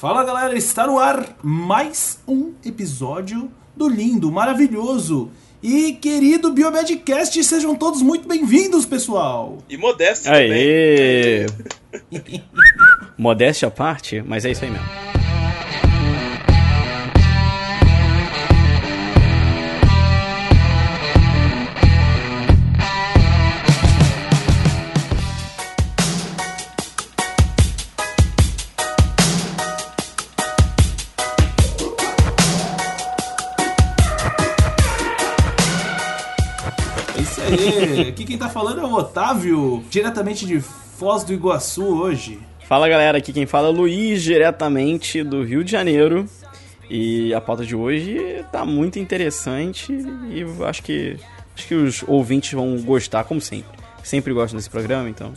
Fala 0.00 0.24
galera, 0.24 0.56
está 0.56 0.86
no 0.86 0.98
ar 0.98 1.36
mais 1.42 2.22
um 2.26 2.54
episódio 2.64 3.50
do 3.76 3.86
lindo, 3.86 4.32
maravilhoso 4.32 5.30
e 5.62 5.92
querido 5.92 6.54
Biomedcast. 6.54 7.44
Sejam 7.44 7.76
todos 7.76 8.00
muito 8.00 8.26
bem-vindos, 8.26 8.86
pessoal! 8.86 9.58
E 9.68 9.76
modesto 9.76 10.30
Aê! 10.30 11.44
Modéstia 13.18 13.68
à 13.68 13.70
parte, 13.70 14.22
mas 14.22 14.46
é 14.46 14.52
isso 14.52 14.64
aí 14.64 14.70
mesmo. 14.70 15.09
Falando 38.60 38.80
é 38.82 38.84
o 38.84 38.92
Otávio, 38.92 39.82
diretamente 39.88 40.44
de 40.44 40.60
Foz 40.60 41.24
do 41.24 41.32
Iguaçu 41.32 41.82
hoje. 41.82 42.38
Fala 42.68 42.90
galera, 42.90 43.16
aqui 43.16 43.32
quem 43.32 43.46
fala 43.46 43.68
é 43.68 43.70
o 43.70 43.74
Luiz, 43.74 44.22
diretamente 44.22 45.22
do 45.22 45.42
Rio 45.42 45.64
de 45.64 45.72
Janeiro. 45.72 46.28
E 46.90 47.32
a 47.32 47.40
pauta 47.40 47.64
de 47.64 47.74
hoje 47.74 48.44
tá 48.52 48.66
muito 48.66 48.98
interessante 48.98 49.94
e 49.94 50.44
acho 50.66 50.82
que, 50.82 51.16
acho 51.56 51.68
que 51.68 51.74
os 51.74 52.04
ouvintes 52.06 52.52
vão 52.52 52.78
gostar, 52.82 53.24
como 53.24 53.40
sempre. 53.40 53.78
Sempre 54.04 54.34
gostam 54.34 54.58
desse 54.58 54.68
programa, 54.68 55.08
então. 55.08 55.32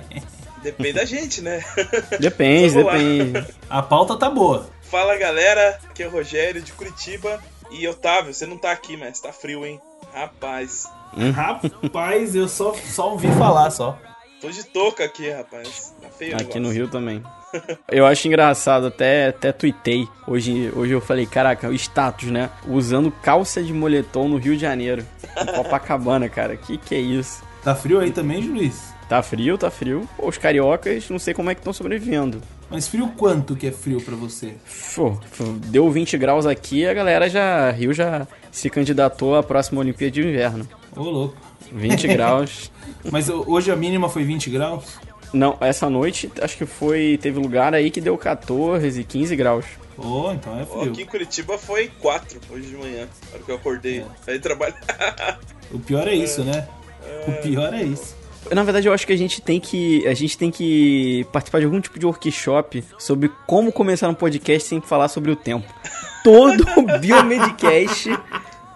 Depende 0.62 0.94
da 0.94 1.04
gente, 1.04 1.42
né? 1.42 1.62
Depende, 2.18 2.76
depende. 2.76 3.46
A 3.68 3.82
pauta 3.82 4.16
tá 4.16 4.30
boa. 4.30 4.70
Fala 4.84 5.18
galera, 5.18 5.78
aqui 5.90 6.02
é 6.02 6.08
o 6.08 6.10
Rogério 6.10 6.62
de 6.62 6.72
Curitiba. 6.72 7.42
E 7.70 7.86
Otávio, 7.86 8.32
você 8.32 8.46
não 8.46 8.56
tá 8.56 8.72
aqui, 8.72 8.96
mas 8.96 9.20
tá 9.20 9.34
frio, 9.34 9.66
hein? 9.66 9.78
Rapaz, 10.14 10.88
Rapaz, 11.34 12.34
eu 12.34 12.48
só, 12.48 12.74
só 12.74 13.12
ouvi 13.12 13.28
falar 13.32 13.70
só. 13.70 13.98
tô 14.40 14.50
de 14.50 14.64
touca 14.64 15.04
aqui, 15.04 15.30
rapaz. 15.30 15.94
Tá 16.00 16.08
feio 16.08 16.36
Aqui 16.36 16.58
no 16.58 16.70
Rio 16.70 16.88
também. 16.88 17.22
Eu 17.90 18.04
acho 18.04 18.26
engraçado, 18.26 18.88
até, 18.88 19.28
até 19.28 19.52
tuitei. 19.52 20.08
Hoje, 20.26 20.72
hoje 20.74 20.92
eu 20.92 21.00
falei, 21.00 21.24
caraca, 21.24 21.68
o 21.68 21.72
status, 21.74 22.28
né? 22.28 22.50
Usando 22.66 23.12
calça 23.22 23.62
de 23.62 23.72
moletom 23.72 24.26
no 24.28 24.38
Rio 24.38 24.56
de 24.56 24.62
Janeiro. 24.62 25.06
Em 25.40 25.46
Copacabana, 25.52 26.28
cara. 26.28 26.56
Que 26.56 26.76
que 26.76 26.96
é 26.96 26.98
isso? 26.98 27.44
Tá 27.62 27.76
frio 27.76 28.00
aí 28.00 28.10
também, 28.10 28.40
Luiz? 28.42 28.92
Tá 29.08 29.22
frio, 29.22 29.56
tá 29.56 29.70
frio. 29.70 30.08
Pô, 30.16 30.28
Os 30.28 30.36
cariocas, 30.36 31.08
não 31.08 31.18
sei 31.20 31.32
como 31.32 31.48
é 31.48 31.54
que 31.54 31.60
estão 31.60 31.72
sobrevivendo. 31.72 32.42
Mas 32.68 32.88
frio 32.88 33.06
quanto 33.16 33.54
que 33.54 33.68
é 33.68 33.70
frio 33.70 34.00
pra 34.00 34.16
você? 34.16 34.54
Pô, 34.96 35.12
pô, 35.12 35.44
deu 35.66 35.88
20 35.90 36.18
graus 36.18 36.46
aqui, 36.46 36.84
a 36.86 36.92
galera 36.94 37.28
já. 37.30 37.70
Rio 37.70 37.92
já 37.92 38.26
se 38.50 38.68
candidatou 38.68 39.36
à 39.36 39.42
próxima 39.44 39.80
Olimpíada 39.80 40.10
de 40.10 40.22
Inverno. 40.22 40.66
Ô, 40.96 41.02
louco. 41.02 41.36
20 41.72 42.08
graus. 42.08 42.70
Mas 43.10 43.28
ho- 43.28 43.44
hoje 43.46 43.70
a 43.70 43.76
mínima 43.76 44.08
foi 44.08 44.24
20 44.24 44.50
graus? 44.50 44.98
Não, 45.32 45.56
essa 45.60 45.90
noite 45.90 46.30
acho 46.40 46.56
que 46.56 46.64
foi. 46.66 47.18
Teve 47.20 47.38
lugar 47.40 47.74
aí 47.74 47.90
que 47.90 48.00
deu 48.00 48.16
14, 48.16 49.02
15 49.02 49.34
graus. 49.36 49.64
Ô, 49.98 50.30
então 50.32 50.58
é 50.60 50.64
frio. 50.64 50.92
Aqui 50.92 51.02
em 51.02 51.06
Curitiba 51.06 51.56
foi 51.58 51.88
4 52.00 52.40
hoje 52.50 52.66
de 52.68 52.76
manhã, 52.76 53.08
na 53.30 53.34
hora 53.34 53.42
que 53.44 53.50
eu 53.50 53.56
acordei. 53.56 54.04
Aí 54.26 54.38
trabalhar. 54.38 54.76
O 55.72 55.78
pior 55.80 56.06
é 56.06 56.14
isso, 56.14 56.44
né? 56.44 56.68
O 57.26 57.32
pior 57.42 57.72
é 57.74 57.82
isso. 57.82 58.14
Na 58.52 58.62
verdade, 58.62 58.86
eu 58.86 58.92
acho 58.92 59.06
que 59.06 59.12
a 59.12 59.16
gente 59.16 59.40
tem 59.40 59.58
que. 59.58 60.06
A 60.06 60.14
gente 60.14 60.36
tem 60.38 60.50
que 60.50 61.26
participar 61.32 61.58
de 61.58 61.64
algum 61.64 61.80
tipo 61.80 61.98
de 61.98 62.04
workshop 62.06 62.84
sobre 62.98 63.30
como 63.46 63.72
começar 63.72 64.08
um 64.08 64.14
podcast 64.14 64.68
sem 64.68 64.80
falar 64.80 65.08
sobre 65.08 65.32
o 65.32 65.36
tempo. 65.36 65.66
Todo 66.22 66.64
Biomedcast. 67.00 68.10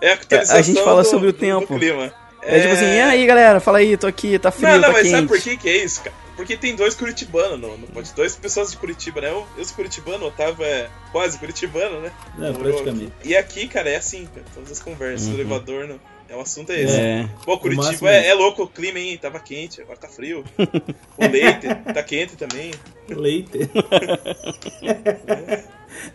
É 0.01 0.11
a 0.11 0.15
atualização 0.15 0.57
A 0.59 0.63
gente 0.63 0.83
fala 0.83 1.03
do- 1.03 1.09
sobre 1.09 1.29
o 1.29 1.33
tempo. 1.33 1.79
clima. 1.79 2.13
É, 2.43 2.61
tipo 2.61 2.73
assim, 2.73 2.85
e 2.87 3.01
aí 3.01 3.27
galera, 3.27 3.61
fala 3.61 3.79
aí, 3.79 3.97
tô 3.97 4.07
aqui, 4.07 4.39
tá 4.39 4.51
frio, 4.51 4.69
Não, 4.69 4.77
não, 4.77 4.83
tá 4.83 4.93
mas 4.93 5.03
quente. 5.03 5.11
sabe 5.11 5.27
por 5.29 5.41
que 5.41 5.57
que 5.57 5.69
é 5.69 5.85
isso, 5.85 6.01
cara? 6.03 6.15
Porque 6.37 6.57
tem 6.57 6.77
dois 6.77 6.95
curitibanos 6.95 7.59
no, 7.61 7.77
no 7.77 7.87
podcast. 7.89 8.15
Dois 8.15 8.37
pessoas 8.37 8.71
de 8.71 8.77
Curitiba, 8.77 9.21
né? 9.21 9.29
Eu, 9.29 9.45
eu 9.59 9.65
sou 9.65 9.75
curitibano, 9.75 10.25
o 10.25 10.29
Otávio 10.29 10.65
é 10.65 10.89
quase 11.11 11.37
curitibano, 11.37 12.01
né? 12.01 12.13
É, 12.41 12.53
praticamente. 12.53 13.13
aqui. 13.19 13.29
E 13.29 13.37
aqui, 13.37 13.67
cara, 13.67 13.91
é 13.91 13.97
assim, 13.97 14.25
cara. 14.33 14.47
Todas 14.55 14.71
as 14.71 14.79
conversas 14.79 15.27
do 15.27 15.35
elevador, 15.35 15.89
não. 15.89 15.99
É, 16.29 16.37
o 16.37 16.41
assunto 16.41 16.71
é 16.71 16.81
esse. 16.81 16.95
É. 16.97 17.29
Pô, 17.45 17.59
Curitiba 17.59 18.09
é 18.13 18.27
é, 18.27 18.29
é 18.29 18.35
louco 18.35 18.63
o 18.63 18.69
clima, 18.69 19.01
hein? 19.01 19.19
Tava 19.21 19.41
quente, 19.41 19.83
agora 19.83 19.99
tá 19.99 20.07
frio. 20.07 20.45
o 20.57 21.27
leite 21.27 21.67
tá 21.93 22.03
quente 22.05 22.37
também. 22.37 22.71
Leite. 23.09 23.59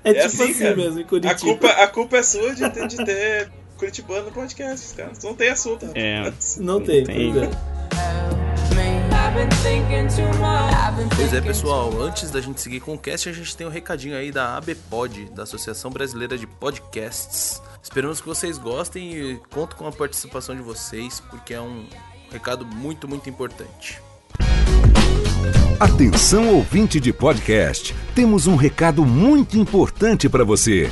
é, 0.04 0.14
tipo 0.14 0.26
assim, 0.26 0.44
assim, 0.52 0.60
cara. 0.60 0.76
mesmo, 0.76 1.00
em 1.00 1.04
A 1.04 1.06
Curitiba. 1.08 1.36
culpa, 1.40 1.68
a 1.68 1.88
culpa 1.88 2.18
é 2.18 2.24
sua 2.24 2.54
de 2.56 2.70
ter, 2.70 2.88
de 2.88 2.98
ter 3.06 3.52
Curitibano 3.78 4.26
no 4.26 4.32
podcast, 4.32 4.96
cara. 4.96 5.12
Não 5.24 5.34
tem 5.34 5.50
assunto, 5.50 5.88
É. 5.96 6.20
rapaz. 6.26 6.58
Não 6.62 6.80
tem, 6.82 7.04
Tem. 7.04 7.34
pois 7.34 7.44
é. 7.44 7.50
Pois 11.16 11.34
é, 11.34 11.42
pessoal, 11.42 11.92
antes 12.02 12.30
da 12.32 12.40
gente 12.40 12.62
seguir 12.62 12.80
com 12.80 12.94
o 12.94 12.98
cast, 12.98 13.28
a 13.30 13.34
gente 13.34 13.56
tem 13.58 13.66
um 13.66 13.70
recadinho 13.70 14.16
aí 14.16 14.32
da 14.32 14.58
ABPOD, 14.58 15.26
da 15.36 15.44
Associação 15.44 15.90
Brasileira 15.92 16.38
de 16.38 16.46
Podcasts. 16.46 17.62
Esperamos 17.82 18.22
que 18.22 18.28
vocês 18.28 18.58
gostem 18.58 19.14
e 19.14 19.40
conto 19.52 19.76
com 19.76 19.88
a 19.88 19.92
participação 19.92 20.56
de 20.56 20.62
vocês, 20.62 21.20
porque 21.30 21.54
é 21.54 21.62
um 21.62 21.86
recado 22.32 22.66
muito, 22.66 23.08
muito 23.08 23.30
importante. 23.30 24.00
Atenção 25.80 26.54
ouvinte 26.56 27.00
de 27.00 27.12
podcast, 27.12 27.94
temos 28.16 28.48
um 28.48 28.56
recado 28.56 29.06
muito 29.06 29.58
importante 29.58 30.30
para 30.30 30.44
você. 30.44 30.92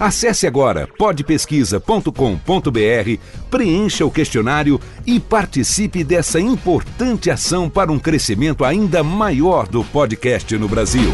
Acesse 0.00 0.46
agora 0.46 0.88
podpesquisa.com.br, 0.96 3.20
preencha 3.50 4.06
o 4.06 4.10
questionário 4.12 4.80
e 5.04 5.18
participe 5.18 6.04
dessa 6.04 6.38
importante 6.38 7.32
ação 7.32 7.68
para 7.68 7.90
um 7.90 7.98
crescimento 7.98 8.64
ainda 8.64 9.02
maior 9.02 9.66
do 9.66 9.82
podcast 9.82 10.56
no 10.56 10.68
Brasil. 10.68 11.10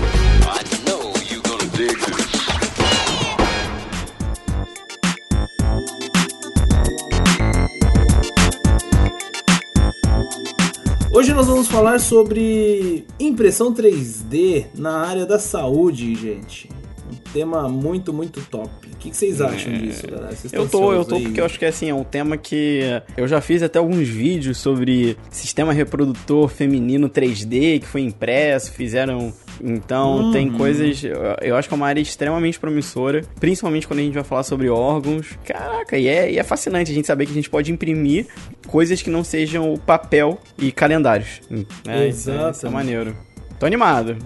Hoje 11.10 11.32
nós 11.32 11.46
vamos 11.46 11.68
falar 11.68 12.00
sobre 12.00 13.06
impressão 13.18 13.72
3D 13.72 14.66
na 14.74 15.06
área 15.06 15.24
da 15.24 15.38
saúde, 15.38 16.14
gente. 16.16 16.68
Um 17.10 17.16
tema 17.32 17.68
muito, 17.68 18.12
muito 18.12 18.40
top. 18.50 18.70
O 18.92 18.96
que 18.96 19.10
que 19.10 19.16
vocês 19.16 19.40
acham 19.40 19.72
disso, 19.74 20.06
galera? 20.06 20.34
Vocês 20.34 20.52
Eu 20.52 20.68
tô, 20.68 20.92
eu 20.92 21.04
tô, 21.04 21.16
aí? 21.16 21.22
porque 21.24 21.40
eu 21.40 21.44
acho 21.44 21.58
que 21.58 21.64
assim, 21.66 21.90
é 21.90 21.94
um 21.94 22.04
tema 22.04 22.36
que 22.36 22.80
eu 23.16 23.28
já 23.28 23.40
fiz 23.40 23.62
até 23.62 23.78
alguns 23.78 24.08
vídeos 24.08 24.56
sobre 24.58 25.16
sistema 25.30 25.72
reprodutor 25.72 26.48
feminino 26.48 27.08
3D 27.08 27.80
que 27.80 27.86
foi 27.86 28.00
impresso, 28.02 28.72
fizeram. 28.72 29.32
Então, 29.62 30.16
Uhum. 30.16 30.32
tem 30.32 30.50
coisas. 30.50 31.02
Eu, 31.40 31.54
acho 31.56 31.68
que 31.68 31.74
é 31.74 31.76
uma 31.76 31.86
área 31.86 32.00
extremamente 32.00 32.58
promissora, 32.58 33.22
principalmente 33.38 33.86
quando 33.86 34.00
a 34.00 34.02
gente 34.02 34.14
vai 34.14 34.24
falar 34.24 34.42
sobre 34.42 34.68
órgãos. 34.68 35.38
Caraca, 35.44 35.96
e 35.96 36.08
é, 36.08 36.32
e 36.32 36.38
é 36.38 36.42
fascinante 36.42 36.90
a 36.90 36.94
gente 36.94 37.06
saber 37.06 37.26
que 37.26 37.32
a 37.32 37.34
gente 37.34 37.48
pode 37.50 37.70
imprimir 37.70 38.26
coisas 38.66 39.00
que 39.00 39.10
não 39.10 39.22
sejam 39.22 39.76
papel 39.76 40.38
e 40.58 40.72
calendários. 40.72 41.40
É, 41.86 42.08
isso, 42.08 42.30
é, 42.32 42.50
isso 42.50 42.66
é 42.66 42.70
maneiro. 42.70 43.16
Tô 43.58 43.66
animado. 43.66 44.16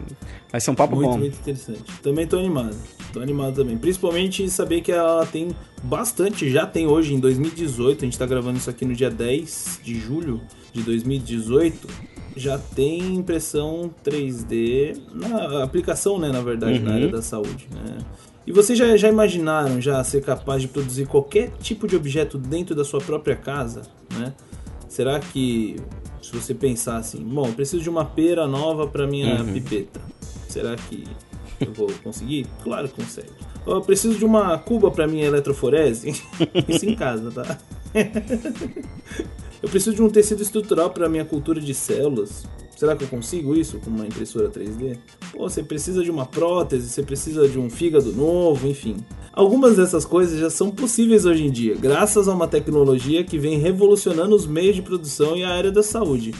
Vai 0.50 0.60
ser 0.60 0.70
um 0.70 0.74
papo 0.74 0.96
Muito, 0.96 1.10
bom. 1.10 1.18
muito 1.18 1.36
interessante. 1.38 1.82
Também 2.02 2.26
tô 2.26 2.38
animado. 2.38 2.74
Tô 3.12 3.20
animado 3.20 3.54
também. 3.56 3.76
Principalmente 3.76 4.48
saber 4.48 4.80
que 4.80 4.90
ela 4.90 5.24
tem 5.26 5.48
bastante, 5.82 6.50
já 6.50 6.66
tem 6.66 6.86
hoje, 6.86 7.14
em 7.14 7.20
2018, 7.20 8.02
a 8.02 8.04
gente 8.06 8.18
tá 8.18 8.26
gravando 8.26 8.58
isso 8.58 8.70
aqui 8.70 8.84
no 8.84 8.94
dia 8.94 9.10
10 9.10 9.80
de 9.82 9.98
julho 10.00 10.40
de 10.72 10.82
2018, 10.82 11.86
já 12.36 12.58
tem 12.58 13.14
impressão 13.16 13.90
3D 14.04 14.98
na 15.12 15.62
aplicação, 15.62 16.18
né, 16.18 16.30
na 16.30 16.40
verdade, 16.40 16.78
na 16.80 16.90
Uhum. 16.90 16.96
área 16.96 17.08
da 17.08 17.22
saúde, 17.22 17.68
né? 17.72 17.98
E 18.46 18.52
vocês 18.52 18.78
já, 18.78 18.96
já 18.96 19.08
imaginaram 19.08 19.80
já 19.80 20.02
ser 20.02 20.22
capaz 20.22 20.62
de 20.62 20.68
produzir 20.68 21.06
qualquer 21.06 21.50
tipo 21.60 21.86
de 21.86 21.94
objeto 21.96 22.38
dentro 22.38 22.74
da 22.74 22.84
sua 22.84 23.00
própria 23.00 23.36
casa, 23.36 23.82
né? 24.18 24.32
Será 24.88 25.20
que 25.20 25.76
se 26.22 26.32
você 26.32 26.54
pensar 26.54 26.96
assim, 26.96 27.22
bom, 27.22 27.46
eu 27.46 27.52
preciso 27.52 27.82
de 27.82 27.90
uma 27.90 28.04
pera 28.04 28.46
nova 28.46 28.86
para 28.86 29.06
minha 29.06 29.44
pipeta. 29.44 30.00
Será 30.48 30.76
que 30.76 31.04
eu 31.60 31.72
vou 31.72 31.90
conseguir? 32.02 32.46
Claro 32.62 32.88
que 32.88 33.02
consegue. 33.02 33.30
Eu 33.66 33.80
preciso 33.82 34.16
de 34.16 34.24
uma 34.24 34.58
cuba 34.58 34.90
para 34.90 35.06
minha 35.06 35.26
eletroforese. 35.26 36.22
Isso 36.68 36.86
em 36.86 36.94
casa, 36.94 37.30
tá? 37.30 37.58
Eu 39.60 39.68
preciso 39.68 39.96
de 39.96 40.02
um 40.02 40.08
tecido 40.08 40.40
estrutural 40.40 40.90
para 40.90 41.08
minha 41.08 41.24
cultura 41.24 41.60
de 41.60 41.74
células. 41.74 42.46
Será 42.78 42.94
que 42.94 43.02
eu 43.02 43.08
consigo 43.08 43.56
isso 43.56 43.80
com 43.80 43.90
uma 43.90 44.06
impressora 44.06 44.48
3D? 44.48 44.98
Pô, 45.32 45.50
você 45.50 45.64
precisa 45.64 46.00
de 46.04 46.12
uma 46.12 46.24
prótese, 46.24 46.88
você 46.88 47.02
precisa 47.02 47.48
de 47.48 47.58
um 47.58 47.68
fígado 47.68 48.12
novo, 48.12 48.68
enfim. 48.68 48.98
Algumas 49.32 49.76
dessas 49.76 50.04
coisas 50.04 50.38
já 50.38 50.48
são 50.48 50.70
possíveis 50.70 51.24
hoje 51.24 51.44
em 51.44 51.50
dia, 51.50 51.74
graças 51.74 52.28
a 52.28 52.32
uma 52.32 52.46
tecnologia 52.46 53.24
que 53.24 53.36
vem 53.36 53.58
revolucionando 53.58 54.32
os 54.32 54.46
meios 54.46 54.76
de 54.76 54.82
produção 54.82 55.36
e 55.36 55.42
a 55.42 55.48
área 55.48 55.72
da 55.72 55.82
saúde. 55.82 56.32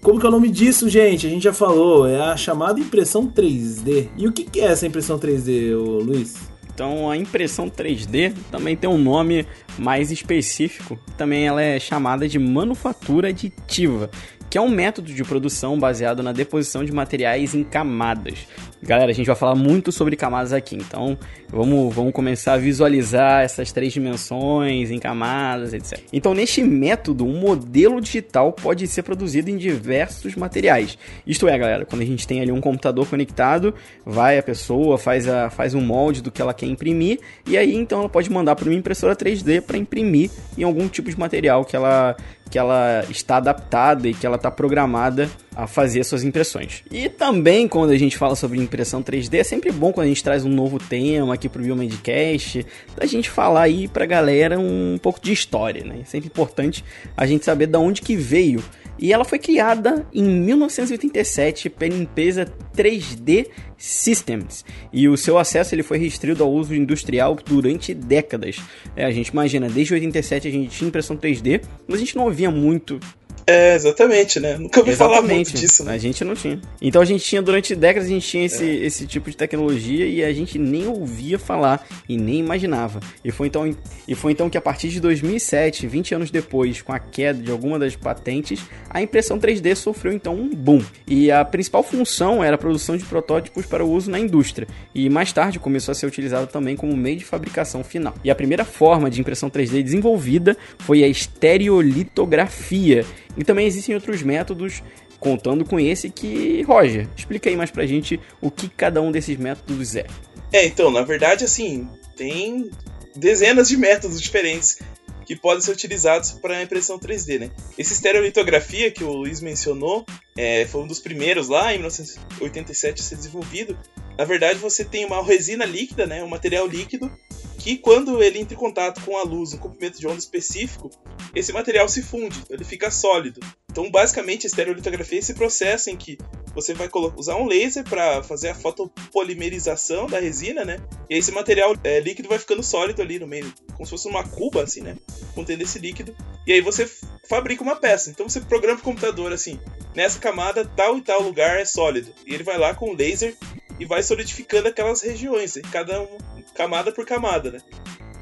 Como 0.00 0.18
que 0.18 0.24
é 0.24 0.30
o 0.30 0.32
nome 0.32 0.48
disso, 0.48 0.88
gente? 0.88 1.26
A 1.26 1.30
gente 1.30 1.44
já 1.44 1.52
falou, 1.52 2.06
é 2.06 2.22
a 2.22 2.38
chamada 2.38 2.80
impressão 2.80 3.26
3D. 3.26 4.08
E 4.16 4.26
o 4.26 4.32
que 4.32 4.60
é 4.60 4.64
essa 4.64 4.86
impressão 4.86 5.18
3D, 5.18 5.76
ô 5.76 5.98
Luiz? 5.98 6.36
Então 6.74 7.10
a 7.10 7.18
impressão 7.18 7.68
3D 7.68 8.32
também 8.50 8.74
tem 8.74 8.88
um 8.88 8.96
nome 8.96 9.46
mais 9.78 10.10
específico, 10.10 10.98
também 11.18 11.46
ela 11.46 11.60
é 11.60 11.78
chamada 11.78 12.26
de 12.26 12.38
manufatura 12.38 13.28
aditiva, 13.28 14.10
que 14.52 14.58
é 14.58 14.60
um 14.60 14.68
método 14.68 15.14
de 15.14 15.24
produção 15.24 15.78
baseado 15.78 16.22
na 16.22 16.30
deposição 16.30 16.84
de 16.84 16.92
materiais 16.92 17.54
em 17.54 17.64
camadas. 17.64 18.46
Galera, 18.82 19.10
a 19.10 19.14
gente 19.14 19.24
vai 19.24 19.34
falar 19.34 19.54
muito 19.54 19.90
sobre 19.90 20.14
camadas 20.14 20.52
aqui, 20.52 20.76
então 20.76 21.16
vamos, 21.48 21.94
vamos 21.94 22.12
começar 22.12 22.52
a 22.52 22.56
visualizar 22.58 23.42
essas 23.42 23.72
três 23.72 23.94
dimensões 23.94 24.90
em 24.90 24.98
camadas, 24.98 25.72
etc. 25.72 25.98
Então, 26.12 26.34
neste 26.34 26.62
método, 26.62 27.24
um 27.24 27.40
modelo 27.40 27.98
digital 27.98 28.52
pode 28.52 28.86
ser 28.88 29.02
produzido 29.04 29.48
em 29.48 29.56
diversos 29.56 30.36
materiais. 30.36 30.98
Isto 31.26 31.48
é, 31.48 31.56
galera, 31.56 31.86
quando 31.86 32.02
a 32.02 32.04
gente 32.04 32.26
tem 32.26 32.42
ali 32.42 32.52
um 32.52 32.60
computador 32.60 33.08
conectado, 33.08 33.74
vai 34.04 34.36
a 34.36 34.42
pessoa, 34.42 34.98
faz, 34.98 35.26
a, 35.26 35.48
faz 35.48 35.72
um 35.72 35.80
molde 35.80 36.20
do 36.20 36.30
que 36.30 36.42
ela 36.42 36.52
quer 36.52 36.66
imprimir, 36.66 37.20
e 37.46 37.56
aí 37.56 37.74
então 37.74 38.00
ela 38.00 38.08
pode 38.08 38.30
mandar 38.30 38.54
para 38.54 38.68
uma 38.68 38.74
impressora 38.74 39.16
3D 39.16 39.62
para 39.62 39.78
imprimir 39.78 40.30
em 40.58 40.62
algum 40.62 40.88
tipo 40.88 41.08
de 41.08 41.18
material 41.18 41.64
que 41.64 41.74
ela, 41.74 42.14
que 42.52 42.58
ela 42.58 43.02
está 43.08 43.38
adaptada 43.38 44.06
e 44.06 44.12
que 44.12 44.26
ela 44.26 44.36
está 44.36 44.50
programada 44.50 45.30
a 45.56 45.66
fazer 45.66 46.04
suas 46.04 46.22
impressões. 46.22 46.82
E 46.90 47.08
também 47.08 47.66
quando 47.66 47.92
a 47.92 47.96
gente 47.96 48.14
fala 48.18 48.36
sobre 48.36 48.60
impressão 48.60 49.02
3D, 49.02 49.38
é 49.38 49.42
sempre 49.42 49.72
bom 49.72 49.90
quando 49.90 50.04
a 50.04 50.08
gente 50.08 50.22
traz 50.22 50.44
um 50.44 50.50
novo 50.50 50.78
tema 50.78 51.32
aqui 51.32 51.48
pro 51.48 51.62
Biomedcast, 51.62 52.66
da 52.94 53.06
gente 53.06 53.30
falar 53.30 53.62
aí 53.62 53.88
pra 53.88 54.04
galera 54.04 54.60
um 54.60 54.98
pouco 55.00 55.18
de 55.18 55.32
história, 55.32 55.82
né? 55.82 56.00
É 56.02 56.04
sempre 56.04 56.26
importante 56.26 56.84
a 57.16 57.26
gente 57.26 57.42
saber 57.42 57.68
de 57.68 57.78
onde 57.78 58.02
que 58.02 58.16
veio. 58.16 58.62
E 59.02 59.12
ela 59.12 59.24
foi 59.24 59.40
criada 59.40 60.06
em 60.14 60.22
1987 60.22 61.68
pela 61.68 61.92
empresa 61.92 62.46
3D 62.72 63.48
Systems. 63.76 64.64
E 64.92 65.08
o 65.08 65.16
seu 65.16 65.38
acesso 65.38 65.74
ele 65.74 65.82
foi 65.82 65.98
restrito 65.98 66.40
ao 66.40 66.52
uso 66.52 66.72
industrial 66.72 67.34
durante 67.34 67.92
décadas. 67.92 68.58
É, 68.94 69.04
a 69.04 69.10
gente 69.10 69.30
imagina, 69.30 69.68
desde 69.68 69.94
87 69.94 70.46
a 70.46 70.50
gente 70.52 70.70
tinha 70.70 70.86
impressão 70.86 71.16
3D, 71.16 71.64
mas 71.88 71.96
a 71.96 71.98
gente 71.98 72.14
não 72.14 72.26
ouvia 72.26 72.48
muito 72.48 73.00
É, 73.46 73.74
exatamente, 73.74 74.38
né? 74.38 74.56
Nunca 74.56 74.80
ouvi 74.80 74.94
falar 74.94 75.22
muito 75.22 75.52
disso, 75.52 75.84
né? 75.84 75.94
A 75.94 75.98
gente 75.98 76.24
não 76.24 76.34
tinha. 76.34 76.60
Então 76.80 77.02
a 77.02 77.04
gente 77.04 77.24
tinha, 77.24 77.42
durante 77.42 77.74
décadas, 77.74 78.08
a 78.08 78.12
gente 78.12 78.26
tinha 78.26 78.46
esse, 78.46 78.64
esse 78.64 79.06
tipo 79.06 79.30
de 79.30 79.36
tecnologia 79.36 80.06
e 80.06 80.22
a 80.22 80.32
gente 80.32 80.58
nem 80.58 80.86
ouvia 80.86 81.38
falar 81.38 81.86
e 82.08 82.16
nem 82.16 82.38
imaginava. 82.38 83.00
E 83.24 83.30
foi, 83.30 83.48
então, 83.48 83.74
e 84.06 84.14
foi 84.14 84.32
então 84.32 84.48
que 84.48 84.56
a 84.56 84.60
partir 84.60 84.88
de 84.88 85.00
2007, 85.00 85.86
20 85.86 86.14
anos 86.14 86.30
depois, 86.30 86.80
com 86.82 86.92
a 86.92 86.98
queda 86.98 87.42
de 87.42 87.50
alguma 87.50 87.78
das 87.78 87.96
patentes, 87.96 88.60
a 88.88 89.02
impressão 89.02 89.38
3D 89.38 89.74
sofreu 89.74 90.12
então 90.12 90.34
um 90.34 90.48
boom. 90.54 90.82
E 91.06 91.30
a 91.30 91.44
principal 91.44 91.82
função 91.82 92.42
era 92.44 92.54
a 92.54 92.58
produção 92.58 92.96
de 92.96 93.04
protótipos 93.04 93.66
para 93.66 93.84
o 93.84 93.90
uso 93.90 94.10
na 94.10 94.18
indústria. 94.18 94.68
E 94.94 95.08
mais 95.10 95.32
tarde 95.32 95.58
começou 95.58 95.92
a 95.92 95.94
ser 95.94 96.06
utilizado 96.06 96.46
também 96.46 96.76
como 96.76 96.96
meio 96.96 97.16
de 97.16 97.24
fabricação 97.24 97.82
final. 97.82 98.14
E 98.22 98.30
a 98.30 98.34
primeira 98.34 98.64
forma 98.64 99.10
de 99.10 99.20
impressão 99.20 99.50
3D 99.50 99.82
desenvolvida 99.82 100.56
foi 100.78 101.02
a 101.02 101.08
estereolitografia. 101.08 103.04
E 103.36 103.44
também 103.44 103.66
existem 103.66 103.94
outros 103.94 104.22
métodos 104.22 104.82
contando 105.18 105.64
com 105.64 105.78
esse 105.78 106.10
que, 106.10 106.62
Roger, 106.62 107.08
explica 107.16 107.48
aí 107.48 107.56
mais 107.56 107.70
pra 107.70 107.86
gente 107.86 108.18
o 108.40 108.50
que 108.50 108.68
cada 108.68 109.00
um 109.00 109.12
desses 109.12 109.36
métodos 109.36 109.94
é. 109.94 110.06
É, 110.52 110.66
então, 110.66 110.90
na 110.90 111.02
verdade, 111.02 111.44
assim, 111.44 111.88
tem 112.16 112.70
dezenas 113.14 113.68
de 113.68 113.76
métodos 113.76 114.20
diferentes 114.20 114.78
que 115.24 115.36
podem 115.36 115.60
ser 115.60 115.72
utilizados 115.72 116.32
para 116.32 116.62
impressão 116.62 116.98
3D, 116.98 117.38
né? 117.38 117.50
Esse 117.78 117.92
estereolitografia 117.92 118.90
que 118.90 119.04
o 119.04 119.12
Luiz 119.12 119.40
mencionou 119.40 120.04
é, 120.36 120.66
foi 120.66 120.82
um 120.82 120.86
dos 120.86 121.00
primeiros 121.00 121.48
lá 121.48 121.72
em 121.72 121.78
1987 121.78 123.00
a 123.00 123.04
ser 123.04 123.16
desenvolvido. 123.16 123.78
Na 124.18 124.24
verdade, 124.24 124.58
você 124.58 124.84
tem 124.84 125.04
uma 125.04 125.22
resina 125.22 125.64
líquida, 125.64 126.06
né, 126.06 126.22
um 126.22 126.28
material 126.28 126.66
líquido, 126.66 127.10
que 127.58 127.78
quando 127.78 128.22
ele 128.22 128.40
entra 128.40 128.54
em 128.54 128.58
contato 128.58 129.00
com 129.02 129.16
a 129.16 129.22
luz, 129.22 129.52
um 129.52 129.58
comprimento 129.58 129.98
de 129.98 130.06
onda 130.06 130.18
específico, 130.18 130.90
esse 131.34 131.52
material 131.52 131.88
se 131.88 132.02
funde, 132.02 132.42
ele 132.50 132.64
fica 132.64 132.90
sólido. 132.90 133.40
Então, 133.70 133.90
basicamente, 133.90 134.46
a 134.46 134.48
estereolitografia 134.48 135.18
é 135.18 135.20
esse 135.20 135.34
processo 135.34 135.88
em 135.88 135.96
que 135.96 136.18
você 136.54 136.74
vai 136.74 136.88
usar 137.16 137.36
um 137.36 137.46
laser 137.46 137.84
para 137.84 138.22
fazer 138.22 138.50
a 138.50 138.54
fotopolimerização 138.54 140.06
da 140.06 140.18
resina, 140.18 140.64
né? 140.64 140.78
E 141.08 141.16
esse 141.16 141.32
material 141.32 141.74
é, 141.82 142.00
líquido 142.00 142.28
vai 142.28 142.38
ficando 142.38 142.62
sólido 142.62 143.00
ali 143.00 143.18
no 143.18 143.26
meio, 143.26 143.52
como 143.74 143.84
se 143.84 143.90
fosse 143.90 144.08
uma 144.08 144.24
cuba, 144.24 144.62
assim, 144.62 144.80
né? 144.80 144.96
Contendo 145.34 145.62
esse 145.62 145.78
líquido. 145.78 146.14
E 146.46 146.52
aí 146.52 146.60
você 146.60 146.88
fabrica 147.28 147.62
uma 147.62 147.76
peça. 147.76 148.10
Então 148.10 148.28
você 148.28 148.40
programa 148.40 148.78
o 148.78 148.82
computador 148.82 149.32
assim: 149.32 149.58
nessa 149.94 150.18
camada, 150.18 150.64
tal 150.64 150.98
e 150.98 151.02
tal 151.02 151.22
lugar 151.22 151.58
é 151.58 151.64
sólido. 151.64 152.12
E 152.26 152.34
ele 152.34 152.44
vai 152.44 152.58
lá 152.58 152.74
com 152.74 152.90
o 152.90 152.94
laser 152.94 153.36
e 153.78 153.84
vai 153.84 154.02
solidificando 154.02 154.68
aquelas 154.68 155.00
regiões, 155.00 155.56
né? 155.56 155.62
cada 155.72 156.02
um, 156.02 156.18
camada 156.54 156.92
por 156.92 157.06
camada, 157.06 157.50
né? 157.50 157.58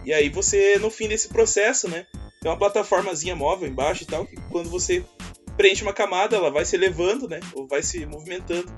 E 0.05 0.13
aí 0.13 0.29
você, 0.29 0.79
no 0.79 0.91
fim 0.91 1.09
desse 1.09 1.29
processo, 1.29 1.89
né? 1.89 2.07
Tem 2.41 2.51
uma 2.51 2.57
plataformazinha 2.59 3.37
móvel 3.37 3.69
embaixo 3.69 4.05
e 4.05 4.07
tal, 4.07 4.25
que 4.25 4.35
quando 4.51 4.71
você 4.71 5.05
preenche 5.57 5.83
uma 5.83 5.93
camada, 5.93 6.37
ela 6.37 6.51
vai 6.51 6.65
se 6.65 6.77
elevando, 6.77 7.29
né? 7.29 7.41
Ou 7.55 7.67
vai 7.67 7.83
se 7.83 8.05
movimentando. 8.07 8.71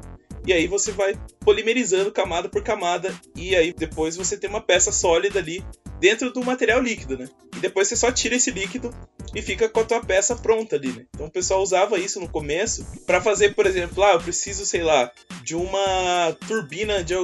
E 0.45 0.53
aí 0.53 0.67
você 0.67 0.91
vai 0.91 1.15
polimerizando 1.41 2.11
camada 2.11 2.49
por 2.49 2.63
camada. 2.63 3.15
E 3.35 3.55
aí 3.55 3.73
depois 3.73 4.17
você 4.17 4.37
tem 4.37 4.51
uma 4.51 4.61
peça 4.61 4.91
sólida 4.91 5.39
ali 5.39 5.65
dentro 6.01 6.33
do 6.33 6.45
material 6.45 6.81
líquido, 6.81 7.17
né? 7.17 7.29
E 7.57 7.61
depois 7.61 7.87
você 7.87 7.95
só 7.95 8.11
tira 8.11 8.35
esse 8.35 8.51
líquido 8.51 8.91
e 9.33 9.41
fica 9.41 9.69
com 9.69 9.81
a 9.81 9.85
tua 9.85 10.01
peça 10.01 10.35
pronta 10.35 10.75
ali, 10.75 10.89
né? 10.89 11.07
Então 11.15 11.27
o 11.27 11.31
pessoal 11.31 11.63
usava 11.63 11.97
isso 11.97 12.19
no 12.19 12.29
começo 12.29 12.85
para 13.07 13.21
fazer, 13.21 13.55
por 13.55 13.67
exemplo, 13.67 14.03
ah, 14.03 14.15
eu 14.15 14.21
preciso, 14.21 14.67
sei 14.67 14.83
lá, 14.83 15.13
de 15.45 15.55
uma 15.55 16.37
turbina 16.49 17.05
de, 17.05 17.15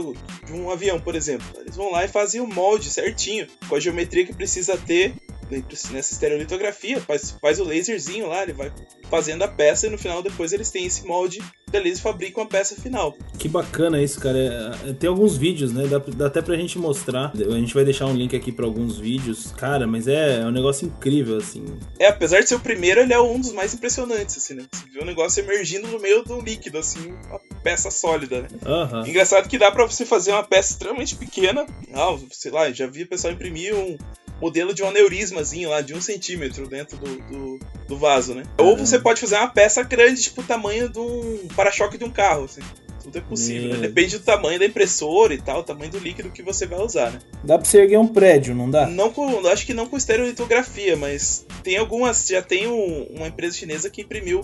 de 0.47 0.53
um 0.53 0.71
avião, 0.71 1.00
por 1.00 1.17
exemplo. 1.17 1.47
Eles 1.59 1.75
vão 1.75 1.91
lá 1.91 2.05
e 2.05 2.09
fazem 2.09 2.41
o 2.41 2.47
molde 2.47 2.89
certinho, 2.89 3.49
com 3.69 3.75
a 3.75 3.81
geometria 3.81 4.25
que 4.25 4.33
precisa 4.33 4.77
ter 4.77 5.15
nessa 5.50 6.12
estereolitografia, 6.12 7.00
faz, 7.00 7.37
faz 7.41 7.59
o 7.59 7.65
laserzinho 7.65 8.29
lá, 8.29 8.43
ele 8.43 8.53
vai 8.53 8.73
fazendo 9.11 9.43
a 9.43 9.49
peça 9.49 9.87
e 9.87 9.91
no 9.91 9.99
final 9.99 10.23
depois 10.23 10.53
eles 10.53 10.71
têm 10.71 10.87
esse 10.87 11.06
molde, 11.06 11.43
eles 11.73 12.00
fabricam 12.00 12.43
a 12.43 12.47
peça 12.47 12.75
final. 12.81 13.17
Que 13.38 13.49
bacana 13.49 14.02
isso, 14.02 14.21
cara. 14.21 14.38
É, 14.38 14.90
é, 14.90 14.93
tem 14.93 15.09
alguns 15.09 15.37
vídeos, 15.37 15.73
né? 15.73 15.87
Dá, 15.87 15.99
dá, 15.99 16.26
até 16.26 16.43
pra 16.43 16.57
gente 16.57 16.78
mostrar. 16.78 17.33
A 17.35 17.59
gente 17.59 17.75
vai 17.75 17.85
deixar 17.85 18.07
um 18.07 18.14
link 18.14 18.35
aqui 18.35 18.50
pra 18.50 18.64
alguns 18.64 18.99
vídeos. 18.99 19.52
Cara, 19.52 19.87
mas 19.87 20.09
é, 20.09 20.40
é 20.40 20.47
um 20.47 20.50
negócio 20.50 20.87
incrível, 20.87 21.37
assim. 21.37 21.64
É, 21.99 22.07
apesar 22.07 22.40
de 22.40 22.49
ser 22.49 22.55
o 22.55 22.61
primeiro, 22.61 23.00
ele 23.00 23.12
é 23.12 23.21
um 23.21 23.38
dos 23.38 23.52
mais 23.52 23.75
impressionantes, 23.75 24.37
assim, 24.37 24.55
né? 24.55 24.64
Você 24.71 24.90
vê 24.90 25.00
o 25.00 25.05
negócio 25.05 25.43
emergindo 25.43 25.88
no 25.88 26.00
meio 26.00 26.23
do 26.23 26.40
líquido, 26.40 26.78
assim, 26.78 27.12
uma 27.28 27.40
peça 27.62 27.90
sólida, 27.90 28.43
né? 28.43 28.49
Uhum. 28.64 29.07
Engraçado 29.07 29.49
que 29.49 29.59
dá 29.59 29.71
pra 29.71 29.87
você 29.87 30.05
fazer 30.05 30.33
uma 30.33 30.45
peça 30.45 30.73
extremamente 30.73 31.17
pequena. 31.17 31.67
Ah, 31.95 32.17
sei 32.31 32.50
lá, 32.50 32.71
já 32.71 32.87
vi 32.87 33.02
o 33.02 33.09
pessoal 33.09 33.33
imprimir 33.33 33.75
um, 33.75 33.97
modelo 34.40 34.73
de 34.73 34.83
um 34.83 34.88
aneurismazinho 34.88 35.71
lá, 35.71 35.80
de 35.80 35.95
um 35.95 36.00
centímetro 36.00 36.68
dentro 36.68 36.97
do, 36.97 37.16
do, 37.23 37.59
do 37.88 37.99
vaso, 37.99 38.35
né? 38.35 38.45
Ou 38.59 38.76
você 38.76 38.99
pode 38.99 39.21
fazer 39.21 39.37
uma 39.37 39.49
peça 39.49 39.83
grande, 39.83 40.23
tipo 40.23 40.40
o 40.40 40.45
tamanho 40.45 40.88
de 40.88 40.99
um 40.99 41.49
para-choque 41.54 41.99
de 41.99 42.04
um 42.04 42.11
carro, 42.11 42.45
assim. 42.45 42.62
Tudo 43.02 43.18
é 43.18 43.21
possível, 43.21 43.71
né? 43.71 43.78
Depende 43.78 44.18
do 44.18 44.25
tamanho 44.25 44.59
da 44.59 44.66
impressora 44.66 45.33
e 45.33 45.40
tal, 45.40 45.61
o 45.61 45.62
tamanho 45.62 45.90
do 45.90 45.99
líquido 45.99 46.30
que 46.30 46.42
você 46.42 46.66
vai 46.66 46.78
usar, 46.80 47.11
né? 47.11 47.21
Dá 47.42 47.57
pra 47.57 47.66
você 47.66 47.78
erguer 47.78 47.99
um 47.99 48.09
prédio, 48.09 48.54
não 48.54 48.71
dá? 48.71 48.87
Não 48.87 49.11
com, 49.11 49.47
acho 49.47 49.64
que 49.64 49.73
não 49.73 49.87
com 49.87 49.97
estereolitografia, 49.97 50.95
mas 50.97 51.47
tem 51.62 51.78
algumas, 51.78 52.26
já 52.26 52.42
tem 52.42 52.66
um, 52.66 53.04
uma 53.14 53.28
empresa 53.28 53.57
chinesa 53.57 53.88
que 53.88 54.02
imprimiu 54.02 54.42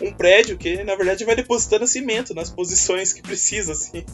um 0.00 0.12
prédio 0.12 0.56
que, 0.56 0.82
na 0.82 0.94
verdade, 0.94 1.24
vai 1.24 1.36
depositando 1.36 1.86
cimento 1.86 2.34
nas 2.34 2.50
posições 2.50 3.12
que 3.12 3.22
precisa, 3.22 3.72
assim. 3.72 4.04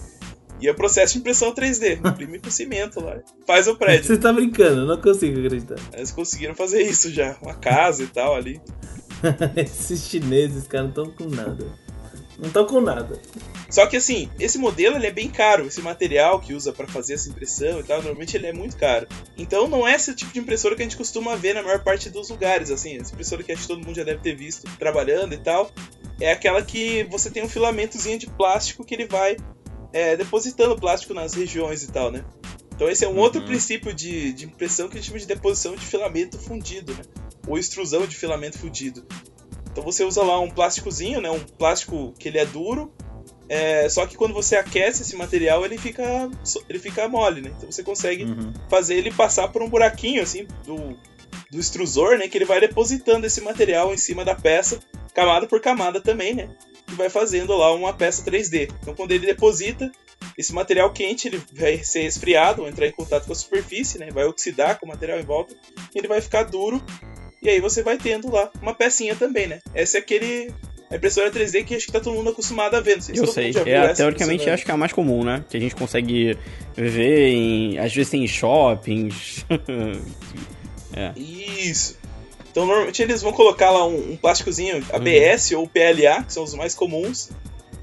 E 0.63 0.69
é 0.69 0.73
processo 0.73 1.15
de 1.15 1.19
impressão 1.19 1.53
3D. 1.53 1.99
Imprime 2.07 2.39
com 2.39 2.49
cimento 2.49 3.01
lá. 3.01 3.19
Faz 3.45 3.67
o 3.67 3.75
prédio. 3.75 4.05
Você 4.05 4.17
tá 4.17 4.33
brincando, 4.33 4.83
eu 4.83 4.87
não 4.87 5.01
consigo 5.01 5.41
acreditar. 5.41 5.75
Eles 5.93 6.13
conseguiram 6.13 6.55
fazer 6.55 6.83
isso 6.83 7.13
já. 7.13 7.37
Uma 7.43 7.55
casa 7.55 8.05
e 8.05 8.07
tal 8.07 8.37
ali. 8.37 8.61
Esses 9.57 10.07
chineses, 10.07 10.69
cara, 10.69 10.85
não 10.85 10.91
estão 10.91 11.11
com 11.11 11.25
nada. 11.25 11.67
Não 12.39 12.47
estão 12.47 12.65
com 12.65 12.81
nada. 12.81 13.21
Só 13.69 13.87
que 13.87 13.97
assim, 13.97 14.31
esse 14.39 14.57
modelo 14.57 14.97
ele 14.97 15.09
é 15.09 15.11
bem 15.11 15.29
caro. 15.29 15.67
Esse 15.67 15.81
material 15.81 16.39
que 16.39 16.55
usa 16.55 16.73
para 16.73 16.87
fazer 16.87 17.15
essa 17.15 17.29
impressão 17.29 17.81
e 17.81 17.83
tal, 17.83 17.99
normalmente 17.99 18.37
ele 18.37 18.47
é 18.47 18.53
muito 18.53 18.77
caro. 18.77 19.09
Então 19.37 19.67
não 19.67 19.87
é 19.87 19.97
esse 19.97 20.15
tipo 20.15 20.33
de 20.33 20.39
impressora 20.39 20.77
que 20.77 20.83
a 20.83 20.85
gente 20.85 20.97
costuma 20.97 21.35
ver 21.35 21.55
na 21.55 21.63
maior 21.65 21.83
parte 21.83 22.09
dos 22.09 22.31
lugares. 22.31 22.71
Assim, 22.71 22.99
essa 22.99 23.13
impressora 23.13 23.43
que 23.43 23.51
acho 23.51 23.63
que 23.63 23.69
todo 23.69 23.85
mundo 23.85 23.97
já 23.97 24.05
deve 24.05 24.21
ter 24.21 24.37
visto 24.37 24.71
trabalhando 24.79 25.35
e 25.35 25.39
tal. 25.39 25.73
É 26.21 26.31
aquela 26.31 26.63
que 26.63 27.03
você 27.11 27.31
tem 27.33 27.43
um 27.43 27.49
filamentozinho 27.49 28.17
de 28.17 28.29
plástico 28.29 28.85
que 28.85 28.95
ele 28.95 29.07
vai 29.07 29.37
é, 29.93 30.17
depositando 30.17 30.77
plástico 30.77 31.15
nas 31.15 31.35
regiões 31.35 31.83
e 31.83 31.89
tal, 31.89 32.11
né? 32.11 32.25
Então 32.75 32.89
esse 32.89 33.05
é 33.05 33.09
um 33.09 33.13
uhum. 33.13 33.19
outro 33.19 33.43
princípio 33.45 33.93
de, 33.95 34.33
de 34.33 34.47
impressão 34.47 34.89
que 34.89 34.95
a 34.95 35.01
gente 35.01 35.09
chama 35.09 35.21
de 35.21 35.27
deposição 35.27 35.75
de 35.75 35.85
filamento 35.85 36.39
fundido, 36.39 36.95
né? 36.95 37.03
Ou 37.47 37.59
extrusão 37.59 38.07
de 38.07 38.17
filamento 38.17 38.59
fundido. 38.59 39.05
Então 39.71 39.83
você 39.85 40.05
usa 40.05 40.23
lá 40.23 40.39
um 40.41 40.51
plásticozinho, 40.51 41.21
né? 41.21 41.31
Um 41.31 41.41
plástico 41.41 42.13
que 42.19 42.29
ele 42.29 42.39
é 42.39 42.47
duro, 42.47 42.93
é, 43.49 43.89
só 43.89 44.07
que 44.07 44.17
quando 44.17 44.33
você 44.33 44.57
aquece 44.57 45.03
esse 45.03 45.15
material, 45.15 45.65
ele 45.65 45.77
fica, 45.77 46.31
ele 46.69 46.79
fica 46.79 47.09
mole, 47.09 47.43
né? 47.43 47.53
Então 47.57 47.71
você 47.71 47.83
consegue 47.83 48.25
Uhum. 48.25 48.53
fazer 48.71 48.95
ele 48.95 49.11
passar 49.11 49.49
por 49.49 49.63
um 49.63 49.69
buraquinho, 49.69 50.23
assim, 50.23 50.47
do, 50.65 50.97
do 51.51 51.61
extrusor, 51.61 52.17
né? 52.17 52.29
Que 52.29 52.39
ele 52.39 52.45
vai 52.45 52.61
depositando 52.61 53.27
esse 53.27 53.41
material 53.41 53.93
em 53.93 53.99
cima 53.99 54.25
da 54.25 54.35
peça, 54.35 54.81
camada 55.15 55.47
por 55.47 55.61
camada 55.61 56.01
também, 56.01 56.35
né? 56.35 56.49
E 56.93 56.95
vai 56.95 57.09
fazendo 57.09 57.57
lá 57.57 57.73
uma 57.75 57.93
peça 57.93 58.23
3D. 58.23 58.71
Então 58.81 58.95
quando 58.95 59.13
ele 59.13 59.27
deposita, 59.27 59.91
esse 60.37 60.53
material 60.53 60.93
quente 60.93 61.29
ele 61.29 61.43
vai 61.53 61.83
ser 61.83 62.03
esfriado, 62.03 62.67
entrar 62.69 62.87
em 62.87 62.93
contato 62.93 63.27
com 63.27 63.33
a 63.33 63.37
superfície, 63.37 63.99
né? 63.99 64.09
Vai 64.13 64.25
oxidar 64.25 64.79
com 64.79 64.87
o 64.87 64.89
material 64.89 65.19
em 65.19 65.25
volta, 65.25 65.55
e 65.95 65.99
ele 65.99 66.09
vai 66.09 66.21
ficar 66.21 66.45
duro. 66.45 66.83
E 67.43 67.49
aí 67.49 67.61
você 67.61 67.83
vai 67.83 67.99
tendo 67.99 68.31
lá 68.31 68.51
uma 68.61 68.75
pecinha 68.75 69.17
também, 69.17 69.49
né? 69.49 69.61
Essa 69.75 69.99
é 69.99 70.01
aquele 70.01 70.53
a 70.93 70.97
impressora 70.97 71.31
3D 71.31 71.65
que 71.65 71.75
acho 71.75 71.87
que 71.87 71.93
tá 71.93 72.01
todo 72.01 72.15
mundo 72.15 72.29
acostumado 72.29 72.75
a 72.75 72.81
ver. 72.81 72.97
Não 72.97 73.03
sei 73.03 73.15
se 73.15 73.21
Eu 73.21 73.27
sei. 73.27 73.51
É, 73.65 73.95
teoricamente, 73.95 74.49
acho 74.51 74.63
que 74.63 74.71
é 74.71 74.75
a 74.75 74.77
mais 74.77 74.93
comum, 74.93 75.25
né? 75.25 75.43
Que 75.49 75.57
a 75.57 75.61
gente 75.61 75.75
consegue 75.75 76.37
ver 76.77 77.29
em. 77.29 77.79
Às 77.79 77.95
vezes 77.95 78.11
tem 78.11 78.23
em 78.23 78.29
shoppings. 78.29 79.47
Isso. 81.17 81.99
Então, 82.53 82.65
normalmente 82.67 83.03
eles 83.03 83.21
vão 83.23 83.33
colocar 83.33 83.71
lá 83.71 83.85
um, 83.87 84.13
um 84.13 84.17
plásticozinho 84.17 84.85
ABS 84.93 85.51
ou 85.53 85.67
PLA, 85.67 86.23
que 86.23 86.33
são 86.33 86.45
os 86.45 86.55
mais 86.55 86.75
comuns. 86.75 87.31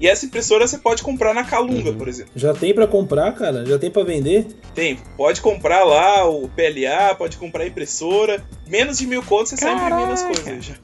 E 0.00 0.08
essa 0.08 0.24
impressora 0.24 0.66
você 0.66 0.78
pode 0.78 1.02
comprar 1.02 1.34
na 1.34 1.44
Calunga, 1.44 1.90
Uhum. 1.90 1.98
por 1.98 2.08
exemplo. 2.08 2.32
Já 2.34 2.54
tem 2.54 2.72
pra 2.72 2.86
comprar, 2.86 3.32
cara? 3.34 3.66
Já 3.66 3.78
tem 3.78 3.90
pra 3.90 4.02
vender? 4.02 4.46
Tem, 4.74 4.96
pode 5.14 5.42
comprar 5.42 5.84
lá 5.84 6.26
o 6.26 6.48
PLA, 6.48 7.14
pode 7.16 7.36
comprar 7.36 7.64
a 7.64 7.66
impressora. 7.66 8.42
Menos 8.66 8.96
de 8.96 9.06
mil 9.06 9.22
contos 9.22 9.50
você 9.50 9.56
sai 9.58 9.74
imprimindo 9.74 10.12
as 10.12 10.22
coisas 10.22 10.64
já. 10.64 10.74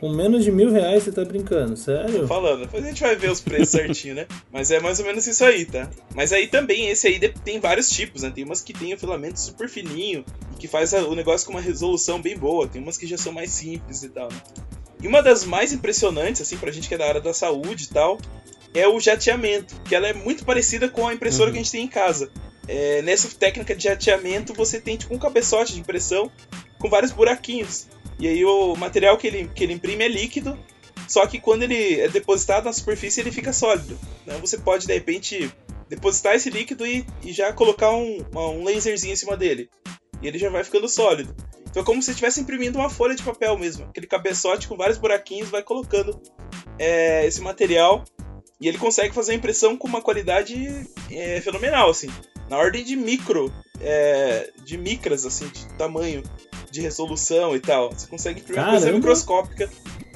Com 0.00 0.10
menos 0.10 0.44
de 0.44 0.50
mil 0.50 0.70
reais 0.70 1.02
você 1.02 1.12
tá 1.12 1.24
brincando, 1.24 1.70
Tô 1.70 1.76
sério? 1.76 2.26
falando. 2.26 2.60
Depois 2.60 2.84
a 2.84 2.88
gente 2.88 3.02
vai 3.02 3.16
ver 3.16 3.30
os 3.30 3.40
preços 3.40 3.70
certinho, 3.72 4.14
né? 4.14 4.26
Mas 4.50 4.70
é 4.70 4.80
mais 4.80 4.98
ou 4.98 5.06
menos 5.06 5.26
isso 5.26 5.44
aí, 5.44 5.64
tá? 5.64 5.88
Mas 6.14 6.32
aí 6.32 6.46
também, 6.46 6.88
esse 6.88 7.06
aí 7.06 7.18
tem 7.18 7.60
vários 7.60 7.88
tipos, 7.90 8.22
né? 8.22 8.30
Tem 8.34 8.44
umas 8.44 8.60
que 8.60 8.72
tem 8.72 8.94
o 8.94 8.98
filamento 8.98 9.38
super 9.38 9.68
fininho 9.68 10.24
e 10.54 10.58
que 10.58 10.68
faz 10.68 10.92
o 10.92 11.14
negócio 11.14 11.46
com 11.46 11.52
uma 11.52 11.60
resolução 11.60 12.20
bem 12.20 12.36
boa. 12.36 12.66
Tem 12.66 12.82
umas 12.82 12.96
que 12.96 13.06
já 13.06 13.16
são 13.16 13.32
mais 13.32 13.50
simples 13.50 14.02
e 14.02 14.08
tal, 14.08 14.28
né? 14.30 14.40
E 15.02 15.08
uma 15.08 15.22
das 15.22 15.44
mais 15.44 15.72
impressionantes, 15.72 16.40
assim, 16.42 16.56
pra 16.56 16.70
gente 16.70 16.88
que 16.88 16.94
é 16.94 16.98
da 16.98 17.06
área 17.08 17.20
da 17.20 17.34
saúde 17.34 17.84
e 17.84 17.88
tal, 17.88 18.18
é 18.72 18.86
o 18.86 19.00
jateamento, 19.00 19.74
que 19.84 19.94
ela 19.94 20.06
é 20.06 20.12
muito 20.12 20.44
parecida 20.44 20.88
com 20.88 21.06
a 21.06 21.12
impressora 21.12 21.50
que 21.50 21.58
a 21.58 21.60
gente 21.62 21.72
tem 21.72 21.84
em 21.84 21.88
casa. 21.88 22.30
É, 22.68 23.02
nessa 23.02 23.28
técnica 23.36 23.74
de 23.74 23.84
jateamento, 23.84 24.54
você 24.54 24.80
tem 24.80 24.96
tipo 24.96 25.12
um 25.12 25.18
cabeçote 25.18 25.74
de 25.74 25.80
impressão 25.80 26.30
com 26.78 26.88
vários 26.88 27.10
buraquinhos. 27.10 27.88
E 28.22 28.28
aí 28.28 28.44
o 28.44 28.76
material 28.76 29.18
que 29.18 29.26
ele, 29.26 29.48
que 29.48 29.64
ele 29.64 29.72
imprime 29.72 30.04
é 30.04 30.08
líquido, 30.08 30.56
só 31.08 31.26
que 31.26 31.40
quando 31.40 31.64
ele 31.64 32.00
é 32.00 32.06
depositado 32.06 32.66
na 32.66 32.72
superfície, 32.72 33.20
ele 33.20 33.32
fica 33.32 33.52
sólido. 33.52 33.98
Então 34.22 34.38
você 34.38 34.56
pode, 34.56 34.86
de 34.86 34.94
repente, 34.94 35.52
depositar 35.88 36.36
esse 36.36 36.48
líquido 36.48 36.86
e, 36.86 37.04
e 37.24 37.32
já 37.32 37.52
colocar 37.52 37.90
um, 37.90 38.24
um 38.32 38.62
laserzinho 38.62 39.12
em 39.12 39.16
cima 39.16 39.36
dele. 39.36 39.68
E 40.22 40.28
ele 40.28 40.38
já 40.38 40.48
vai 40.50 40.62
ficando 40.62 40.88
sólido. 40.88 41.34
Então 41.68 41.82
é 41.82 41.84
como 41.84 42.00
se 42.00 42.12
estivesse 42.12 42.40
imprimindo 42.40 42.78
uma 42.78 42.88
folha 42.88 43.16
de 43.16 43.24
papel 43.24 43.58
mesmo. 43.58 43.86
Aquele 43.86 44.06
cabeçote 44.06 44.68
com 44.68 44.76
vários 44.76 44.98
buraquinhos 44.98 45.50
vai 45.50 45.64
colocando 45.64 46.22
é, 46.78 47.26
esse 47.26 47.40
material. 47.40 48.04
E 48.60 48.68
ele 48.68 48.78
consegue 48.78 49.12
fazer 49.12 49.32
a 49.32 49.34
impressão 49.34 49.76
com 49.76 49.88
uma 49.88 50.00
qualidade 50.00 50.86
é, 51.10 51.40
fenomenal, 51.40 51.90
assim. 51.90 52.08
Na 52.48 52.56
ordem 52.56 52.84
de 52.84 52.94
micro, 52.94 53.52
é, 53.80 54.48
de 54.64 54.78
micras, 54.78 55.26
assim, 55.26 55.48
de 55.48 55.66
tamanho, 55.74 56.22
de 56.72 56.80
resolução 56.80 57.54
e 57.54 57.60
tal. 57.60 57.92
Você 57.92 58.06
consegue 58.06 58.40
imprimir 58.40 58.62
uma 58.62 58.70
coisa 58.70 58.90
microscópica 58.90 59.70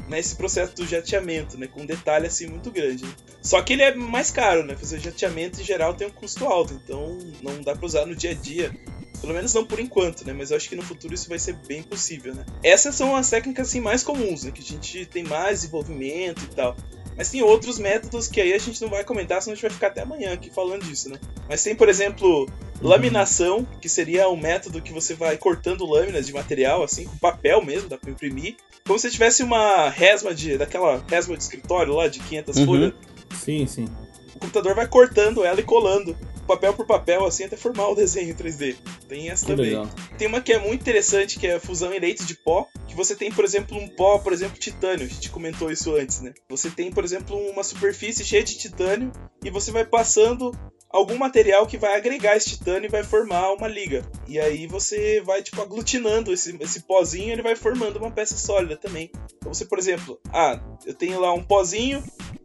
nesse 0.09 0.35
processo 0.35 0.75
do 0.75 0.87
jateamento, 0.87 1.59
né? 1.59 1.67
Com 1.67 1.83
um 1.83 1.87
detalhe, 1.87 2.27
assim, 2.27 2.47
muito 2.47 2.71
grande. 2.71 3.05
né? 3.05 3.11
Só 3.43 3.61
que 3.61 3.75
ele 3.75 3.83
é 3.83 3.95
mais 3.95 4.31
caro, 4.31 4.65
né? 4.65 4.75
Fazer 4.75 4.99
jateamento, 4.99 5.61
em 5.61 5.65
geral, 5.65 5.95
tem 5.95 6.07
um 6.07 6.11
custo 6.11 6.47
alto. 6.47 6.73
Então, 6.83 7.19
não 7.43 7.61
dá 7.61 7.77
pra 7.77 7.87
usar 7.87 8.07
no 8.07 8.17
dia 8.17 8.31
a 8.31 8.35
dia. 8.35 8.75
Pelo 9.21 9.35
menos 9.35 9.53
não 9.55 9.65
por 9.65 9.81
enquanto, 9.81 10.27
né? 10.27 10.33
Mas 10.33 10.51
eu 10.51 10.57
acho 10.57 10.69
que 10.69 10.77
no 10.77 10.83
futuro 10.83 11.15
isso 11.15 11.29
vai 11.29 11.39
ser 11.39 11.55
bem 11.67 11.83
possível, 11.83 12.35
né? 12.35 12.45
Essas 12.63 12.95
são 12.95 13.15
as 13.15 13.29
técnicas, 13.29 13.69
assim, 13.69 13.81
mais 13.81 14.03
comuns, 14.03 14.45
né? 14.45 14.51
Que 14.51 14.61
a 14.61 14.65
gente 14.65 15.07
tem 15.07 15.25
mais 15.25 15.61
desenvolvimento 15.61 16.43
e 16.45 16.55
tal. 16.55 16.77
Mas 17.17 17.31
tem 17.31 17.43
outros 17.43 17.79
métodos 17.79 18.29
que 18.29 18.41
aí 18.41 18.53
a 18.53 18.59
gente 18.59 18.81
não 18.83 18.91
vai 18.91 19.03
comentar, 19.03 19.41
senão 19.41 19.53
a 19.53 19.57
gente 19.57 19.63
vai 19.63 19.71
ficar 19.71 19.87
até 19.89 20.03
amanhã 20.03 20.33
aqui 20.35 20.51
falando 20.51 20.85
disso, 20.85 21.09
né? 21.09 21.19
Mas 21.49 21.63
tem, 21.63 21.75
por 21.75 21.89
exemplo, 21.89 22.47
laminação, 22.81 23.65
que 23.81 23.89
seria 23.89 24.29
um 24.29 24.37
método 24.37 24.81
que 24.83 24.93
você 24.93 25.15
vai 25.15 25.37
cortando 25.37 25.85
lâminas 25.87 26.27
de 26.27 26.33
material, 26.33 26.83
assim, 26.83 27.05
com 27.05 27.17
papel 27.19 27.65
mesmo, 27.65 27.89
dá 27.89 27.97
pra 27.99 28.11
imprimir. 28.11 28.57
Como 28.87 28.99
se 28.99 29.11
tivesse 29.11 29.43
uma 29.43 29.89
resma 29.89 30.35
de. 30.35 30.57
daquela 30.57 31.05
resma 31.09 31.37
de 31.37 31.43
escritório 31.43 31.95
lá, 31.95 32.09
de 32.09 32.21
500 32.21 32.57
Uhum. 32.57 32.67
folhas. 32.67 32.93
Sim, 33.35 33.67
sim. 33.67 33.87
O 34.35 34.39
computador 34.39 34.75
vai 34.75 34.87
cortando 34.87 35.45
ela 35.45 35.59
e 35.59 35.63
colando, 35.65 36.17
papel 36.47 36.75
por 36.75 36.87
papel, 36.87 37.25
assim, 37.25 37.45
até 37.45 37.57
formar 37.57 37.89
o 37.89 37.95
desenho 37.95 38.31
em 38.31 38.35
3D. 38.35 38.77
Tem 39.09 39.31
essa 39.31 39.47
Que 39.47 39.53
também. 39.53 39.71
legal. 39.71 39.89
Tem 40.19 40.29
uma 40.29 40.41
que 40.43 40.53
é 40.53 40.59
muito 40.59 40.83
interessante, 40.83 41.39
que 41.39 41.47
é 41.47 41.55
a 41.55 41.61
fusão 41.61 41.93
em 41.93 41.99
leite 41.99 42.25
de 42.25 42.35
pó, 42.35 42.69
que 42.87 42.95
você 42.95 43.17
tem, 43.17 43.33
por 43.33 43.45
exemplo, 43.45 43.77
um 43.77 43.89
pó, 43.89 44.19
por 44.19 44.33
exemplo, 44.33 44.59
titânio, 44.59 45.07
a 45.07 45.09
gente 45.09 45.31
comentou 45.31 45.71
isso 45.71 45.95
antes, 45.97 46.21
né? 46.21 46.33
Você 46.51 46.69
tem, 46.71 46.91
por 46.93 47.03
exemplo, 47.03 47.35
uma 47.51 47.65
superfície 47.65 48.25
cheia 48.25 48.45
de 48.45 48.57
titânio 48.59 49.11
e 49.43 49.51
você 49.51 49.71
vai 49.73 49.85
passando 49.87 50.53
algum 50.97 51.17
material 51.17 51.67
que 51.67 51.77
vai 51.77 51.95
agregar 51.95 52.37
esse 52.37 52.51
titânio 52.51 52.89
e 52.89 52.91
vai 52.91 53.03
formar 53.03 53.53
uma 53.53 53.69
liga. 53.69 54.03
E 54.27 54.41
aí 54.41 54.67
você 54.67 55.21
vai, 55.21 55.43
tipo, 55.43 55.61
aglutinando 55.61 56.33
esse, 56.33 56.57
esse 56.61 56.81
pozinho 56.81 57.33
ele 57.33 57.43
vai 57.43 57.55
formando 57.55 57.99
uma 57.99 58.11
peça 58.11 58.37
sólida 58.37 58.77
também. 58.77 59.11
Então 59.37 59.53
você, 59.53 59.65
por 59.65 59.79
exemplo, 59.79 60.19
ah, 60.33 60.61
eu 60.85 60.95
tenho 60.95 61.21
lá 61.21 61.33
um 61.33 61.43
pozinho, 61.43 62.03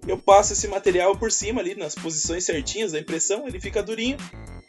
eu 0.07 0.17
passo 0.17 0.53
esse 0.53 0.67
material 0.67 1.17
por 1.17 1.31
cima 1.31 1.61
ali, 1.61 1.75
nas 1.75 1.95
posições 1.95 2.43
certinhas 2.43 2.91
da 2.91 2.99
impressão, 2.99 3.47
ele 3.47 3.59
fica 3.59 3.81
durinho, 3.81 4.17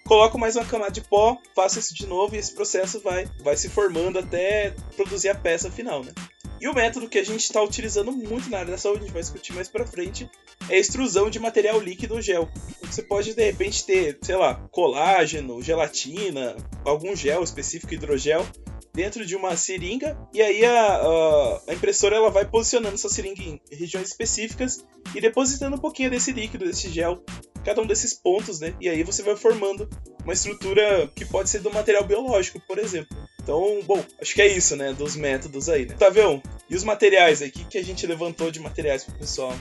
coloco 0.07 0.39
mais 0.39 0.57
uma 0.57 0.65
camada 0.65 0.93
de 0.93 1.01
pó, 1.01 1.37
faço 1.55 1.79
isso 1.79 1.95
de 1.95 2.07
novo 2.07 2.35
e 2.35 2.39
esse 2.39 2.55
processo 2.55 3.01
vai, 3.01 3.29
vai 3.43 3.57
se 3.57 3.69
formando 3.69 4.19
até 4.19 4.75
produzir 4.97 5.29
a 5.29 5.35
peça 5.35 5.71
final, 5.71 6.05
né? 6.05 6.13
E 6.61 6.69
o 6.69 6.75
método 6.75 7.09
que 7.09 7.19
a 7.19 7.25
gente 7.25 7.41
está 7.41 7.61
utilizando 7.61 8.13
muito 8.13 8.49
na 8.49 8.59
área 8.59 8.71
da 8.71 8.79
saúde, 8.79 9.01
a 9.01 9.03
gente 9.03 9.13
vai 9.13 9.23
discutir 9.23 9.53
mais 9.53 9.69
pra 9.69 9.85
frente, 9.85 10.31
é 10.69 10.79
extrusão 10.79 11.31
de 11.31 11.39
material 11.39 11.81
líquido 11.81 12.15
ou 12.15 12.23
gel. 12.23 12.49
Você 12.83 13.03
pode 13.03 13.35
de 13.35 13.45
repente 13.45 13.85
ter, 13.85 14.19
sei 14.23 14.37
lá, 14.37 14.55
colágeno, 14.71 15.63
gelatina, 15.63 16.57
algum 16.85 17.17
gel 17.17 17.43
específico, 17.43 17.95
hidrogel, 17.95 18.47
dentro 18.95 19.25
de 19.25 19.35
uma 19.35 19.57
seringa, 19.57 20.19
e 20.35 20.43
aí 20.43 20.65
a, 20.65 20.97
a, 20.97 21.63
a 21.69 21.75
impressora 21.75 22.17
ela 22.17 22.31
vai 22.31 22.45
posicionando 22.45 22.95
essa 22.95 23.09
seringa 23.09 23.43
em 23.43 23.61
regiões 23.71 24.09
específicas 24.09 24.85
e 25.15 25.21
depositando 25.21 25.77
um 25.77 25.81
pouquinho 25.81 26.11
desse 26.11 26.33
líquido, 26.33 26.67
desse 26.67 26.91
gel, 26.91 27.25
cada 27.65 27.81
um 27.81 27.87
desses 27.87 28.13
pontos, 28.13 28.61
né? 28.61 28.75
E 28.81 28.89
aí 28.89 29.03
você 29.03 29.23
vai 29.23 29.37
formando 29.37 29.89
uma 30.23 30.33
estrutura 30.33 31.11
que 31.15 31.25
pode 31.25 31.49
ser 31.49 31.61
do 31.61 31.73
material 31.73 32.05
biológico, 32.05 32.61
por 32.67 32.79
exemplo. 32.79 33.17
Então, 33.43 33.81
bom, 33.85 34.05
acho 34.21 34.35
que 34.35 34.43
é 34.43 34.47
isso, 34.47 34.77
né? 34.77 34.93
Dos 34.93 35.17
métodos 35.17 35.69
aí, 35.69 35.87
né? 35.87 35.95
Tavião, 35.99 36.43
e 36.69 36.77
os 36.77 36.85
materiais 36.85 37.41
aí? 37.41 37.49
O 37.49 37.53
que, 37.53 37.65
que 37.65 37.79
a 37.79 37.85
gente 37.85 38.07
levantou 38.07 38.51
de 38.51 38.61
materiais 38.61 39.05
pro 39.05 39.19
pessoal? 39.19 39.55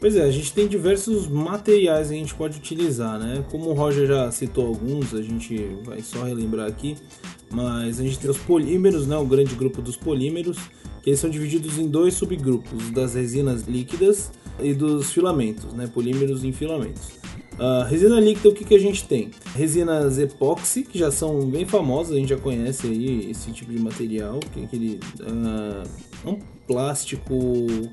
Pois 0.00 0.14
é, 0.14 0.22
a 0.22 0.30
gente 0.30 0.52
tem 0.52 0.68
diversos 0.68 1.26
materiais 1.26 2.06
que 2.08 2.14
a 2.14 2.16
gente 2.16 2.34
pode 2.34 2.56
utilizar, 2.56 3.18
né? 3.18 3.44
Como 3.50 3.70
o 3.70 3.72
Roger 3.72 4.06
já 4.06 4.30
citou 4.30 4.68
alguns, 4.68 5.12
a 5.12 5.20
gente 5.20 5.76
vai 5.84 6.00
só 6.02 6.22
relembrar 6.22 6.68
aqui, 6.68 6.96
mas 7.50 7.98
a 7.98 8.04
gente 8.04 8.16
tem 8.16 8.30
os 8.30 8.38
polímeros, 8.38 9.08
né? 9.08 9.16
O 9.16 9.26
grande 9.26 9.56
grupo 9.56 9.82
dos 9.82 9.96
polímeros, 9.96 10.56
que 11.02 11.10
eles 11.10 11.18
são 11.18 11.28
divididos 11.28 11.78
em 11.78 11.88
dois 11.88 12.14
subgrupos, 12.14 12.90
das 12.90 13.14
resinas 13.14 13.62
líquidas 13.62 14.30
e 14.62 14.72
dos 14.72 15.10
filamentos, 15.10 15.72
né? 15.72 15.88
Polímeros 15.92 16.44
em 16.44 16.52
filamentos. 16.52 17.18
Uh, 17.58 17.84
resina 17.88 18.20
líquida, 18.20 18.48
o 18.48 18.54
que, 18.54 18.64
que 18.64 18.74
a 18.74 18.78
gente 18.78 19.04
tem? 19.04 19.30
Resinas 19.56 20.16
epóxi, 20.16 20.84
que 20.84 20.96
já 20.96 21.10
são 21.10 21.40
bem 21.40 21.66
famosas, 21.66 22.12
a 22.12 22.16
gente 22.16 22.28
já 22.28 22.36
conhece 22.36 22.86
aí 22.86 23.30
esse 23.30 23.50
tipo 23.50 23.72
de 23.72 23.80
material, 23.80 24.38
que 24.52 24.60
é 24.60 24.64
aquele 24.64 25.00
uh, 25.20 26.28
um 26.28 26.38
plástico 26.68 27.34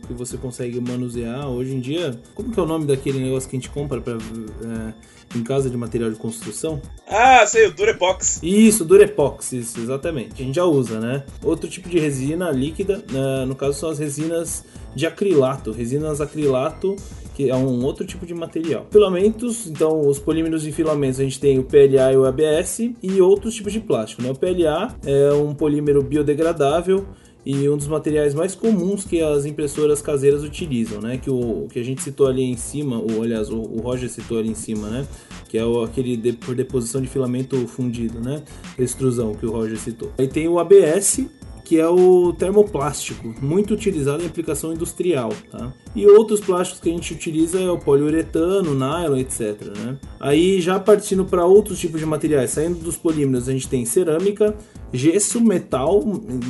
que 0.06 0.14
você 0.14 0.38
consegue 0.38 0.80
manusear. 0.80 1.48
Hoje 1.50 1.74
em 1.74 1.80
dia, 1.80 2.20
como 2.36 2.52
que 2.52 2.60
é 2.60 2.64
o 2.64 2.66
nome 2.68 2.86
daquele 2.86 3.20
negócio 3.20 3.50
que 3.50 3.56
a 3.56 3.60
gente 3.60 3.72
compra 3.72 4.00
pra, 4.00 4.16
uh, 4.16 4.94
em 5.36 5.44
casa 5.44 5.68
de 5.68 5.76
material 5.76 6.12
de 6.12 6.18
construção? 6.18 6.80
Ah, 7.08 7.44
sei, 7.48 7.66
o 7.66 7.74
Durepox. 7.74 8.42
Isso, 8.44 8.86
Durepox, 8.86 9.52
isso, 9.54 9.80
exatamente. 9.80 10.44
A 10.44 10.46
gente 10.46 10.56
já 10.56 10.66
usa, 10.66 11.00
né? 11.00 11.24
Outro 11.44 11.68
tipo 11.68 11.90
de 11.90 11.98
resina 11.98 12.52
líquida, 12.52 13.04
no 13.48 13.56
caso 13.56 13.80
são 13.80 13.90
as 13.90 13.98
resinas 13.98 14.64
de 14.94 15.08
acrilato, 15.08 15.72
resinas 15.72 16.22
acrilato 16.22 16.96
que 17.36 17.50
é 17.50 17.56
um 17.56 17.84
outro 17.84 18.06
tipo 18.06 18.26
de 18.26 18.34
material. 18.34 18.88
Filamentos, 18.90 19.68
então 19.68 20.08
os 20.08 20.18
polímeros 20.18 20.64
de 20.64 20.72
filamentos 20.72 21.20
a 21.20 21.24
gente 21.24 21.40
tem 21.40 21.60
o 21.60 21.64
PLA 21.64 22.14
e 22.14 22.18
o 22.18 22.26
ABS 22.26 22.80
e 23.04 23.22
outros 23.22 23.54
tipos 23.54 23.74
de 23.74 23.82
plástico. 23.82 24.22
Né? 24.22 24.32
O 24.32 24.36
PLA 24.36 24.96
é 25.06 25.34
um 25.34 25.54
polímero 25.54 26.02
biodegradável 26.02 27.06
e 27.46 27.70
um 27.70 27.78
dos 27.78 27.88
materiais 27.88 28.34
mais 28.34 28.56
comuns 28.56 29.06
que 29.06 29.22
as 29.22 29.46
impressoras 29.46 30.02
caseiras 30.02 30.44
utilizam, 30.44 31.00
né? 31.00 31.18
Que 31.18 31.30
o 31.30 31.68
que 31.72 31.78
a 31.78 31.84
gente 31.84 32.02
citou 32.02 32.26
ali 32.26 32.44
em 32.44 32.58
cima, 32.58 32.98
ou 32.98 33.22
aliás, 33.22 33.52
o, 33.52 33.58
o 33.58 33.82
Roger 33.82 34.10
citou 34.10 34.40
ali 34.40 34.50
em 34.50 34.56
cima, 34.56 34.90
né? 34.90 35.08
Que 35.48 35.60
é 35.60 35.64
o, 35.64 35.84
aquele 35.84 36.18
de, 36.18 36.34
por 36.34 36.56
deposição 36.56 37.00
de 37.00 37.08
filamento 37.08 37.56
fundido, 37.68 38.20
né? 38.20 38.42
Extrusão 38.80 39.36
que 39.36 39.46
o 39.46 39.52
Roger 39.52 39.78
citou. 39.78 40.12
Aí 40.18 40.28
tem 40.28 40.48
o 40.48 40.58
ABS, 40.58 41.28
que 41.66 41.80
é 41.80 41.88
o 41.88 42.32
termoplástico, 42.32 43.34
muito 43.42 43.74
utilizado 43.74 44.22
em 44.24 44.28
aplicação 44.28 44.72
industrial, 44.72 45.34
tá? 45.52 45.74
E 45.96 46.06
outros 46.06 46.40
plásticos 46.40 46.80
que 46.80 46.90
a 46.90 46.94
gente 46.94 47.14
utiliza 47.14 47.60
é 47.60 47.70
o 47.70 47.80
poliuretano, 47.80 48.76
nylon, 48.76 49.18
etc. 49.18 49.62
Né? 49.76 49.98
Aí 50.20 50.62
já 50.62 50.80
partindo 50.80 51.26
para 51.26 51.44
outros 51.46 51.80
tipos 51.80 52.00
de 52.00 52.06
materiais, 52.06 52.52
saindo 52.52 52.78
dos 52.80 52.96
polímeros, 52.96 53.50
a 53.50 53.52
gente 53.52 53.68
tem 53.68 53.84
cerâmica, 53.84 54.56
gesso, 54.94 55.42
metal, 55.42 56.04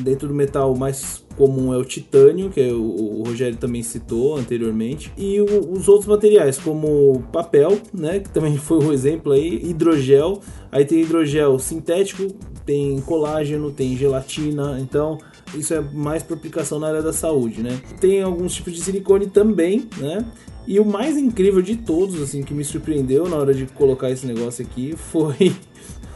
dentro 0.03 0.27
do 0.27 0.33
metal 0.33 0.75
mais 0.75 1.24
comum 1.37 1.73
é 1.73 1.77
o 1.77 1.85
titânio, 1.85 2.49
que 2.49 2.61
é 2.61 2.71
o, 2.71 3.23
Rogério 3.25 3.57
também 3.57 3.83
citou 3.83 4.37
anteriormente, 4.37 5.11
e 5.17 5.41
o, 5.41 5.71
os 5.73 5.87
outros 5.87 6.07
materiais, 6.07 6.57
como 6.57 7.23
papel, 7.31 7.77
né, 7.93 8.19
que 8.19 8.29
também 8.29 8.55
foi 8.57 8.83
um 8.83 8.93
exemplo 8.93 9.31
aí, 9.31 9.61
hidrogel, 9.63 10.41
aí 10.71 10.85
tem 10.85 11.01
hidrogel 11.01 11.57
sintético, 11.59 12.27
tem 12.65 12.99
colágeno, 13.01 13.71
tem 13.71 13.95
gelatina, 13.95 14.79
então 14.79 15.17
isso 15.53 15.73
é 15.73 15.81
mais 15.81 16.23
para 16.23 16.35
aplicação 16.35 16.79
na 16.79 16.87
área 16.87 17.01
da 17.01 17.13
saúde, 17.13 17.61
né? 17.61 17.79
Tem 18.01 18.23
alguns 18.23 18.55
tipos 18.55 18.73
de 18.73 18.81
silicone 18.81 19.27
também, 19.27 19.87
né? 19.97 20.25
E 20.67 20.79
o 20.79 20.85
mais 20.85 21.15
incrível 21.15 21.61
de 21.61 21.75
todos, 21.75 22.19
assim, 22.19 22.41
que 22.41 22.53
me 22.53 22.65
surpreendeu 22.65 23.29
na 23.29 23.35
hora 23.35 23.53
de 23.53 23.67
colocar 23.67 24.09
esse 24.09 24.25
negócio 24.25 24.65
aqui 24.65 24.95
foi 24.95 25.53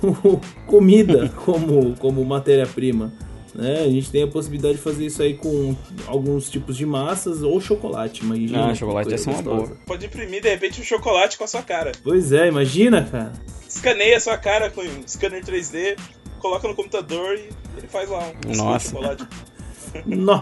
comida 0.66 1.30
como, 1.46 1.96
como 1.98 2.26
matéria-prima. 2.26 3.14
Né? 3.53 3.82
A 3.82 3.89
gente 3.89 4.12
tem 4.12 4.24
a 4.24 4.27
possibilidade 4.27 4.75
de 4.75 4.82
fazer 4.82 5.06
isso 5.06 5.22
aí 5.22 5.34
com 5.34 5.75
alguns 6.08 6.50
tipos 6.50 6.77
de 6.77 6.86
massas 6.86 7.41
ou 7.41 7.60
chocolate, 7.60 8.24
imagina. 8.24 8.70
Ah, 8.70 8.75
chocolate 8.75 9.10
ia 9.10 9.18
ser 9.18 9.29
uma 9.29 9.41
boa. 9.41 9.77
Pode 9.86 10.06
imprimir, 10.06 10.41
de 10.41 10.50
repente, 10.50 10.82
um 10.82 10.84
chocolate 10.84 11.38
com 11.38 11.44
a 11.44 11.48
sua 11.48 11.62
cara. 11.62 11.91
Pois 12.03 12.32
é, 12.32 12.48
imagina, 12.48 13.03
cara. 13.03 13.34
Escaneia 13.68 14.18
a 14.18 14.20
sua 14.20 14.38
cara 14.38 14.70
com 14.70 14.82
um 14.82 15.08
scanner 15.08 15.44
3D, 15.44 15.98
coloca 16.39 16.68
no 16.68 16.75
computador 16.75 17.36
e 17.36 17.50
ele 17.77 17.88
faz 17.88 18.10
lá 18.10 18.32
um 18.48 18.56
Nossa. 18.56 18.89
chocolate. 18.89 19.27
Nó. 20.06 20.41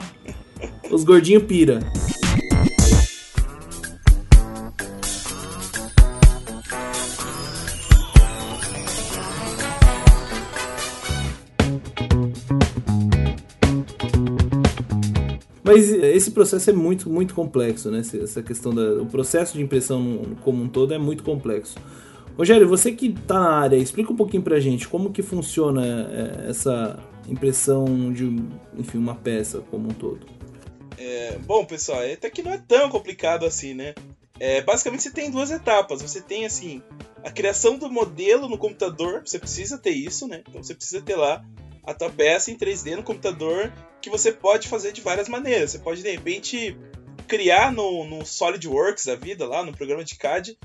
Os 0.90 1.04
gordinhos 1.04 1.44
pira. 1.44 1.80
Mas 15.68 15.92
esse 15.92 16.32
processo 16.32 16.70
é 16.70 16.74
muito, 16.74 17.10
muito 17.10 17.34
complexo, 17.34 17.92
né? 17.92 18.00
Essa 18.00 18.42
questão 18.42 18.74
da, 18.74 19.02
o 19.02 19.06
processo 19.06 19.54
de 19.54 19.62
impressão 19.62 20.22
como 20.44 20.64
um 20.64 20.68
todo 20.70 20.94
é 20.94 20.98
muito 20.98 21.24
complexo. 21.24 21.76
Rogério, 22.38 22.68
você 22.68 22.92
que 22.92 23.12
tá 23.12 23.40
na 23.40 23.52
área, 23.52 23.76
explica 23.76 24.12
um 24.12 24.16
pouquinho 24.16 24.44
pra 24.44 24.60
gente 24.60 24.88
como 24.88 25.12
que 25.12 25.22
funciona 25.22 25.86
é, 25.86 26.50
essa 26.50 27.00
impressão 27.28 28.14
de, 28.14 28.26
enfim, 28.78 28.98
uma 28.98 29.16
peça 29.16 29.60
como 29.70 29.90
um 29.90 29.94
todo. 29.94 30.26
É, 30.98 31.38
bom, 31.46 31.66
pessoal, 31.66 32.00
até 32.02 32.30
que 32.30 32.42
não 32.42 32.54
é 32.54 32.58
tão 32.58 32.90
complicado 32.90 33.46
assim, 33.46 33.74
né? 33.74 33.94
É, 34.40 34.62
basicamente 34.62 35.04
você 35.04 35.12
tem 35.12 35.30
duas 35.30 35.52
etapas. 35.52 36.02
Você 36.02 36.22
tem 36.22 36.46
assim 36.46 36.82
a 37.24 37.32
criação 37.32 37.78
do 37.78 37.90
modelo 37.90 38.48
no 38.48 38.58
computador. 38.58 39.22
Você 39.26 39.40
precisa 39.40 39.78
ter 39.78 39.92
isso, 39.92 40.28
né? 40.28 40.44
Então 40.48 40.64
você 40.64 40.76
precisa 40.76 41.02
ter 41.02 41.16
lá 41.16 41.44
a 41.88 41.94
tua 41.94 42.10
peça 42.10 42.51
em 42.51 42.58
3D 42.58 42.98
no 42.98 43.03
computador 43.03 43.72
que 44.01 44.10
você 44.10 44.29
pode 44.29 44.67
fazer 44.67 44.91
de 44.91 45.00
várias 45.00 45.29
maneiras. 45.29 45.72
Você 45.72 45.79
pode 45.79 46.03
de 46.03 46.12
repente 46.12 46.77
criar 47.27 47.72
no, 47.72 48.03
no 48.03 48.25
SolidWorks 48.25 49.06
da 49.06 49.15
vida 49.15 49.48
lá 49.48 49.63
no 49.63 49.75
programa 49.75 50.03
de 50.03 50.15
CAD 50.15 50.58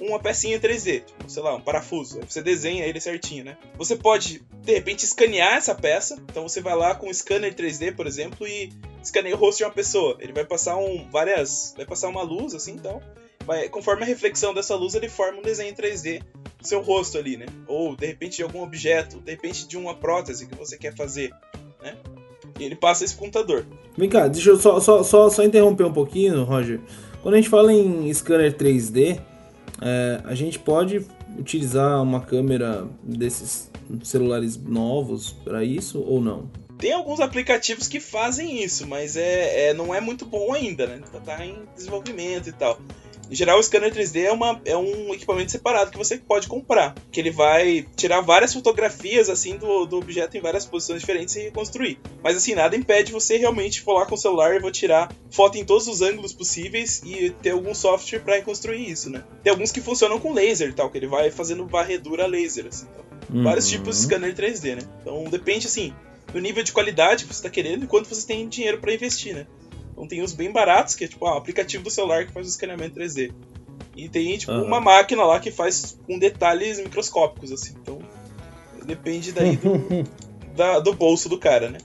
uma 0.00 0.18
pecinha 0.18 0.56
em 0.56 0.60
3D, 0.60 1.04
tipo, 1.04 1.28
sei 1.28 1.42
lá, 1.42 1.54
um 1.54 1.60
parafuso. 1.60 2.20
Você 2.26 2.42
desenha 2.42 2.86
ele 2.86 2.98
certinho, 2.98 3.44
né? 3.44 3.58
Você 3.76 3.94
pode 3.94 4.42
de 4.62 4.72
repente 4.72 5.04
escanear 5.04 5.56
essa 5.56 5.74
peça. 5.74 6.16
Então 6.30 6.48
você 6.48 6.62
vai 6.62 6.74
lá 6.74 6.94
com 6.94 7.10
um 7.10 7.12
scanner 7.12 7.54
3D, 7.54 7.94
por 7.94 8.06
exemplo, 8.06 8.46
e 8.46 8.72
escaneia 9.02 9.34
o 9.34 9.38
rosto 9.38 9.58
de 9.58 9.64
uma 9.64 9.70
pessoa. 9.70 10.16
Ele 10.18 10.32
vai 10.32 10.46
passar 10.46 10.78
um 10.78 11.08
várias, 11.10 11.74
vai 11.76 11.84
passar 11.84 12.08
uma 12.08 12.22
luz 12.22 12.54
assim, 12.54 12.72
então, 12.72 13.02
conforme 13.70 14.02
a 14.02 14.06
reflexão 14.06 14.54
dessa 14.54 14.74
luz, 14.74 14.94
ele 14.94 15.08
forma 15.08 15.38
um 15.38 15.42
desenho 15.42 15.70
em 15.70 15.74
3D 15.74 16.22
do 16.60 16.66
seu 16.66 16.80
rosto 16.80 17.18
ali, 17.18 17.36
né? 17.36 17.46
Ou 17.66 17.96
de 17.96 18.06
repente 18.06 18.36
de 18.36 18.42
algum 18.42 18.62
objeto, 18.62 19.18
de 19.20 19.30
repente 19.30 19.66
de 19.66 19.76
uma 19.76 19.94
prótese 19.94 20.46
que 20.46 20.54
você 20.54 20.76
quer 20.76 20.94
fazer, 20.94 21.30
né? 21.82 21.96
E 22.58 22.64
ele 22.64 22.76
passa 22.76 23.04
esse 23.04 23.14
computador. 23.16 23.66
Vem 23.96 24.08
cá, 24.08 24.28
deixa 24.28 24.50
eu 24.50 24.58
só, 24.58 24.78
só, 24.80 25.02
só, 25.02 25.30
só 25.30 25.42
interromper 25.42 25.84
um 25.84 25.92
pouquinho, 25.92 26.44
Roger. 26.44 26.80
Quando 27.22 27.34
a 27.34 27.36
gente 27.38 27.48
fala 27.48 27.72
em 27.72 28.12
scanner 28.12 28.54
3D, 28.56 29.20
é, 29.80 30.20
a 30.24 30.34
gente 30.34 30.58
pode 30.58 31.04
utilizar 31.38 32.02
uma 32.02 32.20
câmera 32.20 32.86
desses 33.02 33.70
celulares 34.02 34.56
novos 34.56 35.32
para 35.32 35.64
isso 35.64 36.00
ou 36.02 36.20
não? 36.20 36.50
Tem 36.78 36.92
alguns 36.92 37.20
aplicativos 37.20 37.88
que 37.88 38.00
fazem 38.00 38.62
isso, 38.62 38.86
mas 38.86 39.16
é, 39.16 39.68
é- 39.68 39.74
não 39.74 39.94
é 39.94 40.00
muito 40.00 40.24
bom 40.24 40.52
ainda, 40.54 40.86
né? 40.86 41.00
Tá- 41.12 41.20
Tá 41.20 41.44
em 41.46 41.56
desenvolvimento 41.76 42.48
e 42.48 42.52
tal. 42.52 42.78
Em 43.30 43.34
geral, 43.36 43.58
o 43.58 43.62
scanner 43.62 43.92
3D 43.92 44.24
é, 44.24 44.32
uma, 44.32 44.60
é 44.64 44.76
um 44.76 45.14
equipamento 45.14 45.52
separado 45.52 45.90
que 45.92 45.96
você 45.96 46.18
pode 46.18 46.48
comprar. 46.48 46.96
Que 47.12 47.20
ele 47.20 47.30
vai 47.30 47.86
tirar 47.96 48.20
várias 48.20 48.52
fotografias 48.52 49.30
assim 49.30 49.56
do, 49.56 49.86
do 49.86 49.98
objeto 49.98 50.36
em 50.36 50.40
várias 50.40 50.66
posições 50.66 51.00
diferentes 51.00 51.36
e 51.36 51.42
reconstruir. 51.42 51.98
Mas 52.24 52.36
assim, 52.36 52.54
nada 52.54 52.76
impede 52.76 53.12
você 53.12 53.36
realmente 53.36 53.82
for 53.82 53.94
lá 53.94 54.04
com 54.06 54.16
o 54.16 54.18
celular 54.18 54.54
e 54.56 54.58
vou 54.58 54.72
tirar 54.72 55.14
foto 55.30 55.56
em 55.56 55.64
todos 55.64 55.86
os 55.86 56.02
ângulos 56.02 56.32
possíveis 56.32 57.02
e 57.04 57.30
ter 57.30 57.50
algum 57.50 57.72
software 57.74 58.20
para 58.20 58.34
reconstruir 58.34 58.90
isso, 58.90 59.08
né? 59.08 59.22
Tem 59.44 59.50
alguns 59.52 59.70
que 59.70 59.80
funcionam 59.80 60.18
com 60.18 60.32
laser 60.32 60.68
e 60.70 60.72
tal, 60.72 60.90
que 60.90 60.98
ele 60.98 61.06
vai 61.06 61.30
fazendo 61.30 61.66
varredura 61.66 62.26
laser, 62.26 62.66
assim. 62.66 62.86
Então, 62.92 63.42
vários 63.44 63.66
Uhum. 63.66 63.78
tipos 63.78 63.96
de 63.96 64.02
scanner 64.02 64.34
3D, 64.34 64.74
né? 64.74 64.82
Então 65.00 65.24
depende, 65.30 65.68
assim, 65.68 65.94
do 66.32 66.40
nível 66.40 66.64
de 66.64 66.72
qualidade 66.72 67.24
que 67.26 67.34
você 67.34 67.42
tá 67.42 67.48
querendo 67.50 67.84
e 67.84 67.86
quanto 67.86 68.08
você 68.08 68.26
tem 68.26 68.48
dinheiro 68.48 68.78
para 68.78 68.92
investir, 68.92 69.34
né? 69.34 69.46
Então 70.00 70.08
tem 70.08 70.22
os 70.22 70.32
bem 70.32 70.50
baratos, 70.50 70.94
que 70.94 71.04
é 71.04 71.08
tipo 71.08 71.26
ah, 71.26 71.34
o 71.34 71.36
aplicativo 71.36 71.84
do 71.84 71.90
celular 71.90 72.24
que 72.26 72.32
faz 72.32 72.46
o 72.46 72.48
escaneamento 72.48 72.98
3D. 72.98 73.32
E 73.94 74.08
tem, 74.08 74.38
tipo, 74.38 74.50
Aham. 74.52 74.62
uma 74.62 74.80
máquina 74.80 75.24
lá 75.24 75.38
que 75.38 75.50
faz 75.50 75.98
com 76.06 76.18
detalhes 76.18 76.78
microscópicos, 76.78 77.52
assim. 77.52 77.74
Então, 77.82 77.98
depende 78.86 79.30
daí 79.32 79.56
do, 79.56 80.04
da- 80.56 80.78
do 80.78 80.94
bolso 80.94 81.28
do 81.28 81.38
cara, 81.38 81.68
né? 81.68 81.78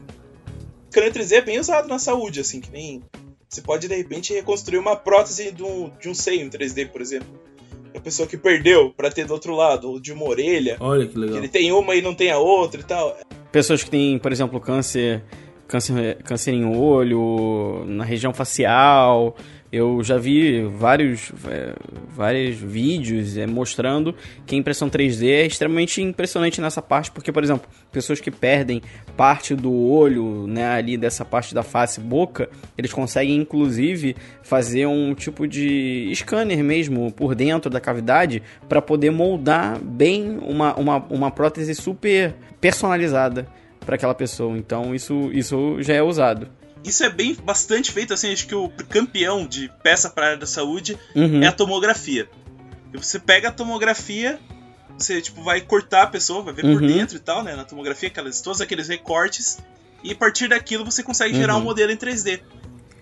O 0.87 0.91
scanner 0.91 1.11
3D 1.11 1.31
é 1.33 1.41
bem 1.41 1.59
usado 1.59 1.89
na 1.89 1.99
saúde, 1.99 2.39
assim, 2.39 2.61
que 2.61 2.71
nem... 2.71 3.03
Você 3.49 3.61
pode, 3.61 3.87
de 3.89 3.95
repente, 3.95 4.33
reconstruir 4.33 4.77
uma 4.77 4.95
prótese 4.95 5.51
de 5.51 5.61
um, 5.63 5.91
de 5.99 6.07
um 6.07 6.13
seio 6.13 6.41
em 6.41 6.49
3D, 6.49 6.87
por 6.89 7.01
exemplo. 7.01 7.27
A 7.93 7.99
pessoa 7.99 8.27
que 8.27 8.37
perdeu 8.37 8.91
pra 8.95 9.09
ter 9.11 9.25
do 9.25 9.33
outro 9.33 9.53
lado, 9.53 9.89
ou 9.89 9.99
de 9.99 10.13
uma 10.13 10.23
orelha, 10.25 10.77
Olha 10.79 11.05
que 11.05 11.13
que 11.13 11.17
legal. 11.19 11.37
ele 11.37 11.49
tem 11.49 11.71
uma 11.71 11.95
e 11.95 12.01
não 12.01 12.13
tem 12.15 12.31
a 12.31 12.37
outra 12.37 12.79
e 12.79 12.83
tal. 12.83 13.17
Pessoas 13.51 13.83
que 13.83 13.89
têm, 13.89 14.19
por 14.19 14.31
exemplo, 14.31 14.59
câncer, 14.61 15.23
câncer, 15.67 16.17
câncer 16.23 16.51
em 16.51 16.65
olho, 16.65 17.85
na 17.87 18.03
região 18.03 18.33
facial. 18.33 19.35
Eu 19.71 20.01
já 20.03 20.17
vi 20.17 20.63
vários, 20.63 21.33
é, 21.49 21.73
vários 22.07 22.55
vídeos 22.55 23.35
é, 23.35 23.45
mostrando 23.45 24.15
que 24.45 24.55
a 24.55 24.57
impressão 24.57 24.89
3D 24.89 25.27
é 25.27 25.45
extremamente 25.45 26.01
impressionante 26.01 26.61
nessa 26.61 26.81
parte, 26.81 27.11
porque, 27.11 27.29
por 27.29 27.43
exemplo, 27.43 27.67
pessoas 27.91 28.21
que 28.21 28.31
perdem 28.31 28.81
parte 29.17 29.53
do 29.53 29.73
olho, 29.73 30.47
né, 30.47 30.65
ali 30.67 30.95
dessa 30.95 31.25
parte 31.25 31.53
da 31.53 31.61
face, 31.61 31.99
boca, 31.99 32.47
eles 32.77 32.93
conseguem 32.93 33.35
inclusive 33.35 34.15
fazer 34.43 34.85
um 34.85 35.13
tipo 35.13 35.45
de 35.45 36.09
scanner 36.15 36.63
mesmo 36.63 37.11
por 37.11 37.35
dentro 37.35 37.69
da 37.69 37.81
cavidade 37.81 38.41
para 38.69 38.81
poder 38.81 39.09
moldar 39.09 39.77
bem 39.79 40.37
uma, 40.41 40.73
uma, 40.75 40.97
uma 41.09 41.31
prótese 41.31 41.75
super 41.75 42.33
personalizada 42.61 43.45
para 43.85 43.95
aquela 43.95 44.13
pessoa. 44.15 44.57
Então 44.57 44.93
isso, 44.95 45.29
isso 45.31 45.81
já 45.81 45.93
é 45.93 46.01
usado. 46.01 46.47
Isso 46.83 47.03
é 47.03 47.09
bem 47.09 47.33
bastante 47.35 47.91
feito, 47.91 48.13
assim, 48.13 48.31
acho 48.31 48.45
que 48.47 48.53
o 48.55 48.69
campeão 48.89 49.47
de 49.47 49.71
peça 49.81 50.09
para 50.09 50.25
área 50.27 50.37
da 50.37 50.45
saúde 50.45 50.97
Uhum. 51.15 51.41
é 51.41 51.47
a 51.47 51.51
tomografia. 51.51 52.29
Você 52.93 53.17
pega 53.19 53.49
a 53.49 53.51
tomografia, 53.51 54.39
você 54.97 55.19
tipo 55.21 55.41
vai 55.43 55.61
cortar 55.61 56.03
a 56.03 56.07
pessoa, 56.07 56.43
vai 56.43 56.53
ver 56.53 56.61
por 56.61 56.81
Uhum. 56.81 56.87
dentro 56.87 57.17
e 57.17 57.19
tal, 57.19 57.43
né, 57.43 57.55
na 57.55 57.63
tomografia, 57.65 58.07
aquelas, 58.09 58.39
todos 58.41 58.61
aqueles 58.61 58.87
recortes, 58.87 59.57
e 60.03 60.11
a 60.11 60.15
partir 60.15 60.47
daquilo 60.47 60.85
você 60.85 61.01
consegue 61.01 61.33
gerar 61.35 61.55
Uhum. 61.55 61.61
um 61.61 61.63
modelo 61.63 61.91
em 61.91 61.97
3D. 61.97 62.39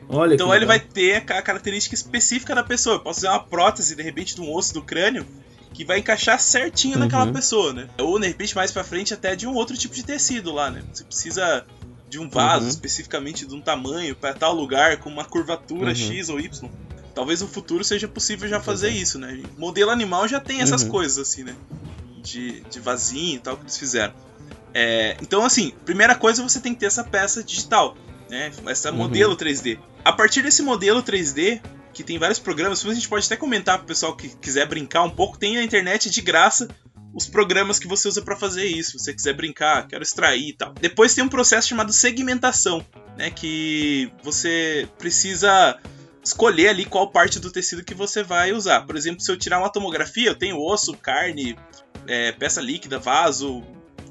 Olha 0.10 0.34
Então 0.36 0.48
ele 0.54 0.66
legal. 0.66 0.68
vai 0.68 0.80
ter 0.80 1.16
a 1.18 1.42
característica 1.42 1.94
específica 1.96 2.54
da 2.56 2.64
pessoa. 2.64 2.96
Eu 2.96 3.00
posso 3.02 3.22
fazer 3.22 3.34
uma 3.34 3.44
prótese, 3.44 3.96
de 3.96 4.02
repente, 4.04 4.36
de 4.36 4.42
um 4.42 4.54
osso 4.54 4.74
do 4.74 4.82
crânio 4.82 5.26
que 5.74 5.84
vai 5.84 6.00
encaixar 6.00 6.40
certinho 6.40 7.00
naquela 7.00 7.26
Uhum. 7.26 7.34
pessoa, 7.34 7.74
né? 7.74 7.88
Ou, 8.00 8.20
de 8.20 8.28
repente, 8.28 8.56
mais 8.56 8.72
pra 8.72 8.84
frente, 8.84 9.14
até 9.14 9.36
de 9.36 9.48
um 9.48 9.54
outro 9.54 9.76
tipo 9.76 9.96
de 9.96 10.04
tecido 10.04 10.52
lá, 10.52 10.70
né? 10.70 10.84
Você 10.92 11.04
precisa 11.04 11.66
de 12.08 12.20
um 12.20 12.30
vaso 12.30 12.64
Uhum. 12.66 12.70
especificamente 12.70 13.46
de 13.46 13.56
um 13.56 13.62
tamanho 13.62 14.16
para 14.16 14.34
tal 14.34 14.54
lugar 14.54 14.98
com 14.98 15.10
uma 15.10 15.26
curvatura 15.26 15.90
Uhum. 15.90 15.96
X 15.96 16.30
ou 16.30 16.40
Y. 16.40 16.70
Talvez 17.16 17.42
no 17.42 17.48
futuro 17.48 17.84
seja 17.84 18.08
possível 18.08 18.48
já 18.48 18.60
fazer 18.60 18.90
isso, 18.90 19.18
né? 19.20 19.40
Modelo 19.58 19.92
animal 19.92 20.28
já 20.28 20.40
tem 20.40 20.62
essas 20.62 20.84
Uhum. 20.84 20.90
coisas, 20.90 21.18
assim, 21.18 21.44
né? 21.44 21.56
De, 22.22 22.62
de 22.70 22.80
vasinho 22.80 23.38
e 23.38 23.40
tal 23.40 23.58
que 23.58 23.64
eles 23.64 23.78
fizeram. 23.78 24.14
É, 24.74 25.18
então, 25.22 25.44
assim, 25.46 25.72
primeira 25.86 26.16
coisa 26.16 26.42
você 26.42 26.60
tem 26.60 26.74
que 26.74 26.80
ter 26.80 26.86
essa 26.88 27.04
peça 27.04 27.44
digital, 27.44 27.96
né? 28.30 28.52
Essa 28.68 28.92
Uhum. 28.92 28.98
modelo 28.98 29.36
3D. 29.36 29.80
A 30.06 30.12
partir 30.12 30.42
desse 30.42 30.62
modelo 30.64 31.02
3D, 31.04 31.62
que 31.94 32.04
tem 32.04 32.18
vários 32.18 32.40
programas, 32.40 32.86
a 32.86 32.94
gente 32.94 33.08
pode 33.08 33.26
até 33.26 33.36
comentar 33.36 33.78
pro 33.78 33.88
pessoal 33.88 34.16
que 34.16 34.30
quiser 34.38 34.68
brincar 34.68 35.04
um 35.04 35.10
pouco, 35.10 35.38
tem 35.38 35.56
na 35.56 35.64
internet 35.64 36.10
de 36.10 36.22
graça 36.22 36.68
os 37.14 37.28
programas 37.28 37.78
que 37.78 37.88
você 37.88 38.08
usa 38.08 38.22
para 38.22 38.36
fazer 38.36 38.66
isso. 38.66 38.98
Se 38.98 39.06
você 39.06 39.14
quiser 39.14 39.34
brincar, 39.34 39.88
quero 39.88 40.02
extrair 40.02 40.50
e 40.50 40.54
tal. 40.54 40.74
Depois 40.74 41.14
tem 41.14 41.24
um 41.24 41.30
processo 41.30 41.68
chamado 41.68 41.94
segmentação, 41.94 42.84
né? 43.16 43.30
Que 43.30 44.12
você 44.24 44.90
precisa 44.98 45.80
escolher 46.24 46.70
ali 46.70 46.86
qual 46.86 47.12
parte 47.12 47.40
do 47.40 47.52
tecido 47.52 47.84
que 47.84 47.94
você 47.94 48.24
vai 48.24 48.52
usar. 48.52 48.82
Por 48.82 48.96
exemplo, 48.96 49.22
se 49.22 49.32
eu 49.32 49.38
tirar 49.38 49.60
uma 49.60 49.72
tomografia, 49.72 50.30
eu 50.30 50.36
tenho 50.36 50.60
osso, 50.60 50.98
carne, 50.98 51.56
é, 52.08 52.32
peça 52.32 52.60
líquida, 52.60 52.98
vaso, 52.98 53.64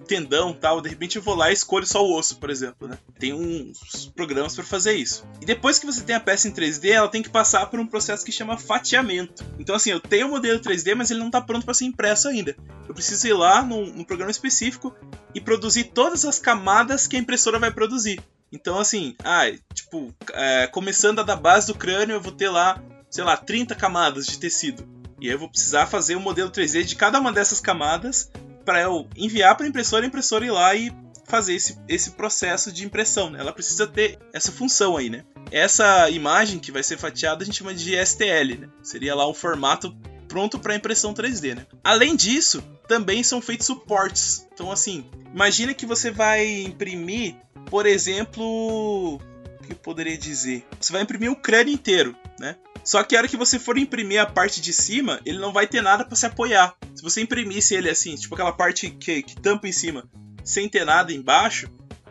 tendão 0.03 0.53
tal, 0.53 0.81
de 0.81 0.89
repente 0.89 1.17
eu 1.17 1.23
vou 1.23 1.35
lá 1.35 1.51
e 1.51 1.55
escolho 1.55 1.87
só 1.87 2.05
o 2.05 2.17
osso, 2.17 2.39
por 2.39 2.51
exemplo, 2.51 2.89
né? 2.89 2.99
Tem 3.19 3.33
uns 3.33 4.07
programas 4.15 4.55
para 4.55 4.65
fazer 4.65 4.95
isso. 4.95 5.27
E 5.41 5.47
depois 5.47 5.79
que 5.79 5.87
você 5.87 6.03
tem 6.03 6.17
a 6.17 6.21
peça 6.21 6.49
em 6.49 6.53
3D, 6.53 6.91
ela 6.91 7.09
tem 7.09 7.23
que 7.23 7.31
passar 7.31 7.67
por 7.67 7.81
um 7.81 7.87
processo 7.87 8.25
que 8.25 8.33
chama 8.33 8.59
fatiamento. 8.59 9.45
Então 9.59 9.75
assim, 9.75 9.91
eu 9.91 10.01
tenho 10.01 10.27
o 10.27 10.31
modelo 10.31 10.61
3D, 10.61 10.95
mas 10.95 11.11
ele 11.11 11.21
não 11.21 11.27
está 11.29 11.41
pronto 11.41 11.65
para 11.65 11.75
ser 11.75 11.85
impresso 11.85 12.29
ainda. 12.29 12.57
Eu 12.89 12.95
preciso 12.95 13.27
ir 13.27 13.33
lá 13.33 13.63
num, 13.63 13.87
num 13.87 14.05
programa 14.05 14.31
específico 14.31 14.95
e 15.35 15.41
produzir 15.41 15.85
todas 15.85 16.25
as 16.25 16.39
camadas 16.39 17.07
que 17.07 17.17
a 17.17 17.19
impressora 17.19 17.59
vai 17.59 17.71
produzir. 17.71 18.23
Então, 18.53 18.79
assim, 18.79 19.17
ah, 19.25 19.45
tipo, 19.73 20.15
é, 20.35 20.67
começando 20.67 21.25
da 21.25 21.35
base 21.35 21.67
do 21.69 21.75
crânio, 21.75 22.15
eu 22.15 22.21
vou 22.21 22.33
ter 22.33 22.51
lá, 22.51 22.83
sei 23.11 23.25
lá, 23.25 23.35
30 23.35 23.75
camadas 23.75 24.27
de 24.27 24.39
tecido. 24.39 24.87
E 25.19 25.29
aí 25.29 25.35
eu 25.35 25.39
vou 25.39 25.49
precisar 25.49 25.87
fazer 25.87 26.17
o 26.17 26.19
um 26.19 26.23
modelo 26.23 26.51
3D 26.51 26.83
de 26.83 26.97
cada 26.97 27.19
uma 27.19 27.33
dessas 27.33 27.61
camadas 27.61 28.31
para 28.65 28.83
eu 28.83 29.09
enviar 29.17 29.57
para 29.57 29.67
a 29.67 29.69
impressora, 29.69 30.05
a 30.05 30.09
impressora 30.09 30.45
ir 30.45 30.51
lá 30.51 30.75
e 30.75 30.93
fazer 31.25 31.55
esse, 31.55 31.79
esse 31.89 32.11
processo 32.13 32.73
de 32.73 32.85
impressão. 32.85 33.31
Né? 33.31 33.41
Ela 33.41 33.53
precisa 33.53 33.87
ter 33.87 34.19
essa 34.33 34.53
função 34.53 34.97
aí, 34.97 35.09
né? 35.09 35.25
Essa 35.51 36.09
imagem 36.11 36.59
que 36.59 36.73
vai 36.73 36.83
ser 36.83 36.99
fatiada 36.99 37.43
a 37.43 37.47
gente 37.47 37.59
chama 37.59 37.75
de 37.75 37.95
STL, 38.05 38.59
né? 38.61 38.69
Seria 38.83 39.15
lá 39.15 39.29
um 39.29 39.35
formato 39.35 39.95
pronto 40.29 40.59
para 40.59 40.75
impressão 40.75 41.13
3D, 41.13 41.55
né? 41.55 41.67
Além 41.85 42.17
disso, 42.17 42.63
também 42.89 43.23
são 43.23 43.43
feitos 43.43 43.67
suportes. 43.67 44.47
Então, 44.53 44.73
assim, 44.73 45.05
imagina 45.33 45.75
que 45.75 45.85
você 45.85 46.11
vai 46.11 46.63
imprimir, 46.63 47.37
por 47.67 47.85
exemplo, 47.85 49.17
o 49.17 49.19
que 49.63 49.73
eu 49.73 49.77
poderia 49.77 50.17
dizer? 50.17 50.67
Você 50.81 50.93
vai 50.93 51.03
imprimir 51.03 51.31
o 51.31 51.37
crânio 51.37 51.75
inteiro, 51.75 52.17
né? 52.39 52.57
Só 52.85 53.03
que 53.03 53.15
a 53.15 53.21
hora 53.21 53.29
que 53.29 53.37
você 53.37 53.59
for 53.59 53.79
imprimir 53.79 54.21
a 54.21 54.27
parte 54.27 54.61
de 54.61 54.73
cima, 54.73 55.21
ele 55.25 55.39
não 55.39 55.53
vai 55.53 55.67
ter 55.67 55.83
nada 55.83 56.05
para 56.05 56.17
se 56.17 56.27
apoiar. 56.27 56.75
Se 56.95 57.03
você 57.03 57.21
imprimisse 57.21 57.75
ele 57.75 57.89
assim, 57.89 58.15
tipo 58.17 58.35
aquela 58.35 58.53
parte 58.53 58.91
que, 58.91 59.23
que 59.23 59.41
tampa 59.41 59.69
em 59.69 59.73
cima, 59.73 60.09
sem 60.45 60.69
ter 60.69 60.85
nada 60.85 61.13
embaixo, 61.13 61.69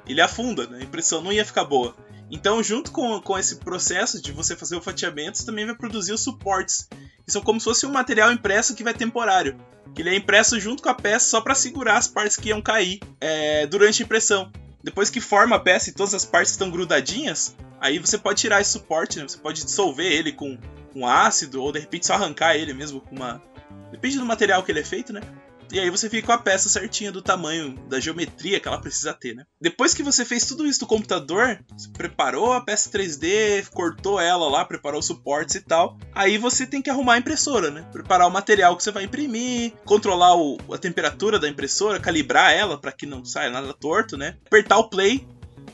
ele 0.07 0.21
afunda, 0.21 0.67
né? 0.67 0.79
A 0.79 0.83
impressão 0.83 1.21
não 1.21 1.31
ia 1.31 1.45
ficar 1.45 1.65
boa. 1.65 1.95
Então, 2.29 2.63
junto 2.63 2.91
com, 2.91 3.19
com 3.21 3.37
esse 3.37 3.57
processo 3.57 4.21
de 4.21 4.31
você 4.31 4.55
fazer 4.55 4.77
o 4.77 4.81
fatiamento, 4.81 5.37
você 5.37 5.45
também 5.45 5.65
vai 5.65 5.75
produzir 5.75 6.13
os 6.13 6.21
suportes. 6.21 6.87
Que 7.25 7.31
são 7.31 7.41
como 7.41 7.59
se 7.59 7.65
fosse 7.65 7.85
um 7.85 7.91
material 7.91 8.31
impresso 8.31 8.73
que 8.73 8.83
vai 8.83 8.93
temporário. 8.93 9.59
Que 9.93 10.01
ele 10.01 10.11
é 10.11 10.15
impresso 10.15 10.57
junto 10.57 10.81
com 10.81 10.87
a 10.87 10.93
peça 10.93 11.27
só 11.27 11.41
para 11.41 11.53
segurar 11.53 11.97
as 11.97 12.07
partes 12.07 12.37
que 12.37 12.49
iam 12.49 12.61
cair 12.61 13.01
é, 13.19 13.67
durante 13.67 14.01
a 14.01 14.05
impressão. 14.05 14.49
Depois 14.83 15.09
que 15.09 15.21
forma 15.21 15.55
a 15.55 15.59
peça 15.59 15.89
e 15.89 15.93
todas 15.93 16.13
as 16.13 16.25
partes 16.25 16.51
estão 16.51 16.71
grudadinhas, 16.71 17.55
Aí 17.81 17.97
você 17.97 18.15
pode 18.15 18.39
tirar 18.39 18.61
esse 18.61 18.69
suporte, 18.69 19.17
né? 19.17 19.27
Você 19.27 19.39
pode 19.39 19.65
dissolver 19.65 20.05
ele 20.05 20.31
com, 20.31 20.55
com 20.93 21.07
ácido, 21.07 21.63
ou 21.63 21.71
de 21.71 21.79
repente 21.79 22.05
só 22.05 22.13
arrancar 22.13 22.55
ele 22.55 22.75
mesmo 22.75 23.01
com 23.01 23.15
uma. 23.15 23.41
Depende 23.89 24.19
do 24.19 24.25
material 24.25 24.61
que 24.61 24.71
ele 24.71 24.81
é 24.81 24.85
feito, 24.85 25.11
né? 25.11 25.21
E 25.71 25.79
aí 25.79 25.89
você 25.89 26.09
fica 26.09 26.27
com 26.27 26.33
a 26.33 26.37
peça 26.37 26.69
certinha 26.69 27.11
do 27.11 27.21
tamanho, 27.21 27.75
da 27.87 27.99
geometria 27.99 28.59
que 28.59 28.67
ela 28.67 28.79
precisa 28.79 29.13
ter, 29.13 29.35
né? 29.35 29.45
Depois 29.59 29.93
que 29.93 30.03
você 30.03 30.25
fez 30.25 30.45
tudo 30.45 30.65
isso 30.67 30.81
no 30.81 30.87
computador, 30.87 31.59
você 31.75 31.89
preparou 31.89 32.53
a 32.53 32.61
peça 32.61 32.89
3D, 32.89 33.67
cortou 33.73 34.19
ela 34.19 34.49
lá, 34.49 34.65
preparou 34.65 34.99
os 34.99 35.05
suportes 35.05 35.55
e 35.55 35.61
tal, 35.61 35.97
aí 36.13 36.37
você 36.37 36.65
tem 36.65 36.81
que 36.81 36.89
arrumar 36.89 37.13
a 37.13 37.17
impressora, 37.17 37.71
né? 37.71 37.85
Preparar 37.91 38.27
o 38.27 38.31
material 38.31 38.75
que 38.75 38.83
você 38.83 38.91
vai 38.91 39.03
imprimir, 39.03 39.73
controlar 39.85 40.35
o, 40.35 40.57
a 40.73 40.77
temperatura 40.77 41.39
da 41.39 41.47
impressora, 41.47 41.99
calibrar 41.99 42.51
ela 42.51 42.77
para 42.77 42.91
que 42.91 43.05
não 43.05 43.23
saia 43.23 43.49
nada 43.49 43.73
torto, 43.73 44.17
né? 44.17 44.37
Apertar 44.45 44.77
o 44.77 44.89
play 44.89 45.25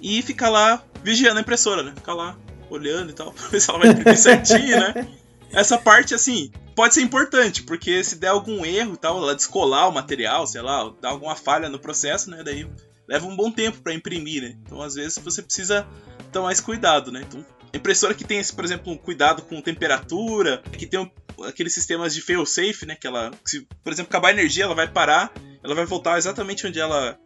e 0.02 0.22
ficar 0.22 0.50
lá 0.50 0.84
vigiando 1.04 1.38
a 1.38 1.42
impressora, 1.42 1.84
né? 1.84 1.94
Ficar 1.96 2.14
lá 2.14 2.38
olhando 2.70 3.12
e 3.12 3.14
tal, 3.14 3.32
pra 3.34 3.48
ver 3.48 3.60
se 3.60 3.70
ela 3.70 3.80
vai 3.80 3.90
imprimir 3.90 4.18
certinho, 4.18 4.80
né? 4.80 5.08
Essa 5.52 5.78
parte, 5.78 6.14
assim, 6.14 6.52
pode 6.76 6.94
ser 6.94 7.02
importante, 7.02 7.64
porque 7.64 8.04
se 8.04 8.16
der 8.16 8.28
algum 8.28 8.66
erro 8.66 8.94
e 8.94 8.98
tal, 8.98 9.18
ela 9.18 9.36
descolar 9.36 9.88
o 9.88 9.94
material, 9.94 10.46
sei 10.46 10.62
lá, 10.62 10.94
dar 11.02 11.10
alguma 11.10 11.36
falha 11.36 11.70
no 11.70 11.80
processo, 11.80 12.30
né? 12.30 12.44
Daí 12.44 12.70
leva 13.08 13.26
um 13.26 13.36
bom 13.36 13.52
tempo 13.52 13.82
para 13.82 13.94
imprimir, 13.94 14.42
né? 14.42 14.58
Então, 14.64 14.82
às 14.82 14.96
vezes, 14.96 15.18
você 15.18 15.42
precisa 15.42 15.88
tomar 16.32 16.52
esse 16.52 16.62
cuidado, 16.62 17.12
né? 17.12 17.24
Então, 17.28 17.46
impressora 17.74 18.14
que 18.14 18.24
tem 18.24 18.40
esse, 18.40 18.54
por 18.54 18.66
exemplo, 18.66 18.92
um 18.92 18.98
cuidado 18.98 19.42
com 19.42 19.62
temperatura, 19.62 20.62
que 20.78 20.86
tem 20.86 21.00
um, 21.00 21.10
aqueles 21.46 21.74
sistemas 21.74 22.14
de 22.14 22.22
fail-safe, 22.22 22.86
né? 22.86 22.96
Que 22.96 23.08
ela, 23.08 23.32
se, 23.46 23.68
por 23.84 23.94
exemplo, 23.94 24.10
acabar 24.10 24.30
a 24.30 24.34
energia, 24.34 24.66
ela 24.66 24.76
vai 24.76 24.88
parar, 24.88 25.32
ela 25.64 25.74
vai 25.74 25.86
voltar 25.86 26.18
exatamente 26.18 26.68
onde 26.68 26.80
ela 26.80 27.18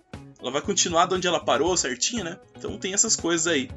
ela 0.42 0.52
vai 0.52 0.62
continuar 0.62 1.06
de 1.06 1.14
onde 1.14 1.28
ela 1.28 1.40
parou 1.40 1.78
certinho, 1.78 2.24
né? 2.24 2.40
Então 2.58 2.78
tem 2.78 2.94
essas 2.94 3.16
coisas 3.16 3.46
aí. 3.46 3.70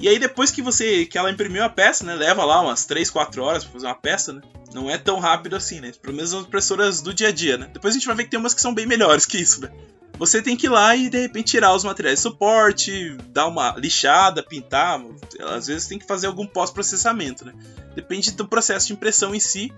E 0.00 0.08
aí 0.08 0.18
depois 0.18 0.50
que 0.50 0.62
você 0.62 1.04
que 1.06 1.18
ela 1.18 1.30
imprimiu 1.30 1.64
a 1.64 1.68
peça, 1.68 2.04
né, 2.04 2.14
leva 2.14 2.44
lá 2.44 2.60
umas 2.60 2.84
3, 2.84 3.10
4 3.10 3.42
horas 3.42 3.64
para 3.64 3.72
fazer 3.72 3.86
uma 3.86 3.94
peça, 3.94 4.32
né? 4.32 4.42
Não 4.72 4.88
é 4.88 4.98
tão 4.98 5.18
rápido 5.18 5.56
assim, 5.56 5.80
né? 5.80 5.92
Pelo 6.00 6.14
menos 6.14 6.32
as 6.32 6.42
impressoras 6.42 7.00
do 7.00 7.12
dia 7.12 7.28
a 7.28 7.32
dia, 7.32 7.56
né? 7.58 7.70
Depois 7.72 7.94
a 7.94 7.98
gente 7.98 8.06
vai 8.06 8.16
ver 8.16 8.24
que 8.24 8.30
tem 8.30 8.38
umas 8.38 8.54
que 8.54 8.60
são 8.60 8.74
bem 8.74 8.86
melhores 8.86 9.26
que 9.26 9.38
isso, 9.38 9.60
né? 9.60 9.70
Você 10.18 10.42
tem 10.42 10.56
que 10.56 10.66
ir 10.66 10.70
lá 10.70 10.96
e 10.96 11.08
de 11.08 11.18
repente 11.18 11.52
tirar 11.52 11.72
os 11.74 11.84
materiais 11.84 12.18
de 12.18 12.22
suporte, 12.22 13.16
dar 13.28 13.46
uma 13.46 13.76
lixada, 13.78 14.42
pintar, 14.42 15.00
às 15.40 15.68
vezes 15.68 15.86
tem 15.86 15.98
que 15.98 16.06
fazer 16.06 16.26
algum 16.26 16.46
pós-processamento, 16.46 17.44
né? 17.44 17.54
Depende 17.94 18.32
do 18.32 18.46
processo 18.46 18.88
de 18.88 18.92
impressão 18.94 19.34
em 19.34 19.40
si. 19.40 19.72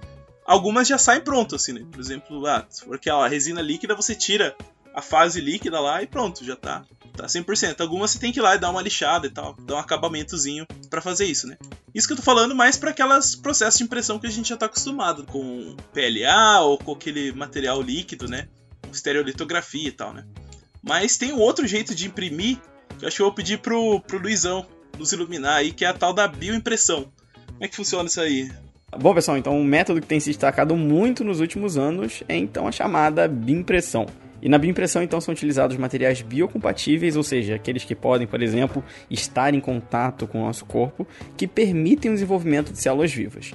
Algumas 0.46 0.88
já 0.88 0.96
saem 0.96 1.20
prontas, 1.20 1.62
assim, 1.62 1.74
né? 1.74 1.84
Por 1.90 2.00
exemplo, 2.00 2.46
ah, 2.46 2.66
se 2.70 2.84
for 2.84 2.96
aquela 2.96 3.28
resina 3.28 3.60
líquida, 3.60 3.94
você 3.94 4.14
tira 4.14 4.56
a 4.94 5.02
fase 5.02 5.40
líquida 5.40 5.78
lá 5.78 6.02
e 6.02 6.06
pronto, 6.06 6.44
já 6.44 6.56
tá. 6.56 6.84
Tá 7.16 7.26
100%. 7.26 7.80
Algumas 7.80 8.12
você 8.12 8.18
tem 8.18 8.32
que 8.32 8.38
ir 8.38 8.42
lá 8.42 8.54
e 8.54 8.58
dar 8.58 8.70
uma 8.70 8.82
lixada 8.82 9.26
e 9.26 9.30
tal, 9.30 9.54
dar 9.54 9.76
um 9.76 9.78
acabamentozinho 9.78 10.66
para 10.88 11.00
fazer 11.00 11.26
isso, 11.26 11.46
né? 11.46 11.56
Isso 11.94 12.06
que 12.06 12.12
eu 12.12 12.16
tô 12.16 12.22
falando 12.22 12.54
mais 12.54 12.76
para 12.76 12.90
aquelas 12.90 13.34
processos 13.34 13.78
de 13.78 13.84
impressão 13.84 14.18
que 14.18 14.26
a 14.26 14.30
gente 14.30 14.48
já 14.48 14.56
tá 14.56 14.66
acostumado, 14.66 15.24
com 15.24 15.76
PLA 15.92 16.60
ou 16.60 16.78
com 16.78 16.92
aquele 16.92 17.32
material 17.32 17.82
líquido, 17.82 18.28
né? 18.28 18.48
Estereolitografia 18.92 19.88
e 19.88 19.92
tal, 19.92 20.12
né? 20.12 20.24
Mas 20.82 21.16
tem 21.16 21.32
um 21.32 21.38
outro 21.38 21.66
jeito 21.66 21.94
de 21.94 22.06
imprimir 22.06 22.58
que 22.98 23.04
eu 23.04 23.08
acho 23.08 23.16
que 23.16 23.22
eu 23.22 23.26
vou 23.26 23.34
pedir 23.34 23.58
pro, 23.58 24.00
pro 24.00 24.18
Luizão 24.18 24.66
nos 24.98 25.12
iluminar 25.12 25.56
aí, 25.56 25.72
que 25.72 25.84
é 25.84 25.88
a 25.88 25.94
tal 25.94 26.12
da 26.12 26.28
bioimpressão. 26.28 27.10
Como 27.46 27.64
é 27.64 27.68
que 27.68 27.76
funciona 27.76 28.08
isso 28.08 28.20
aí? 28.20 28.50
Bom, 28.98 29.14
pessoal, 29.14 29.36
então 29.36 29.56
um 29.56 29.64
método 29.64 30.00
que 30.00 30.06
tem 30.06 30.18
se 30.18 30.30
destacado 30.30 30.76
muito 30.76 31.22
nos 31.22 31.40
últimos 31.40 31.78
anos 31.78 32.22
é 32.28 32.36
então 32.36 32.66
a 32.66 32.72
chamada 32.72 33.28
bioimpressão. 33.28 34.06
E 34.42 34.48
na 34.48 34.58
bioimpressão, 34.58 35.02
então, 35.02 35.20
são 35.20 35.32
utilizados 35.32 35.76
materiais 35.76 36.22
biocompatíveis, 36.22 37.16
ou 37.16 37.22
seja, 37.22 37.54
aqueles 37.54 37.84
que 37.84 37.94
podem, 37.94 38.26
por 38.26 38.42
exemplo, 38.42 38.82
estar 39.10 39.54
em 39.54 39.60
contato 39.60 40.26
com 40.26 40.40
o 40.40 40.44
nosso 40.46 40.64
corpo, 40.64 41.06
que 41.36 41.46
permitem 41.46 42.10
o 42.10 42.14
desenvolvimento 42.14 42.72
de 42.72 42.80
células 42.80 43.12
vivas. 43.12 43.52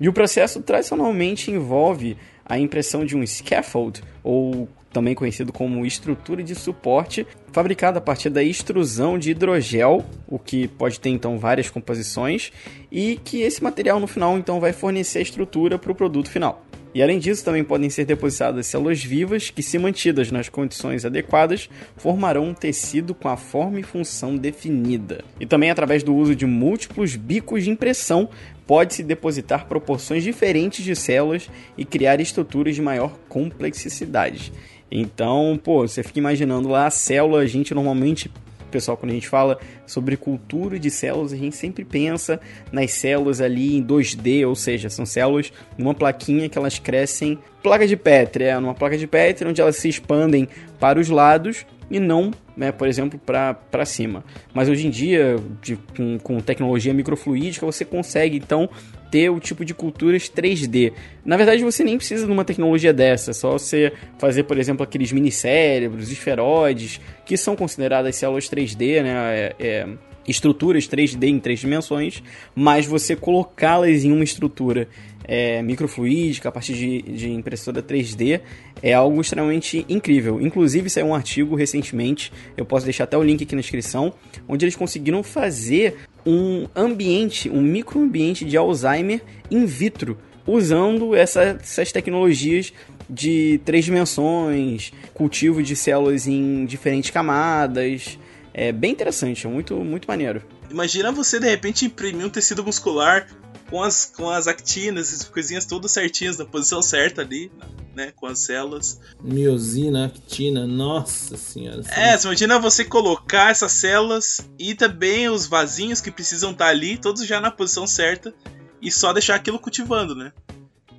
E 0.00 0.08
o 0.08 0.12
processo 0.12 0.60
tradicionalmente 0.62 1.50
envolve 1.50 2.16
a 2.44 2.58
impressão 2.58 3.04
de 3.04 3.16
um 3.16 3.26
scaffold, 3.26 4.02
ou 4.24 4.68
também 4.92 5.14
conhecido 5.14 5.52
como 5.52 5.86
estrutura 5.86 6.42
de 6.42 6.54
suporte, 6.54 7.26
fabricada 7.50 7.98
a 7.98 8.02
partir 8.02 8.28
da 8.28 8.42
extrusão 8.42 9.18
de 9.18 9.30
hidrogel, 9.30 10.04
o 10.26 10.38
que 10.38 10.68
pode 10.68 11.00
ter 11.00 11.10
então 11.10 11.38
várias 11.38 11.70
composições, 11.70 12.52
e 12.90 13.18
que 13.24 13.40
esse 13.40 13.62
material 13.62 13.98
no 13.98 14.06
final 14.06 14.36
então 14.36 14.60
vai 14.60 14.72
fornecer 14.72 15.20
a 15.20 15.22
estrutura 15.22 15.78
para 15.78 15.92
o 15.92 15.94
produto 15.94 16.30
final. 16.30 16.62
E 16.94 17.02
além 17.02 17.18
disso, 17.18 17.44
também 17.44 17.64
podem 17.64 17.88
ser 17.88 18.04
depositadas 18.04 18.66
células 18.66 19.02
vivas 19.02 19.48
que, 19.50 19.62
se 19.62 19.78
mantidas 19.78 20.30
nas 20.30 20.48
condições 20.48 21.04
adequadas, 21.04 21.70
formarão 21.96 22.48
um 22.48 22.54
tecido 22.54 23.14
com 23.14 23.28
a 23.28 23.36
forma 23.36 23.80
e 23.80 23.82
função 23.82 24.36
definida. 24.36 25.24
E 25.40 25.46
também 25.46 25.70
através 25.70 26.02
do 26.02 26.14
uso 26.14 26.36
de 26.36 26.44
múltiplos 26.44 27.16
bicos 27.16 27.64
de 27.64 27.70
impressão, 27.70 28.28
pode-se 28.66 29.02
depositar 29.02 29.66
proporções 29.66 30.22
diferentes 30.22 30.84
de 30.84 30.94
células 30.94 31.48
e 31.78 31.84
criar 31.84 32.20
estruturas 32.20 32.74
de 32.74 32.82
maior 32.82 33.18
complexidade. 33.28 34.52
Então, 34.90 35.58
pô, 35.62 35.88
você 35.88 36.02
fica 36.02 36.18
imaginando 36.18 36.68
lá 36.68 36.86
a 36.86 36.90
célula, 36.90 37.40
a 37.40 37.46
gente 37.46 37.72
normalmente 37.72 38.30
pessoal, 38.72 38.96
quando 38.96 39.10
a 39.12 39.14
gente 39.14 39.28
fala 39.28 39.58
sobre 39.86 40.16
cultura 40.16 40.78
de 40.78 40.90
células, 40.90 41.32
a 41.32 41.36
gente 41.36 41.54
sempre 41.54 41.84
pensa 41.84 42.40
nas 42.72 42.90
células 42.92 43.40
ali 43.40 43.76
em 43.76 43.84
2D, 43.84 44.46
ou 44.48 44.56
seja, 44.56 44.90
são 44.90 45.06
células 45.06 45.52
numa 45.78 45.94
plaquinha 45.94 46.48
que 46.48 46.58
elas 46.58 46.78
crescem, 46.78 47.38
placa 47.62 47.86
de 47.86 47.96
Petri, 47.96 48.44
é, 48.44 48.58
numa 48.58 48.74
placa 48.74 48.98
de 48.98 49.06
Petri 49.06 49.46
onde 49.46 49.60
elas 49.60 49.76
se 49.76 49.88
expandem 49.88 50.48
para 50.80 50.98
os 50.98 51.08
lados 51.08 51.64
e 51.90 52.00
não, 52.00 52.30
né, 52.56 52.72
por 52.72 52.88
exemplo, 52.88 53.20
para 53.20 53.84
cima. 53.84 54.24
Mas 54.54 54.68
hoje 54.68 54.86
em 54.86 54.90
dia, 54.90 55.36
de, 55.60 55.76
com, 55.76 56.18
com 56.18 56.40
tecnologia 56.40 56.94
microfluídica, 56.94 57.66
você 57.66 57.84
consegue 57.84 58.38
então 58.38 58.68
ter 59.12 59.28
o 59.28 59.38
tipo 59.38 59.62
de 59.62 59.74
culturas 59.74 60.22
3D. 60.22 60.94
Na 61.22 61.36
verdade, 61.36 61.62
você 61.62 61.84
nem 61.84 61.98
precisa 61.98 62.24
de 62.24 62.32
uma 62.32 62.46
tecnologia 62.46 62.94
dessa, 62.94 63.30
é 63.30 63.34
só 63.34 63.52
você 63.52 63.92
fazer, 64.18 64.44
por 64.44 64.58
exemplo, 64.58 64.82
aqueles 64.82 65.12
minicérebros, 65.12 66.10
esferoides, 66.10 66.98
que 67.26 67.36
são 67.36 67.54
consideradas 67.54 68.16
células 68.16 68.48
3D, 68.48 69.02
né? 69.02 69.12
É, 69.12 69.54
é, 69.60 69.88
estruturas 70.26 70.88
3D 70.88 71.24
em 71.24 71.38
três 71.38 71.60
dimensões, 71.60 72.22
mas 72.54 72.86
você 72.86 73.14
colocá-las 73.14 74.04
em 74.04 74.12
uma 74.12 74.24
estrutura 74.24 74.88
é, 75.24 75.62
microfluídica, 75.62 76.48
a 76.48 76.52
partir 76.52 76.74
de, 76.74 77.02
de 77.02 77.30
impressora 77.30 77.82
3D, 77.82 78.40
é 78.82 78.92
algo 78.92 79.20
extremamente 79.20 79.84
incrível. 79.88 80.40
Inclusive, 80.40 80.88
saiu 80.88 81.06
um 81.06 81.14
artigo 81.14 81.54
recentemente, 81.54 82.32
eu 82.56 82.64
posso 82.64 82.84
deixar 82.84 83.04
até 83.04 83.16
o 83.16 83.22
link 83.22 83.42
aqui 83.42 83.54
na 83.54 83.60
descrição, 83.60 84.14
onde 84.48 84.64
eles 84.64 84.76
conseguiram 84.76 85.22
fazer 85.22 85.96
um 86.24 86.66
ambiente, 86.74 87.50
um 87.50 87.60
microambiente 87.60 88.44
de 88.44 88.56
Alzheimer 88.56 89.22
in 89.50 89.64
vitro, 89.66 90.18
usando 90.46 91.14
essa, 91.14 91.58
essas 91.60 91.92
tecnologias 91.92 92.72
de 93.08 93.60
três 93.64 93.84
dimensões, 93.84 94.92
cultivo 95.12 95.62
de 95.62 95.76
células 95.76 96.26
em 96.26 96.64
diferentes 96.64 97.10
camadas. 97.10 98.18
É 98.54 98.70
bem 98.72 98.92
interessante, 98.92 99.46
é 99.46 99.50
muito, 99.50 99.76
muito 99.76 100.06
maneiro. 100.06 100.42
Imagina 100.70 101.12
você 101.12 101.38
de 101.38 101.48
repente 101.48 101.84
imprimir 101.84 102.26
um 102.26 102.30
tecido 102.30 102.64
muscular 102.64 103.26
com 103.72 103.82
as, 103.82 104.04
com 104.04 104.28
as 104.28 104.46
actinas, 104.46 105.10
as 105.14 105.24
coisinhas 105.24 105.64
todas 105.64 105.92
certinhas 105.92 106.36
na 106.36 106.44
posição 106.44 106.82
certa 106.82 107.22
ali, 107.22 107.50
né? 107.94 108.12
Com 108.14 108.26
as 108.26 108.40
células. 108.40 109.00
Miosina, 109.18 110.04
actina, 110.04 110.66
nossa 110.66 111.38
senhora. 111.38 111.80
É, 111.88 112.18
você 112.18 112.26
imagina 112.26 112.58
você 112.58 112.84
colocar 112.84 113.50
essas 113.50 113.72
células 113.72 114.46
e 114.58 114.74
também 114.74 115.30
os 115.30 115.46
vasinhos 115.46 116.02
que 116.02 116.10
precisam 116.10 116.50
estar 116.50 116.66
ali, 116.66 116.98
todos 116.98 117.26
já 117.26 117.40
na 117.40 117.50
posição 117.50 117.86
certa, 117.86 118.34
e 118.82 118.90
só 118.90 119.10
deixar 119.10 119.36
aquilo 119.36 119.58
cultivando, 119.58 120.14
né? 120.14 120.34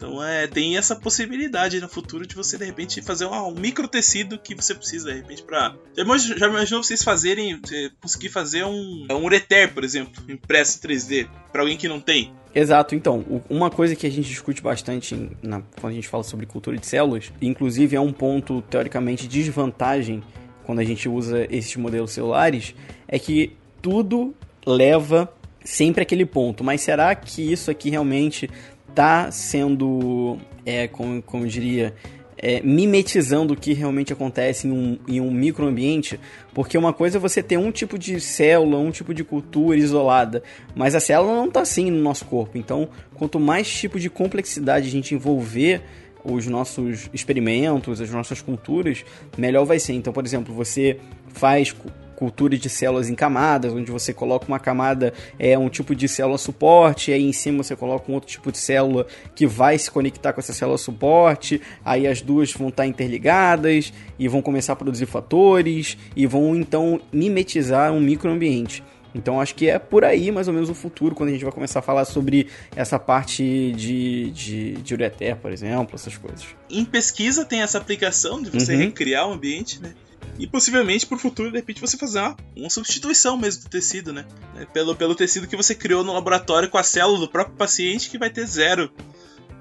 Então 0.03 0.21
é, 0.21 0.47
tem 0.47 0.75
essa 0.75 0.97
possibilidade 0.97 1.79
no 1.79 1.87
futuro 1.87 2.27
de 2.27 2.35
você 2.35 2.57
de 2.57 2.65
repente 2.65 3.01
fazer 3.01 3.25
um, 3.25 3.47
um 3.47 3.53
micro 3.53 3.87
tecido 3.87 4.37
que 4.37 4.53
você 4.53 4.75
precisa 4.75 5.09
de 5.09 5.15
repente 5.17 5.43
para 5.43 5.75
já, 5.95 6.03
já 6.37 6.47
imaginou 6.49 6.83
vocês 6.83 7.01
fazerem 7.01 7.57
você 7.63 7.89
conseguir 8.01 8.27
fazer 8.27 8.65
um 8.65 9.07
um 9.09 9.23
ureter, 9.23 9.73
por 9.73 9.83
exemplo, 9.83 10.21
impresso 10.27 10.81
3D 10.81 11.29
para 11.53 11.61
alguém 11.61 11.77
que 11.77 11.87
não 11.87 12.01
tem. 12.01 12.33
Exato, 12.53 12.93
então, 12.93 13.41
uma 13.49 13.69
coisa 13.69 13.95
que 13.95 14.05
a 14.05 14.11
gente 14.11 14.27
discute 14.27 14.61
bastante 14.61 15.15
na- 15.41 15.61
quando 15.79 15.93
a 15.93 15.95
gente 15.95 16.07
fala 16.07 16.23
sobre 16.23 16.45
cultura 16.45 16.77
de 16.77 16.85
células, 16.85 17.31
inclusive 17.41 17.95
é 17.95 17.99
um 18.01 18.11
ponto 18.11 18.61
teoricamente 18.63 19.27
de 19.27 19.41
desvantagem 19.43 20.21
quando 20.65 20.79
a 20.79 20.83
gente 20.83 21.07
usa 21.07 21.47
esses 21.49 21.75
modelos 21.77 22.11
celulares, 22.11 22.75
é 23.07 23.17
que 23.17 23.53
tudo 23.81 24.35
leva 24.65 25.33
sempre 25.63 26.03
aquele 26.03 26.25
ponto. 26.25 26.63
Mas 26.63 26.81
será 26.81 27.15
que 27.15 27.41
isso 27.41 27.71
aqui 27.71 27.89
realmente 27.89 28.49
está 28.93 29.31
sendo, 29.31 30.37
é, 30.65 30.87
como, 30.87 31.21
como 31.23 31.43
eu 31.45 31.49
diria, 31.49 31.95
é, 32.37 32.61
mimetizando 32.61 33.53
o 33.53 33.57
que 33.57 33.73
realmente 33.73 34.13
acontece 34.13 34.67
em 34.67 34.71
um, 34.71 34.99
em 35.07 35.19
um 35.19 35.31
microambiente, 35.31 36.19
porque 36.53 36.77
uma 36.77 36.93
coisa 36.93 37.17
é 37.17 37.19
você 37.19 37.41
ter 37.41 37.57
um 37.57 37.71
tipo 37.71 37.97
de 37.97 38.19
célula, 38.21 38.77
um 38.77 38.91
tipo 38.91 39.13
de 39.13 39.23
cultura 39.23 39.77
isolada, 39.77 40.43
mas 40.75 40.93
a 40.93 40.99
célula 40.99 41.33
não 41.33 41.47
está 41.47 41.61
assim 41.61 41.89
no 41.89 42.01
nosso 42.01 42.25
corpo. 42.25 42.57
Então, 42.57 42.87
quanto 43.15 43.39
mais 43.39 43.67
tipo 43.67 43.99
de 43.99 44.09
complexidade 44.09 44.87
a 44.87 44.91
gente 44.91 45.15
envolver 45.15 45.81
os 46.23 46.45
nossos 46.47 47.09
experimentos, 47.13 47.99
as 47.99 48.09
nossas 48.11 48.41
culturas, 48.41 49.03
melhor 49.37 49.65
vai 49.65 49.79
ser. 49.79 49.93
Então, 49.93 50.13
por 50.13 50.25
exemplo, 50.25 50.53
você 50.53 50.97
faz 51.29 51.73
cultura 52.23 52.57
de 52.57 52.69
células 52.69 53.09
em 53.09 53.15
camadas, 53.15 53.73
onde 53.73 53.91
você 53.91 54.13
coloca 54.13 54.47
uma 54.47 54.57
camada, 54.57 55.13
é 55.37 55.57
um 55.59 55.67
tipo 55.67 55.93
de 55.93 56.07
célula 56.07 56.37
suporte, 56.37 57.11
aí 57.11 57.21
em 57.21 57.33
cima 57.33 57.61
você 57.61 57.75
coloca 57.75 58.09
um 58.09 58.15
outro 58.15 58.29
tipo 58.29 58.49
de 58.49 58.57
célula 58.57 59.05
que 59.35 59.45
vai 59.45 59.77
se 59.77 59.91
conectar 59.91 60.31
com 60.31 60.39
essa 60.39 60.53
célula 60.53 60.77
suporte, 60.77 61.59
aí 61.83 62.07
as 62.07 62.21
duas 62.21 62.53
vão 62.53 62.69
estar 62.69 62.87
interligadas 62.87 63.91
e 64.17 64.29
vão 64.29 64.41
começar 64.41 64.71
a 64.71 64.75
produzir 64.77 65.05
fatores 65.05 65.97
e 66.15 66.25
vão 66.25 66.55
então 66.55 67.01
mimetizar 67.11 67.91
um 67.91 67.99
microambiente. 67.99 68.81
Então 69.13 69.41
acho 69.41 69.53
que 69.53 69.69
é 69.69 69.77
por 69.77 70.05
aí 70.05 70.31
mais 70.31 70.47
ou 70.47 70.53
menos 70.53 70.69
o 70.69 70.73
futuro, 70.73 71.13
quando 71.13 71.27
a 71.29 71.33
gente 71.33 71.43
vai 71.43 71.51
começar 71.53 71.79
a 71.79 71.81
falar 71.81 72.05
sobre 72.05 72.47
essa 72.73 72.97
parte 72.97 73.73
de, 73.75 74.31
de, 74.31 74.73
de 74.75 74.93
ureter, 74.93 75.35
por 75.35 75.51
exemplo, 75.51 75.93
essas 75.95 76.17
coisas. 76.17 76.45
Em 76.69 76.85
pesquisa 76.85 77.43
tem 77.43 77.61
essa 77.61 77.77
aplicação 77.77 78.41
de 78.41 78.49
você 78.49 78.73
Uhum. 78.75 78.79
recriar 78.79 79.27
o 79.27 79.33
ambiente, 79.33 79.81
né? 79.81 79.93
E 80.37 80.47
possivelmente 80.47 81.05
pro 81.05 81.17
futuro, 81.17 81.51
de 81.51 81.57
repente, 81.57 81.79
você 81.79 81.97
fazer 81.97 82.19
uma, 82.19 82.35
uma 82.57 82.69
substituição 82.69 83.37
mesmo 83.37 83.63
do 83.63 83.69
tecido, 83.69 84.11
né? 84.11 84.25
É, 84.57 84.65
Pelo, 84.65 84.95
pelo 84.95 85.15
tecido 85.15 85.47
que 85.47 85.55
você 85.55 85.75
criou 85.75 86.03
no 86.03 86.13
laboratório 86.13 86.69
com 86.69 86.77
a 86.77 86.83
célula 86.83 87.19
do 87.19 87.27
próprio 87.27 87.55
paciente 87.55 88.09
que 88.09 88.17
vai 88.17 88.29
ter 88.29 88.45
zero 88.45 88.91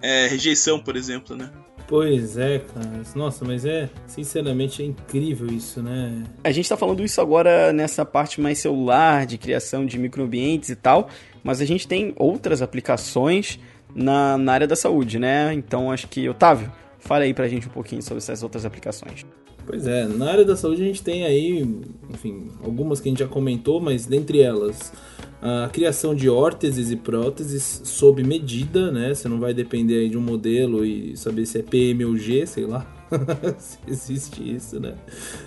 é, 0.00 0.26
rejeição, 0.26 0.80
por 0.80 0.96
exemplo, 0.96 1.36
né? 1.36 1.50
Pois 1.86 2.38
é, 2.38 2.58
cara. 2.58 3.02
Nossa, 3.14 3.44
mas 3.44 3.66
é, 3.66 3.90
sinceramente, 4.06 4.82
é 4.82 4.86
incrível 4.86 5.48
isso, 5.48 5.82
né? 5.82 6.24
A 6.42 6.50
gente 6.50 6.64
está 6.64 6.76
falando 6.76 7.04
isso 7.04 7.20
agora 7.20 7.70
nessa 7.72 8.04
parte 8.04 8.40
mais 8.40 8.58
celular, 8.58 9.26
de 9.26 9.36
criação 9.36 9.84
de 9.84 9.98
microambientes 9.98 10.70
e 10.70 10.76
tal, 10.76 11.10
mas 11.44 11.60
a 11.60 11.66
gente 11.66 11.86
tem 11.86 12.14
outras 12.16 12.62
aplicações 12.62 13.58
na, 13.94 14.38
na 14.38 14.52
área 14.54 14.66
da 14.66 14.74
saúde, 14.74 15.18
né? 15.18 15.52
Então 15.52 15.90
acho 15.90 16.08
que, 16.08 16.26
Otávio, 16.28 16.72
fala 16.98 17.24
aí 17.24 17.34
pra 17.34 17.46
gente 17.46 17.66
um 17.66 17.70
pouquinho 17.70 18.00
sobre 18.00 18.18
essas 18.18 18.42
outras 18.42 18.64
aplicações. 18.64 19.26
Pois 19.72 19.86
é, 19.86 20.06
na 20.06 20.30
área 20.30 20.44
da 20.44 20.54
saúde 20.54 20.82
a 20.82 20.84
gente 20.84 21.02
tem 21.02 21.24
aí, 21.24 21.66
enfim, 22.10 22.50
algumas 22.62 23.00
que 23.00 23.08
a 23.08 23.10
gente 23.10 23.20
já 23.20 23.26
comentou, 23.26 23.80
mas 23.80 24.04
dentre 24.04 24.42
elas, 24.42 24.92
a 25.40 25.70
criação 25.72 26.14
de 26.14 26.28
órteses 26.28 26.90
e 26.90 26.96
próteses 26.96 27.80
sob 27.82 28.22
medida, 28.22 28.92
né? 28.92 29.14
Você 29.14 29.30
não 29.30 29.40
vai 29.40 29.54
depender 29.54 30.00
aí 30.00 30.10
de 30.10 30.18
um 30.18 30.20
modelo 30.20 30.84
e 30.84 31.16
saber 31.16 31.46
se 31.46 31.58
é 31.58 31.62
PM 31.62 32.04
ou 32.04 32.18
G, 32.18 32.46
sei 32.46 32.66
lá. 32.66 32.86
se 33.58 33.78
existe 33.88 34.56
isso, 34.56 34.78
né? 34.78 34.92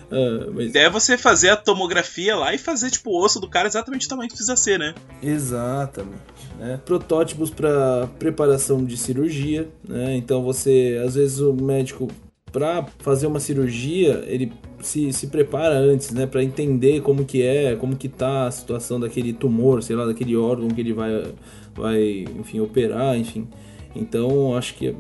A 0.10 0.52
mas 0.52 0.70
ideia 0.70 0.86
é 0.86 0.90
você 0.90 1.20
fazer 1.20 1.50
a 1.50 1.56
tomografia 1.56 2.36
lá 2.36 2.52
e 2.52 2.58
fazer, 2.58 2.90
tipo, 2.90 3.12
o 3.12 3.24
osso 3.24 3.40
do 3.40 3.48
cara 3.48 3.68
exatamente 3.68 4.08
o 4.08 4.10
tamanho 4.10 4.28
que 4.28 4.36
precisa 4.36 4.56
ser, 4.56 4.80
né? 4.80 4.96
Exatamente. 5.22 6.18
Né? 6.58 6.80
Protótipos 6.84 7.52
para 7.52 8.10
preparação 8.18 8.84
de 8.84 8.98
cirurgia. 8.98 9.70
Né? 9.88 10.16
Então 10.16 10.42
você, 10.42 11.00
às 11.06 11.14
vezes 11.14 11.40
o 11.40 11.54
médico 11.54 12.08
para 12.56 12.86
fazer 13.00 13.28
uma 13.28 13.42
cirurgia 13.42 14.24
ele 14.28 14.50
se, 14.80 15.12
se 15.12 15.28
prepara 15.28 15.76
antes, 15.76 16.12
né, 16.12 16.26
para 16.26 16.42
entender 16.42 17.02
como 17.02 17.26
que 17.26 17.42
é, 17.44 17.76
como 17.76 17.98
que 17.98 18.08
tá 18.08 18.48
a 18.48 18.52
situação 18.52 18.98
daquele 18.98 19.34
tumor, 19.34 19.84
sei 19.84 19.94
lá, 19.94 20.06
daquele 20.06 20.38
órgão 20.38 20.70
que 20.70 20.80
ele 20.80 20.94
vai, 20.94 21.34
vai, 21.74 22.26
enfim, 22.40 22.62
operar, 22.62 23.18
enfim. 23.18 23.46
Então 23.94 24.56
acho 24.56 24.74
que 24.76 24.96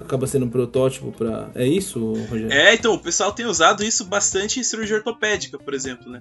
acaba 0.00 0.26
sendo 0.26 0.46
um 0.46 0.50
protótipo 0.50 1.12
para 1.12 1.50
é 1.54 1.64
isso, 1.68 2.14
Rogério? 2.28 2.52
É, 2.52 2.74
então, 2.74 2.94
o 2.94 2.98
pessoal 2.98 3.30
tem 3.30 3.46
usado 3.46 3.84
isso 3.84 4.04
bastante 4.04 4.58
em 4.58 4.64
cirurgia 4.64 4.96
ortopédica, 4.96 5.56
por 5.56 5.74
exemplo, 5.74 6.10
né? 6.10 6.20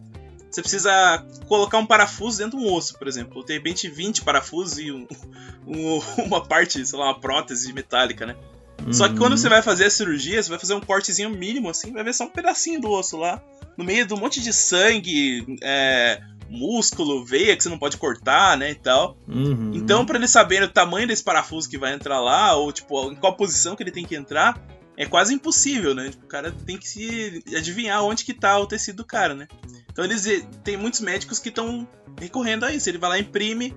Você 0.52 0.62
precisa 0.62 1.26
colocar 1.48 1.80
um 1.80 1.88
parafuso 1.88 2.38
dentro 2.38 2.60
de 2.60 2.64
um 2.66 2.72
osso, 2.72 2.98
por 3.00 3.08
exemplo. 3.08 3.38
Ou 3.40 3.44
de 3.44 3.54
repente 3.54 3.90
20 3.90 4.24
parafusos 4.24 4.78
e 4.78 4.92
um- 4.92 5.08
um- 5.68 6.00
uma 6.24 6.44
parte, 6.46 6.86
sei 6.86 7.00
lá, 7.00 7.06
uma 7.06 7.20
prótese 7.20 7.74
metálica, 7.74 8.28
né? 8.28 8.36
Só 8.92 9.08
que 9.08 9.18
quando 9.18 9.38
você 9.38 9.50
vai 9.50 9.62
fazer 9.62 9.86
a 9.86 9.90
cirurgia, 9.90 10.42
você 10.42 10.50
vai 10.50 10.60
fazer 10.60 10.74
um 10.74 10.82
cortezinho 10.82 11.30
mínimo, 11.30 11.70
assim, 11.70 11.92
vai 11.92 12.04
ver 12.04 12.14
só 12.14 12.26
um 12.26 12.30
pedacinho 12.30 12.80
do 12.80 12.90
osso 12.90 13.18
lá. 13.18 13.42
No 13.78 13.84
meio 13.84 14.06
de 14.06 14.14
um 14.14 14.18
monte 14.18 14.42
de 14.42 14.52
sangue, 14.54 15.58
é, 15.62 16.22
músculo, 16.50 17.26
veia 17.26 17.56
que 17.56 17.64
você 17.64 17.70
não 17.70 17.78
pode 17.78 17.98
cortar, 17.98 18.58
né, 18.58 18.72
e 18.72 18.76
tal. 18.76 19.18
Uhum. 19.28 19.72
Então, 19.74 20.06
pra 20.06 20.18
ele 20.18 20.28
saber 20.28 20.64
o 20.64 20.70
tamanho 20.70 21.08
desse 21.08 21.24
parafuso 21.24 21.70
que 21.70 21.78
vai 21.78 21.94
entrar 21.94 22.20
lá, 22.20 22.56
ou 22.56 22.72
tipo, 22.72 23.12
em 23.12 23.16
qual 23.16 23.36
posição 23.36 23.76
que 23.76 23.84
ele 23.84 23.92
tem 23.92 24.06
que 24.06 24.16
entrar, 24.16 24.60
é 24.98 25.06
quase 25.06 25.34
impossível, 25.34 25.94
né? 25.94 26.10
Tipo, 26.10 26.26
o 26.26 26.28
cara 26.28 26.52
tem 26.52 26.76
que 26.76 26.88
se 26.90 27.44
adivinhar 27.56 28.04
onde 28.04 28.26
que 28.26 28.34
tá 28.34 28.58
o 28.58 28.66
tecido 28.66 28.98
do 28.98 29.06
cara, 29.06 29.36
né? 29.36 29.48
Então 29.92 30.04
eles 30.04 30.26
tem 30.64 30.76
muitos 30.76 31.02
médicos 31.02 31.38
que 31.38 31.50
estão 31.50 31.88
recorrendo 32.20 32.66
a 32.66 32.74
isso. 32.74 32.90
Ele 32.90 32.98
vai 32.98 33.10
lá 33.12 33.18
e 33.20 33.22
imprime 33.22 33.76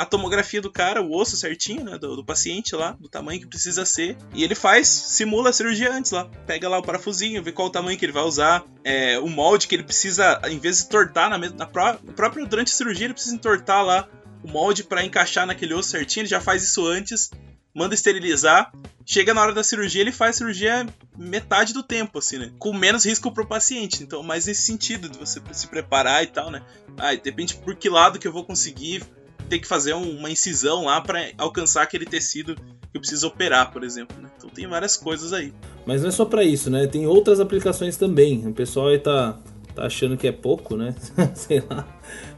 a 0.00 0.06
tomografia 0.06 0.62
do 0.62 0.70
cara, 0.72 1.02
o 1.02 1.14
osso 1.14 1.36
certinho, 1.36 1.84
né? 1.84 1.98
Do, 1.98 2.16
do 2.16 2.24
paciente 2.24 2.74
lá, 2.74 2.92
do 2.92 3.06
tamanho 3.06 3.38
que 3.38 3.46
precisa 3.46 3.84
ser. 3.84 4.16
E 4.32 4.42
ele 4.42 4.54
faz, 4.54 4.88
simula 4.88 5.50
a 5.50 5.52
cirurgia 5.52 5.92
antes 5.92 6.10
lá. 6.10 6.24
Pega 6.46 6.68
lá 6.70 6.78
o 6.78 6.82
parafusinho, 6.82 7.42
vê 7.42 7.52
qual 7.52 7.68
o 7.68 7.70
tamanho 7.70 7.98
que 7.98 8.04
ele 8.06 8.12
vai 8.12 8.22
usar, 8.22 8.64
é, 8.82 9.18
o 9.18 9.28
molde 9.28 9.68
que 9.68 9.74
ele 9.74 9.82
precisa, 9.84 10.40
em 10.48 10.58
vez 10.58 10.78
de 10.78 10.88
tortar 10.88 11.28
na, 11.28 11.36
na 11.36 11.66
pró- 11.66 11.98
própria 12.16 12.46
durante 12.46 12.72
a 12.72 12.76
cirurgia, 12.76 13.04
ele 13.06 13.12
precisa 13.12 13.34
entortar 13.34 13.84
lá 13.84 14.08
o 14.42 14.48
molde 14.48 14.84
para 14.84 15.04
encaixar 15.04 15.46
naquele 15.46 15.74
osso 15.74 15.90
certinho. 15.90 16.22
Ele 16.22 16.30
já 16.30 16.40
faz 16.40 16.62
isso 16.62 16.86
antes, 16.86 17.30
manda 17.74 17.94
esterilizar. 17.94 18.72
Chega 19.04 19.34
na 19.34 19.42
hora 19.42 19.52
da 19.52 19.62
cirurgia, 19.64 20.00
ele 20.00 20.12
faz 20.12 20.36
a 20.36 20.38
cirurgia 20.38 20.86
metade 21.18 21.74
do 21.74 21.82
tempo, 21.82 22.18
assim, 22.18 22.38
né? 22.38 22.52
Com 22.58 22.72
menos 22.72 23.04
risco 23.04 23.30
pro 23.32 23.46
paciente. 23.46 24.02
Então, 24.02 24.22
mais 24.22 24.46
nesse 24.46 24.62
sentido 24.62 25.08
de 25.10 25.18
você 25.18 25.42
se 25.52 25.66
preparar 25.66 26.22
e 26.22 26.28
tal, 26.28 26.50
né? 26.50 26.62
Ah, 26.96 27.14
depende 27.14 27.54
por 27.56 27.74
que 27.74 27.88
lado 27.90 28.18
que 28.18 28.26
eu 28.28 28.32
vou 28.32 28.44
conseguir 28.44 29.02
ter 29.50 29.58
que 29.58 29.66
fazer 29.66 29.92
um- 29.94 30.16
uma 30.18 30.30
incisão 30.30 30.84
lá 30.84 31.00
para 31.00 31.30
alcançar 31.36 31.82
aquele 31.82 32.06
tecido 32.06 32.54
que 32.54 32.62
eu 32.96 33.00
preciso 33.00 33.26
operar, 33.26 33.70
por 33.72 33.84
exemplo. 33.84 34.16
Né? 34.22 34.28
Então 34.38 34.48
tem 34.48 34.66
várias 34.66 34.96
coisas 34.96 35.32
aí. 35.32 35.52
Mas 35.84 36.00
não 36.02 36.08
é 36.08 36.12
só 36.12 36.24
pra 36.24 36.42
isso, 36.44 36.70
né? 36.70 36.86
Tem 36.86 37.06
outras 37.06 37.40
aplicações 37.40 37.96
também. 37.96 38.46
O 38.46 38.52
pessoal 38.52 38.88
aí 38.88 38.98
tá, 38.98 39.38
tá 39.74 39.84
achando 39.86 40.16
que 40.16 40.26
é 40.28 40.32
pouco, 40.32 40.76
né? 40.76 40.94
sei 41.34 41.62
lá. 41.68 41.86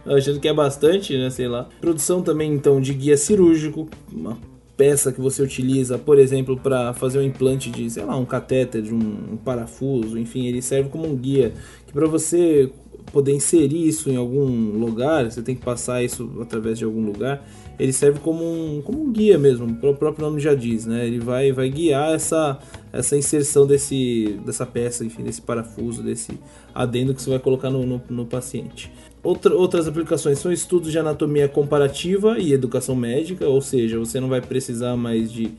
Tá 0.04 0.14
achando 0.14 0.40
que 0.40 0.48
é 0.48 0.54
bastante, 0.54 1.16
né? 1.16 1.30
Sei 1.30 1.46
lá. 1.46 1.68
Produção 1.80 2.22
também, 2.22 2.52
então, 2.52 2.80
de 2.80 2.92
guia 2.94 3.16
cirúrgico. 3.16 3.88
Uma 4.10 4.36
peça 4.76 5.12
que 5.12 5.20
você 5.20 5.42
utiliza, 5.42 5.98
por 5.98 6.18
exemplo, 6.18 6.58
para 6.58 6.92
fazer 6.94 7.18
um 7.18 7.22
implante 7.22 7.70
de, 7.70 7.88
sei 7.90 8.04
lá, 8.04 8.16
um 8.16 8.24
catéter, 8.24 8.82
de 8.82 8.92
um, 8.92 9.32
um 9.32 9.36
parafuso. 9.36 10.18
Enfim, 10.18 10.46
ele 10.46 10.60
serve 10.62 10.88
como 10.88 11.06
um 11.06 11.14
guia. 11.16 11.52
Que 11.86 11.92
para 11.92 12.06
você 12.06 12.72
poder 13.10 13.32
inserir 13.32 13.86
isso 13.86 14.10
em 14.10 14.16
algum 14.16 14.78
lugar, 14.78 15.30
você 15.30 15.42
tem 15.42 15.54
que 15.54 15.62
passar 15.62 16.02
isso 16.02 16.30
através 16.40 16.78
de 16.78 16.84
algum 16.84 17.04
lugar, 17.04 17.44
ele 17.78 17.92
serve 17.92 18.20
como 18.20 18.44
um, 18.44 18.80
como 18.82 19.02
um 19.02 19.12
guia 19.12 19.38
mesmo, 19.38 19.66
o 19.66 19.94
próprio 19.94 20.24
nome 20.24 20.40
já 20.40 20.54
diz, 20.54 20.86
né? 20.86 21.06
Ele 21.06 21.18
vai, 21.18 21.52
vai 21.52 21.68
guiar 21.68 22.14
essa, 22.14 22.58
essa 22.92 23.16
inserção 23.16 23.66
desse, 23.66 24.38
dessa 24.44 24.64
peça, 24.64 25.04
enfim, 25.04 25.22
desse 25.22 25.42
parafuso, 25.42 26.02
desse 26.02 26.38
adendo 26.74 27.14
que 27.14 27.20
você 27.20 27.30
vai 27.30 27.38
colocar 27.38 27.70
no, 27.70 27.84
no, 27.84 28.02
no 28.08 28.26
paciente. 28.26 28.90
Outra, 29.22 29.54
outras 29.54 29.86
aplicações 29.86 30.38
são 30.38 30.52
estudos 30.52 30.90
de 30.90 30.98
anatomia 30.98 31.48
comparativa 31.48 32.38
e 32.38 32.52
educação 32.52 32.94
médica, 32.94 33.46
ou 33.48 33.60
seja, 33.60 33.98
você 33.98 34.20
não 34.20 34.28
vai 34.28 34.40
precisar 34.40 34.96
mais 34.96 35.32
de 35.32 35.50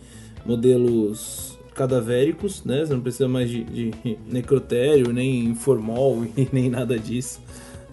modelos 0.46 1.53
cadavéricos, 1.74 2.64
né? 2.64 2.86
Você 2.86 2.94
não 2.94 3.02
precisa 3.02 3.28
mais 3.28 3.50
de, 3.50 3.64
de 3.64 3.92
necrotério, 4.28 5.12
nem 5.12 5.54
formol 5.56 6.26
e 6.38 6.48
nem 6.52 6.70
nada 6.70 6.98
disso, 6.98 7.42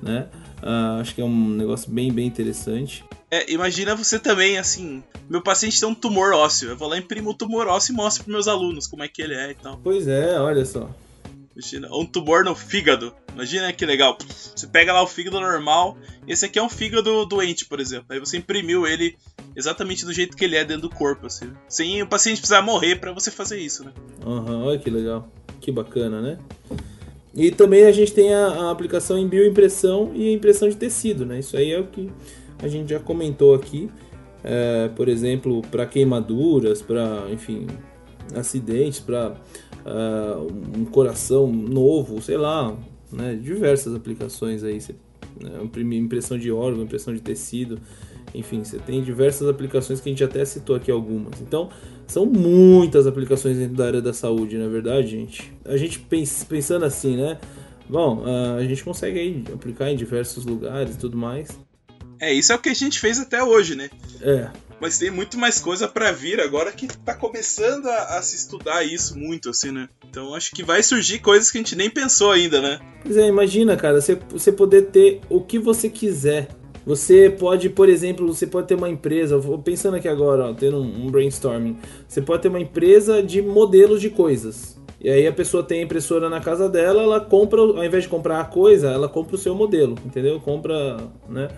né? 0.02 0.28
Ah, 0.62 0.98
acho 1.00 1.14
que 1.14 1.20
é 1.20 1.24
um 1.24 1.48
negócio 1.50 1.90
bem, 1.90 2.12
bem 2.12 2.26
interessante. 2.26 3.04
É, 3.30 3.50
imagina 3.50 3.94
você 3.94 4.18
também, 4.18 4.58
assim, 4.58 5.02
meu 5.28 5.40
paciente 5.40 5.78
tem 5.78 5.88
um 5.88 5.94
tumor 5.94 6.32
ósseo, 6.32 6.70
eu 6.70 6.76
vou 6.76 6.88
lá 6.88 6.98
imprimo 6.98 7.30
o 7.30 7.34
tumor 7.34 7.68
ósseo 7.68 7.92
e 7.92 7.96
mostro 7.96 8.24
pros 8.24 8.34
meus 8.34 8.48
alunos 8.48 8.86
como 8.88 9.04
é 9.04 9.08
que 9.08 9.22
ele 9.22 9.34
é 9.34 9.52
e 9.52 9.54
tal. 9.54 9.78
Pois 9.82 10.08
é, 10.08 10.38
olha 10.40 10.64
só. 10.64 10.90
Imagina, 11.54 11.88
um 11.92 12.06
tumor 12.06 12.44
no 12.44 12.54
fígado. 12.54 13.12
Imagina 13.34 13.72
que 13.72 13.84
legal. 13.84 14.16
Você 14.54 14.66
pega 14.66 14.92
lá 14.92 15.02
o 15.02 15.06
fígado 15.06 15.40
normal, 15.40 15.96
esse 16.26 16.44
aqui 16.44 16.58
é 16.58 16.62
um 16.62 16.68
fígado 16.68 17.26
doente, 17.26 17.66
por 17.66 17.80
exemplo. 17.80 18.06
Aí 18.10 18.20
você 18.20 18.36
imprimiu 18.36 18.86
ele 18.86 19.16
exatamente 19.56 20.04
do 20.04 20.12
jeito 20.12 20.36
que 20.36 20.44
ele 20.44 20.56
é 20.56 20.64
dentro 20.64 20.88
do 20.88 20.90
corpo, 20.90 21.26
assim. 21.26 21.52
Sem 21.68 22.02
o 22.02 22.06
paciente 22.06 22.38
precisar 22.38 22.62
morrer 22.62 22.96
para 22.96 23.12
você 23.12 23.30
fazer 23.30 23.58
isso, 23.58 23.84
né? 23.84 23.92
Aham, 24.24 24.64
olha 24.64 24.78
que 24.78 24.88
legal. 24.88 25.28
Que 25.60 25.72
bacana, 25.72 26.20
né? 26.20 26.38
E 27.34 27.50
também 27.50 27.84
a 27.84 27.92
gente 27.92 28.12
tem 28.12 28.32
a, 28.34 28.46
a 28.46 28.70
aplicação 28.70 29.18
em 29.18 29.26
bioimpressão 29.26 30.12
e 30.14 30.32
impressão 30.32 30.68
de 30.68 30.76
tecido, 30.76 31.26
né? 31.26 31.38
Isso 31.38 31.56
aí 31.56 31.72
é 31.72 31.78
o 31.78 31.86
que 31.86 32.10
a 32.62 32.68
gente 32.68 32.90
já 32.90 32.98
comentou 32.98 33.54
aqui. 33.54 33.90
É, 34.42 34.88
por 34.96 35.08
exemplo, 35.08 35.62
para 35.70 35.84
queimaduras, 35.84 36.80
para, 36.80 37.26
enfim, 37.30 37.66
acidentes, 38.34 38.98
para 38.98 39.36
um 40.76 40.84
coração 40.84 41.50
novo, 41.50 42.20
sei 42.20 42.36
lá, 42.36 42.76
né? 43.12 43.34
Diversas 43.34 43.94
aplicações 43.94 44.62
aí. 44.62 44.80
Você, 44.80 44.94
né? 45.42 45.50
Impressão 45.96 46.38
de 46.38 46.50
órgão, 46.50 46.82
impressão 46.82 47.14
de 47.14 47.20
tecido. 47.20 47.80
Enfim, 48.34 48.62
você 48.62 48.78
tem 48.78 49.02
diversas 49.02 49.48
aplicações 49.48 50.00
que 50.00 50.08
a 50.08 50.12
gente 50.12 50.22
até 50.22 50.44
citou 50.44 50.76
aqui 50.76 50.90
algumas. 50.90 51.40
Então, 51.40 51.68
são 52.06 52.26
muitas 52.26 53.06
aplicações 53.06 53.56
dentro 53.56 53.76
da 53.76 53.86
área 53.86 54.00
da 54.00 54.12
saúde, 54.12 54.56
na 54.56 54.64
é 54.64 54.68
verdade, 54.68 55.08
gente. 55.08 55.52
A 55.64 55.76
gente 55.76 55.98
pens 55.98 56.44
pensando 56.44 56.84
assim, 56.84 57.16
né? 57.16 57.38
Bom, 57.88 58.22
a 58.56 58.62
gente 58.62 58.84
consegue 58.84 59.18
aí 59.18 59.44
aplicar 59.52 59.90
em 59.90 59.96
diversos 59.96 60.44
lugares 60.44 60.94
e 60.94 60.98
tudo 60.98 61.16
mais. 61.16 61.58
É, 62.20 62.32
isso 62.32 62.52
é 62.52 62.54
o 62.54 62.58
que 62.58 62.68
a 62.68 62.74
gente 62.74 63.00
fez 63.00 63.18
até 63.18 63.42
hoje, 63.42 63.74
né? 63.74 63.90
É. 64.20 64.48
Mas 64.80 64.98
tem 64.98 65.10
muito 65.10 65.36
mais 65.38 65.60
coisa 65.60 65.86
para 65.86 66.10
vir 66.10 66.40
agora 66.40 66.72
que 66.72 66.86
tá 66.86 67.14
começando 67.14 67.86
a, 67.86 68.18
a, 68.18 68.22
se 68.22 68.36
estudar 68.36 68.82
isso 68.82 69.18
muito, 69.18 69.50
assim, 69.50 69.70
né? 69.70 69.88
Então 70.08 70.34
acho 70.34 70.52
que 70.52 70.62
vai 70.62 70.82
surgir 70.82 71.18
coisas 71.18 71.50
que 71.50 71.58
a 71.58 71.60
gente 71.60 71.76
nem 71.76 71.90
pensou 71.90 72.32
ainda, 72.32 72.60
né? 72.60 72.80
Pois 73.02 73.16
é, 73.16 73.26
imagina, 73.26 73.76
cara, 73.76 74.00
você, 74.00 74.18
você 74.30 74.50
poder 74.50 74.86
ter 74.86 75.20
o 75.28 75.40
que 75.40 75.58
você 75.58 75.88
quiser 75.88 76.48
você 76.84 77.28
pode, 77.30 77.68
por 77.68 77.88
exemplo, 77.88 78.26
você 78.26 78.46
pode 78.46 78.66
ter 78.66 78.74
uma 78.74 78.88
empresa, 78.88 79.38
vou 79.38 79.58
pensando 79.58 79.96
aqui 79.96 80.08
agora, 80.08 80.46
ó, 80.46 80.54
tendo 80.54 80.78
um, 80.78 81.06
um 81.06 81.10
brainstorming. 81.10 81.76
Você 82.08 82.22
pode 82.22 82.42
ter 82.42 82.48
uma 82.48 82.60
empresa 82.60 83.22
de 83.22 83.42
modelos 83.42 84.00
de 84.00 84.08
coisas. 84.08 84.80
E 85.00 85.08
aí 85.08 85.26
a 85.26 85.32
pessoa 85.32 85.62
tem 85.62 85.80
a 85.80 85.84
impressora 85.84 86.28
na 86.28 86.40
casa 86.40 86.68
dela, 86.68 87.02
ela 87.02 87.20
compra, 87.20 87.60
ao 87.60 87.84
invés 87.84 88.04
de 88.04 88.08
comprar 88.08 88.40
a 88.40 88.44
coisa, 88.44 88.90
ela 88.90 89.08
compra 89.08 89.34
o 89.34 89.38
seu 89.38 89.54
modelo, 89.54 89.96
entendeu? 90.04 90.38
Compra, 90.40 90.98
né? 91.28 91.48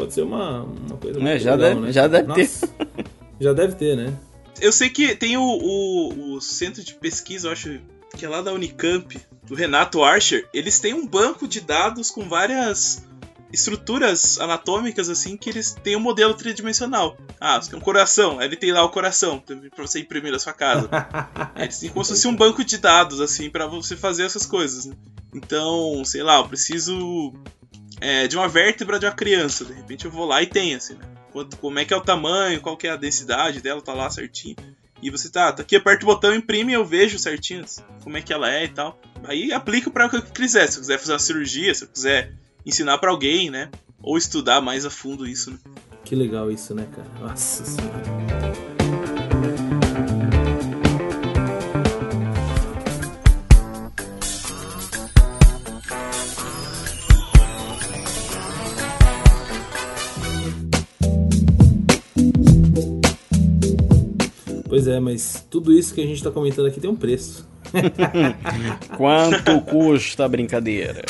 Pode 0.00 0.14
ser 0.14 0.22
uma, 0.22 0.62
uma 0.62 0.96
coisa 0.96 1.20
é, 1.20 1.38
já 1.38 1.54
legal, 1.54 1.58
deve, 1.58 1.80
né? 1.80 1.92
Já 1.92 2.06
deve 2.06 2.28
Nossa, 2.28 2.66
ter. 2.66 3.06
já 3.38 3.52
deve 3.52 3.74
ter, 3.74 3.94
né? 3.94 4.18
Eu 4.58 4.72
sei 4.72 4.88
que 4.88 5.14
tem 5.14 5.36
o, 5.36 5.42
o, 5.42 6.32
o 6.36 6.40
centro 6.40 6.82
de 6.82 6.94
pesquisa, 6.94 7.48
eu 7.48 7.52
acho 7.52 7.78
que 8.16 8.24
é 8.24 8.28
lá 8.28 8.40
da 8.40 8.50
Unicamp, 8.50 9.20
do 9.46 9.54
Renato 9.54 10.02
Archer, 10.02 10.48
eles 10.54 10.80
têm 10.80 10.94
um 10.94 11.06
banco 11.06 11.46
de 11.46 11.60
dados 11.60 12.10
com 12.10 12.26
várias 12.26 13.06
estruturas 13.52 14.40
anatômicas 14.40 15.10
assim 15.10 15.36
que 15.36 15.50
eles 15.50 15.72
têm 15.72 15.96
um 15.96 16.00
modelo 16.00 16.32
tridimensional. 16.32 17.18
Ah, 17.38 17.60
você 17.60 17.68
tem 17.68 17.78
um 17.78 17.82
coração, 17.82 18.38
aí 18.38 18.46
ele 18.46 18.56
tem 18.56 18.72
lá 18.72 18.82
o 18.82 18.88
coração 18.88 19.38
para 19.38 19.86
você 19.86 20.00
imprimir 20.00 20.32
na 20.32 20.38
sua 20.38 20.54
casa. 20.54 20.88
eles 21.56 21.78
têm 21.78 21.90
como 21.90 22.06
se 22.06 22.12
fosse 22.12 22.26
um 22.26 22.34
banco 22.34 22.64
de 22.64 22.78
dados 22.78 23.20
assim 23.20 23.50
para 23.50 23.66
você 23.66 23.94
fazer 23.98 24.24
essas 24.24 24.46
coisas. 24.46 24.86
Né? 24.86 24.94
Então, 25.34 26.02
sei 26.06 26.22
lá, 26.22 26.38
eu 26.38 26.48
preciso 26.48 27.34
é, 28.00 28.26
de 28.26 28.36
uma 28.36 28.48
vértebra 28.48 28.98
de 28.98 29.06
uma 29.06 29.12
criança. 29.12 29.64
De 29.64 29.72
repente 29.72 30.04
eu 30.04 30.10
vou 30.10 30.26
lá 30.26 30.42
e 30.42 30.46
tem 30.46 30.74
assim, 30.74 30.94
né? 30.94 31.04
Quanto, 31.32 31.56
como 31.58 31.78
é 31.78 31.84
que 31.84 31.94
é 31.94 31.96
o 31.96 32.00
tamanho, 32.00 32.60
qual 32.60 32.76
que 32.76 32.86
é 32.86 32.90
a 32.90 32.96
densidade 32.96 33.60
dela, 33.60 33.80
tá 33.80 33.92
lá 33.92 34.10
certinho. 34.10 34.56
E 35.02 35.10
você 35.10 35.30
tá, 35.30 35.52
tá 35.52 35.62
aqui, 35.62 35.76
aperta 35.76 36.04
o 36.04 36.06
botão, 36.06 36.34
imprime 36.34 36.72
e 36.72 36.74
eu 36.74 36.84
vejo 36.84 37.18
certinho 37.18 37.64
assim, 37.64 37.82
como 38.02 38.16
é 38.16 38.22
que 38.22 38.32
ela 38.32 38.52
é 38.52 38.64
e 38.64 38.68
tal. 38.68 39.00
Aí 39.24 39.52
aplica 39.52 39.90
para 39.90 40.06
o 40.06 40.10
que 40.10 40.16
eu 40.16 40.22
quiser. 40.22 40.68
Se 40.68 40.76
eu 40.76 40.80
quiser 40.80 40.98
fazer 40.98 41.12
uma 41.12 41.18
cirurgia, 41.18 41.74
se 41.74 41.84
eu 41.84 41.88
quiser 41.88 42.32
ensinar 42.66 42.98
para 42.98 43.10
alguém, 43.10 43.50
né? 43.50 43.70
Ou 44.02 44.18
estudar 44.18 44.60
mais 44.60 44.84
a 44.84 44.90
fundo 44.90 45.26
isso, 45.26 45.50
né? 45.50 45.58
Que 46.04 46.14
legal 46.14 46.50
isso, 46.50 46.74
né, 46.74 46.86
cara? 46.94 47.08
Nossa 47.20 47.64
senhora. 47.64 48.79
Pois 64.80 64.88
é, 64.88 64.98
mas 64.98 65.44
tudo 65.50 65.74
isso 65.74 65.92
que 65.92 66.00
a 66.00 66.06
gente 66.06 66.16
está 66.16 66.30
comentando 66.30 66.64
aqui 66.64 66.80
tem 66.80 66.88
um 66.88 66.96
preço. 66.96 67.46
Quanto 68.96 69.60
custa 69.70 70.24
a 70.24 70.28
brincadeira? 70.28 71.02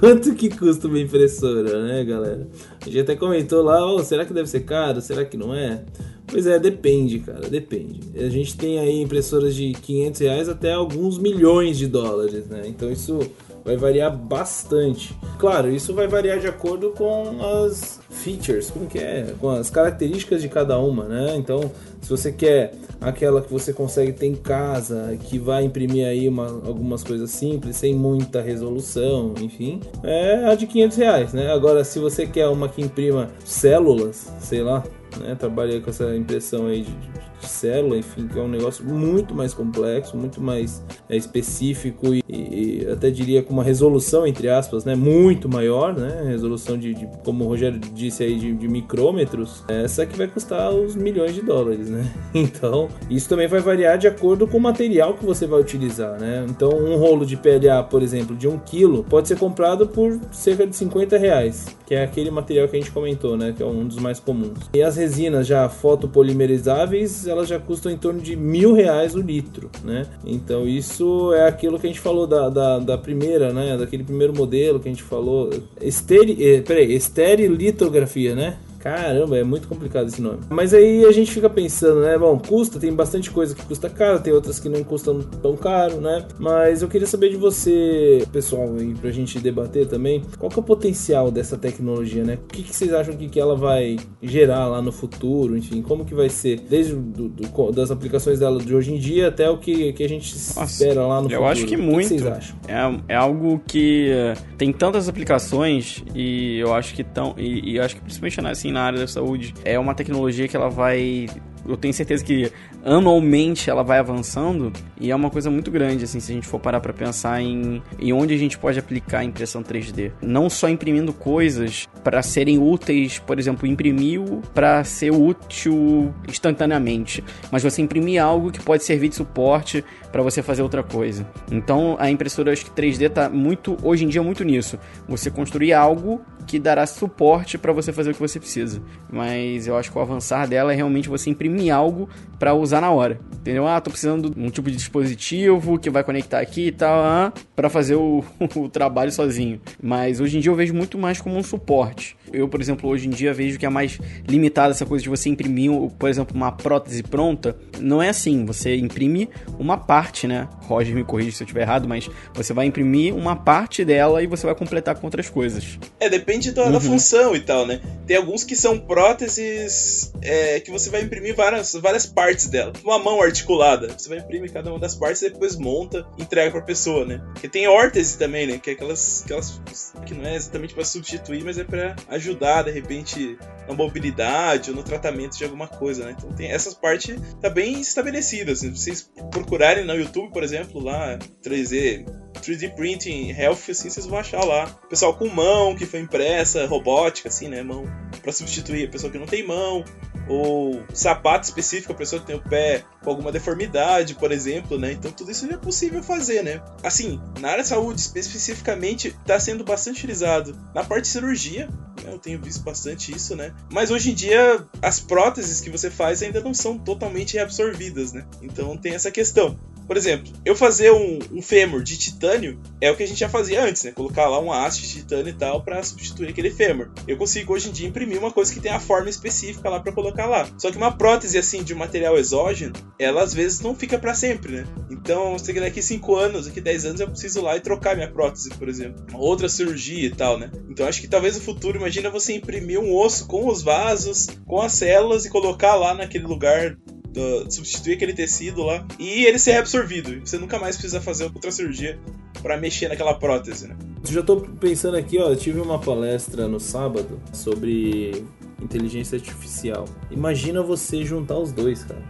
Quanto 0.00 0.34
que 0.34 0.48
custa 0.48 0.88
uma 0.88 0.98
impressora, 0.98 1.82
né, 1.82 2.02
galera? 2.02 2.48
A 2.80 2.86
gente 2.86 3.00
até 3.00 3.14
comentou 3.14 3.62
lá, 3.62 3.84
oh, 3.92 4.02
será 4.02 4.24
que 4.24 4.32
deve 4.32 4.48
ser 4.48 4.60
caro? 4.60 5.02
Será 5.02 5.22
que 5.22 5.36
não 5.36 5.54
é? 5.54 5.84
Pois 6.26 6.46
é, 6.46 6.58
depende, 6.58 7.18
cara, 7.18 7.46
depende. 7.46 8.00
A 8.16 8.30
gente 8.30 8.56
tem 8.56 8.78
aí 8.78 9.02
impressoras 9.02 9.54
de 9.54 9.72
500 9.74 10.20
reais 10.22 10.48
até 10.48 10.72
alguns 10.72 11.18
milhões 11.18 11.76
de 11.76 11.86
dólares, 11.86 12.46
né? 12.46 12.62
Então 12.64 12.90
isso 12.90 13.18
vai 13.64 13.76
variar 13.76 14.14
bastante. 14.14 15.14
Claro, 15.38 15.70
isso 15.70 15.94
vai 15.94 16.06
variar 16.06 16.38
de 16.38 16.46
acordo 16.46 16.90
com 16.90 17.42
as 17.64 17.98
features, 18.10 18.70
como 18.70 18.86
que 18.86 18.98
é, 18.98 19.34
com 19.40 19.48
as 19.48 19.70
características 19.70 20.42
de 20.42 20.48
cada 20.48 20.78
uma, 20.78 21.04
né? 21.04 21.34
Então, 21.36 21.70
se 22.04 22.10
você 22.10 22.30
quer 22.30 22.74
aquela 23.00 23.40
que 23.40 23.50
você 23.50 23.72
consegue 23.72 24.12
ter 24.12 24.26
em 24.26 24.34
casa, 24.34 25.16
que 25.24 25.38
vai 25.38 25.64
imprimir 25.64 26.06
aí 26.06 26.28
uma, 26.28 26.46
algumas 26.46 27.02
coisas 27.02 27.30
simples, 27.30 27.76
sem 27.76 27.94
muita 27.94 28.42
resolução, 28.42 29.32
enfim, 29.40 29.80
é 30.02 30.44
a 30.44 30.54
de 30.54 30.66
500 30.66 30.96
reais, 30.98 31.32
né? 31.32 31.50
Agora, 31.50 31.82
se 31.82 31.98
você 31.98 32.26
quer 32.26 32.46
uma 32.48 32.68
que 32.68 32.82
imprima 32.82 33.30
células, 33.42 34.30
sei 34.38 34.62
lá, 34.62 34.84
né? 35.18 35.34
Trabalha 35.34 35.80
com 35.80 35.88
essa 35.88 36.14
impressão 36.14 36.66
aí 36.66 36.82
de 36.82 37.23
célula, 37.44 37.96
enfim, 37.96 38.26
que 38.26 38.38
é 38.38 38.42
um 38.42 38.48
negócio 38.48 38.84
muito 38.84 39.34
mais 39.34 39.54
complexo, 39.54 40.16
muito 40.16 40.40
mais 40.40 40.82
é, 41.08 41.16
específico 41.16 42.14
e, 42.14 42.22
e, 42.28 42.86
até 42.90 43.10
diria 43.10 43.42
com 43.42 43.52
uma 43.52 43.64
resolução, 43.64 44.26
entre 44.26 44.48
aspas, 44.48 44.84
né, 44.84 44.94
muito 44.94 45.48
maior, 45.48 45.94
né, 45.94 46.24
resolução 46.26 46.78
de, 46.78 46.94
de 46.94 47.08
como 47.24 47.44
o 47.44 47.48
Rogério 47.48 47.78
disse 47.78 48.22
aí, 48.22 48.38
de, 48.38 48.52
de, 48.54 48.68
micrômetros, 48.68 49.62
essa 49.68 50.04
que 50.06 50.16
vai 50.16 50.26
custar 50.26 50.70
os 50.70 50.94
milhões 50.94 51.34
de 51.34 51.42
dólares, 51.42 51.88
né? 51.88 52.04
Então, 52.34 52.88
isso 53.08 53.28
também 53.28 53.46
vai 53.46 53.60
variar 53.60 53.96
de 53.96 54.06
acordo 54.06 54.46
com 54.46 54.58
o 54.58 54.60
material 54.60 55.14
que 55.14 55.24
você 55.24 55.46
vai 55.46 55.60
utilizar, 55.60 56.18
né? 56.20 56.44
Então, 56.48 56.70
um 56.70 56.96
rolo 56.96 57.24
de 57.24 57.36
PLA, 57.36 57.82
por 57.82 58.02
exemplo, 58.02 58.36
de 58.36 58.46
1 58.48 58.58
kg, 58.58 59.02
pode 59.08 59.28
ser 59.28 59.38
comprado 59.38 59.86
por 59.86 60.18
cerca 60.32 60.66
de 60.66 60.74
50 60.76 61.16
reais, 61.16 61.66
que 61.86 61.94
é 61.94 62.02
aquele 62.02 62.30
material 62.30 62.68
que 62.68 62.76
a 62.76 62.80
gente 62.80 62.90
comentou, 62.90 63.36
né, 63.36 63.54
que 63.56 63.62
é 63.62 63.66
um 63.66 63.86
dos 63.86 63.98
mais 63.98 64.20
comuns. 64.20 64.58
E 64.74 64.82
as 64.82 64.96
resinas 64.96 65.46
já 65.46 65.68
fotopolimerizáveis, 65.68 67.26
elas 67.34 67.48
já 67.48 67.58
custam 67.58 67.92
em 67.92 67.96
torno 67.96 68.20
de 68.20 68.36
mil 68.36 68.72
reais 68.72 69.14
o 69.14 69.20
litro, 69.20 69.70
né? 69.84 70.06
Então 70.24 70.66
isso 70.66 71.32
é 71.34 71.46
aquilo 71.46 71.78
que 71.78 71.86
a 71.86 71.90
gente 71.90 72.00
falou 72.00 72.26
da, 72.26 72.48
da, 72.48 72.78
da 72.78 72.98
primeira, 72.98 73.52
né? 73.52 73.76
Daquele 73.76 74.04
primeiro 74.04 74.34
modelo 74.34 74.80
que 74.80 74.88
a 74.88 74.92
gente 74.92 75.02
falou. 75.02 75.50
Esteri, 75.80 76.36
eh, 76.40 76.60
peraí, 76.62 76.94
esterilitografia, 76.94 78.34
né? 78.34 78.56
Caramba, 78.84 79.38
é 79.38 79.42
muito 79.42 79.66
complicado 79.66 80.08
esse 80.08 80.20
nome. 80.20 80.40
Mas 80.50 80.74
aí 80.74 81.06
a 81.06 81.10
gente 81.10 81.32
fica 81.32 81.48
pensando, 81.48 82.00
né? 82.02 82.18
Bom, 82.18 82.38
custa, 82.38 82.78
tem 82.78 82.92
bastante 82.92 83.30
coisa 83.30 83.54
que 83.54 83.64
custa 83.64 83.88
caro, 83.88 84.20
tem 84.20 84.30
outras 84.30 84.60
que 84.60 84.68
não 84.68 84.84
custam 84.84 85.22
tão 85.22 85.56
caro, 85.56 86.02
né? 86.02 86.26
Mas 86.38 86.82
eu 86.82 86.88
queria 86.88 87.06
saber 87.06 87.30
de 87.30 87.36
você, 87.36 88.26
pessoal, 88.30 88.76
e 88.78 88.92
pra 88.92 89.10
gente 89.10 89.38
debater 89.38 89.86
também, 89.86 90.22
qual 90.38 90.50
que 90.50 90.58
é 90.58 90.60
o 90.60 90.62
potencial 90.62 91.30
dessa 91.30 91.56
tecnologia, 91.56 92.24
né? 92.24 92.38
O 92.44 92.52
que, 92.52 92.62
que 92.62 92.76
vocês 92.76 92.92
acham 92.92 93.16
que, 93.16 93.26
que 93.26 93.40
ela 93.40 93.56
vai 93.56 93.96
gerar 94.22 94.66
lá 94.66 94.82
no 94.82 94.92
futuro, 94.92 95.56
enfim, 95.56 95.80
como 95.80 96.04
que 96.04 96.14
vai 96.14 96.28
ser, 96.28 96.60
desde 96.60 96.94
do, 96.94 97.26
do, 97.26 97.72
das 97.72 97.90
aplicações 97.90 98.38
dela 98.38 98.60
de 98.60 98.74
hoje 98.74 98.92
em 98.92 98.98
dia 98.98 99.28
até 99.28 99.48
o 99.48 99.56
que, 99.56 99.94
que 99.94 100.04
a 100.04 100.08
gente 100.08 100.30
Nossa, 100.34 100.64
espera 100.64 101.06
lá 101.06 101.22
no 101.22 101.28
eu 101.28 101.30
futuro. 101.30 101.42
Eu 101.42 101.46
acho 101.46 101.64
que 101.64 101.76
muito. 101.78 102.06
O 102.06 102.16
que 102.16 102.20
vocês 102.20 102.26
acham? 102.26 102.56
É, 102.68 103.14
é 103.14 103.16
algo 103.16 103.62
que 103.66 104.10
eh, 104.10 104.34
tem 104.58 104.74
tantas 104.74 105.08
aplicações 105.08 106.04
e 106.14 106.58
eu 106.58 106.74
acho 106.74 106.92
que 106.94 107.02
tão 107.02 107.34
e, 107.38 107.72
e 107.72 107.80
acho 107.80 107.96
que 107.96 108.02
principalmente 108.02 108.40
assim 108.44 108.73
na 108.74 108.82
área 108.82 108.98
da 108.98 109.06
saúde. 109.06 109.54
É 109.64 109.78
uma 109.78 109.94
tecnologia 109.94 110.46
que 110.46 110.56
ela 110.56 110.68
vai 110.68 111.26
eu 111.66 111.76
tenho 111.76 111.94
certeza 111.94 112.24
que 112.24 112.52
anualmente 112.84 113.70
ela 113.70 113.82
vai 113.82 113.98
avançando 113.98 114.72
e 115.00 115.10
é 115.10 115.16
uma 115.16 115.30
coisa 115.30 115.50
muito 115.50 115.70
grande, 115.70 116.04
assim, 116.04 116.20
se 116.20 116.30
a 116.30 116.34
gente 116.34 116.46
for 116.46 116.60
parar 116.60 116.80
para 116.80 116.92
pensar 116.92 117.40
em, 117.40 117.82
em 117.98 118.12
onde 118.12 118.34
a 118.34 118.38
gente 118.38 118.58
pode 118.58 118.78
aplicar 118.78 119.20
a 119.20 119.24
impressão 119.24 119.62
3D. 119.62 120.12
Não 120.22 120.50
só 120.50 120.68
imprimindo 120.68 121.12
coisas 121.12 121.88
para 122.04 122.22
serem 122.22 122.58
úteis, 122.58 123.18
por 123.18 123.38
exemplo, 123.38 123.66
imprimiu 123.66 124.42
para 124.52 124.84
ser 124.84 125.10
útil 125.10 126.14
instantaneamente, 126.28 127.24
mas 127.50 127.62
você 127.62 127.80
imprimir 127.80 128.22
algo 128.22 128.52
que 128.52 128.60
pode 128.60 128.84
servir 128.84 129.08
de 129.08 129.16
suporte 129.16 129.84
para 130.12 130.22
você 130.22 130.42
fazer 130.42 130.62
outra 130.62 130.82
coisa. 130.82 131.26
Então 131.50 131.96
a 131.98 132.10
impressora 132.10 132.52
acho 132.52 132.66
que 132.66 132.70
3D 132.70 133.10
tá 133.10 133.28
muito 133.28 133.76
hoje 133.82 134.04
em 134.04 134.08
dia 134.08 134.22
muito 134.22 134.44
nisso. 134.44 134.78
Você 135.08 135.30
construir 135.30 135.72
algo 135.72 136.20
que 136.46 136.58
dará 136.58 136.86
suporte 136.86 137.56
para 137.58 137.72
você 137.72 137.92
fazer 137.92 138.10
o 138.10 138.14
que 138.14 138.20
você 138.20 138.38
precisa. 138.38 138.82
Mas 139.10 139.66
eu 139.66 139.76
acho 139.76 139.90
que 139.90 139.98
o 139.98 140.00
avançar 140.00 140.46
dela 140.46 140.72
é 140.72 140.76
realmente 140.76 141.08
você 141.08 141.30
imprimir 141.30 141.74
algo 141.74 142.08
para 142.44 142.54
usar 142.54 142.82
na 142.82 142.90
hora. 142.90 143.18
Entendeu? 143.40 143.66
Ah, 143.66 143.80
tô 143.80 143.90
precisando 143.90 144.28
de 144.28 144.38
um 144.38 144.50
tipo 144.50 144.70
de 144.70 144.76
dispositivo 144.76 145.78
que 145.78 145.88
vai 145.88 146.04
conectar 146.04 146.40
aqui 146.40 146.66
e 146.66 146.72
tal, 146.72 147.02
ah, 147.02 147.32
para 147.56 147.70
fazer 147.70 147.94
o, 147.94 148.22
o 148.54 148.68
trabalho 148.68 149.10
sozinho. 149.10 149.58
Mas 149.82 150.20
hoje 150.20 150.36
em 150.36 150.40
dia 150.40 150.52
eu 150.52 150.56
vejo 150.56 150.74
muito 150.74 150.98
mais 150.98 151.22
como 151.22 151.38
um 151.38 151.42
suporte. 151.42 152.14
Eu, 152.32 152.48
por 152.48 152.60
exemplo, 152.60 152.88
hoje 152.88 153.06
em 153.06 153.10
dia 153.10 153.32
vejo 153.32 153.58
que 153.58 153.66
é 153.66 153.68
mais 153.68 153.98
limitada 154.26 154.70
essa 154.70 154.86
coisa 154.86 155.02
de 155.02 155.08
você 155.08 155.28
imprimir, 155.28 155.70
por 155.98 156.08
exemplo, 156.08 156.34
uma 156.34 156.52
prótese 156.52 157.02
pronta. 157.02 157.56
Não 157.80 158.02
é 158.02 158.08
assim, 158.08 158.44
você 158.44 158.76
imprime 158.76 159.28
uma 159.58 159.76
parte, 159.76 160.26
né? 160.26 160.48
Roger 160.62 160.94
me 160.94 161.04
corrige 161.04 161.32
se 161.32 161.42
eu 161.42 161.44
estiver 161.44 161.62
errado, 161.62 161.88
mas 161.88 162.08
você 162.32 162.52
vai 162.52 162.66
imprimir 162.66 163.14
uma 163.14 163.36
parte 163.36 163.84
dela 163.84 164.22
e 164.22 164.26
você 164.26 164.46
vai 164.46 164.54
completar 164.54 164.94
com 164.96 165.06
outras 165.06 165.28
coisas. 165.28 165.78
É, 166.00 166.08
depende 166.08 166.52
da, 166.52 166.64
uhum. 166.64 166.72
da 166.72 166.80
função 166.80 167.34
e 167.34 167.40
tal, 167.40 167.66
né? 167.66 167.80
Tem 168.06 168.16
alguns 168.16 168.44
que 168.44 168.56
são 168.56 168.78
próteses 168.78 170.12
é, 170.22 170.60
que 170.60 170.70
você 170.70 170.90
vai 170.90 171.02
imprimir 171.02 171.34
várias, 171.34 171.72
várias 171.74 172.06
partes 172.06 172.46
dela. 172.46 172.72
Uma 172.82 172.98
mão 172.98 173.20
articulada, 173.22 173.88
você 173.96 174.08
vai 174.08 174.18
imprimir 174.18 174.52
cada 174.52 174.70
uma 174.70 174.78
das 174.78 174.94
partes 174.94 175.22
e 175.22 175.30
depois 175.30 175.56
monta 175.56 176.06
e 176.18 176.22
entrega 176.22 176.50
pra 176.50 176.62
pessoa, 176.62 177.04
né? 177.04 177.20
Porque 177.32 177.48
tem 177.48 177.66
órtese 177.66 178.18
também, 178.18 178.46
né? 178.46 178.58
Que 178.58 178.70
é 178.70 178.72
aquelas, 178.72 179.22
aquelas 179.24 179.60
que 180.06 180.14
não 180.14 180.26
é 180.26 180.36
exatamente 180.36 180.74
para 180.74 180.84
substituir, 180.84 181.44
mas 181.44 181.58
é 181.58 181.64
para 181.64 181.96
ajudar, 182.08 182.23
de 182.32 182.70
repente, 182.70 183.36
na 183.68 183.74
mobilidade 183.74 184.70
ou 184.70 184.76
no 184.76 184.82
tratamento 184.82 185.36
de 185.36 185.44
alguma 185.44 185.66
coisa, 185.66 186.06
né? 186.06 186.14
Então 186.16 186.32
tem 186.32 186.50
essas 186.50 186.74
partes 186.74 187.20
tá 187.40 187.50
bem 187.50 187.80
estabelecidas. 187.80 188.60
Se 188.60 188.70
vocês 188.70 189.10
procurarem 189.30 189.84
no 189.84 189.94
YouTube, 189.94 190.32
por 190.32 190.42
exemplo, 190.42 190.80
lá 190.82 191.18
3D 191.42 192.06
3D 192.40 192.74
printing 192.74 193.30
health, 193.30 193.70
assim, 193.70 193.88
vocês 193.88 194.06
vão 194.06 194.18
achar 194.18 194.44
lá. 194.44 194.66
Pessoal 194.88 195.14
com 195.14 195.28
mão 195.28 195.74
que 195.74 195.86
foi 195.86 196.00
impressa, 196.00 196.66
robótica, 196.66 197.28
assim, 197.28 197.48
né? 197.48 197.62
Mão 197.62 197.84
para 198.22 198.32
substituir 198.32 198.86
a 198.86 198.90
pessoa 198.90 199.10
que 199.10 199.18
não 199.18 199.26
tem 199.26 199.46
mão 199.46 199.84
ou 200.28 200.82
sapato 200.92 201.44
específico, 201.44 201.92
a 201.92 201.96
pessoa 201.96 202.20
que 202.20 202.26
tem 202.26 202.36
o 202.36 202.42
pé 202.42 202.84
com 203.02 203.10
alguma 203.10 203.30
deformidade, 203.30 204.14
por 204.14 204.32
exemplo, 204.32 204.78
né? 204.78 204.92
Então 204.92 205.10
tudo 205.12 205.30
isso 205.30 205.46
já 205.46 205.54
é 205.54 205.58
possível 205.58 206.02
fazer, 206.02 206.42
né? 206.42 206.62
Assim, 206.82 207.20
na 207.40 207.50
área 207.50 207.62
de 207.62 207.68
saúde 207.68 208.00
especificamente 208.00 209.08
está 209.08 209.38
sendo 209.38 209.64
bastante 209.64 209.98
utilizado 209.98 210.56
na 210.74 210.82
parte 210.82 211.02
de 211.02 211.08
cirurgia, 211.08 211.68
né? 212.02 212.12
eu 212.12 212.18
tenho 212.18 212.40
visto 212.40 212.62
bastante 212.62 213.14
isso, 213.14 213.36
né? 213.36 213.52
Mas 213.70 213.90
hoje 213.90 214.10
em 214.10 214.14
dia 214.14 214.64
as 214.80 215.00
próteses 215.00 215.60
que 215.60 215.70
você 215.70 215.90
faz 215.90 216.22
ainda 216.22 216.40
não 216.40 216.54
são 216.54 216.78
totalmente 216.78 217.34
reabsorvidas, 217.34 218.12
né? 218.12 218.26
Então 218.42 218.76
tem 218.76 218.94
essa 218.94 219.10
questão. 219.10 219.58
Por 219.86 219.96
exemplo, 219.96 220.32
eu 220.44 220.56
fazer 220.56 220.90
um, 220.92 221.18
um 221.30 221.42
fêmur 221.42 221.82
de 221.82 221.98
titânio 221.98 222.58
é 222.80 222.90
o 222.90 222.96
que 222.96 223.02
a 223.02 223.06
gente 223.06 223.20
já 223.20 223.28
fazia 223.28 223.62
antes, 223.62 223.84
né? 223.84 223.92
Colocar 223.92 224.28
lá 224.28 224.38
uma 224.38 224.64
haste 224.64 224.82
de 224.82 224.88
titânio 225.00 225.28
e 225.28 225.34
tal 225.34 225.62
para 225.62 225.82
substituir 225.82 226.30
aquele 226.30 226.50
fêmur. 226.50 226.90
Eu 227.06 227.16
consigo 227.18 227.52
hoje 227.52 227.68
em 227.68 227.72
dia 227.72 227.88
imprimir 227.88 228.18
uma 228.18 228.32
coisa 228.32 228.52
que 228.52 228.60
tem 228.60 228.72
a 228.72 228.80
forma 228.80 229.10
específica 229.10 229.68
lá 229.68 229.80
para 229.80 229.92
colocar 229.92 230.13
lá. 230.22 230.48
Só 230.58 230.70
que 230.70 230.76
uma 230.76 230.92
prótese 230.92 231.36
assim 231.38 231.62
de 231.62 231.74
material 231.74 232.16
exógeno, 232.16 232.72
ela 232.98 233.22
às 233.22 233.34
vezes 233.34 233.60
não 233.60 233.74
fica 233.74 233.98
para 233.98 234.14
sempre, 234.14 234.52
né? 234.52 234.66
Então, 234.90 235.38
se 235.38 235.52
daqui 235.52 235.82
5 235.82 236.16
anos, 236.16 236.46
daqui 236.46 236.60
10 236.60 236.84
anos 236.86 237.00
eu 237.00 237.08
preciso 237.08 237.42
lá 237.42 237.56
e 237.56 237.60
trocar 237.60 237.96
minha 237.96 238.10
prótese, 238.10 238.50
por 238.50 238.68
exemplo. 238.68 239.04
Outra 239.14 239.48
cirurgia 239.48 240.06
e 240.06 240.10
tal, 240.10 240.38
né? 240.38 240.50
Então 240.70 240.86
acho 240.86 241.00
que 241.00 241.08
talvez 241.08 241.36
no 241.36 241.42
futuro, 241.42 241.78
imagina 241.78 242.10
você 242.10 242.34
imprimir 242.34 242.78
um 242.78 242.94
osso 242.94 243.26
com 243.26 243.48
os 243.48 243.62
vasos, 243.62 244.28
com 244.46 244.60
as 244.60 244.72
células 244.72 245.24
e 245.24 245.30
colocar 245.30 245.74
lá 245.74 245.94
naquele 245.94 246.24
lugar 246.26 246.76
do, 247.14 247.50
substituir 247.50 247.94
aquele 247.94 248.12
tecido 248.12 248.62
lá 248.62 248.86
e 248.98 249.24
ele 249.24 249.38
ser 249.38 249.52
reabsorvido. 249.52 250.20
Você 250.20 250.36
nunca 250.36 250.58
mais 250.58 250.76
precisa 250.76 251.00
fazer 251.00 251.24
outra 251.24 251.50
cirurgia 251.50 251.98
para 252.42 252.58
mexer 252.58 252.88
naquela 252.88 253.14
prótese, 253.14 253.68
né? 253.68 253.76
Eu 254.06 254.12
já 254.12 254.22
tô 254.22 254.40
pensando 254.40 254.96
aqui, 254.96 255.18
ó, 255.18 255.30
eu 255.30 255.36
tive 255.36 255.60
uma 255.60 255.78
palestra 255.78 256.46
no 256.46 256.60
sábado 256.60 257.20
sobre 257.32 258.24
inteligência 258.64 259.16
artificial. 259.16 259.84
Imagina 260.10 260.62
você 260.62 261.04
juntar 261.04 261.38
os 261.38 261.52
dois, 261.52 261.84
cara. 261.84 262.02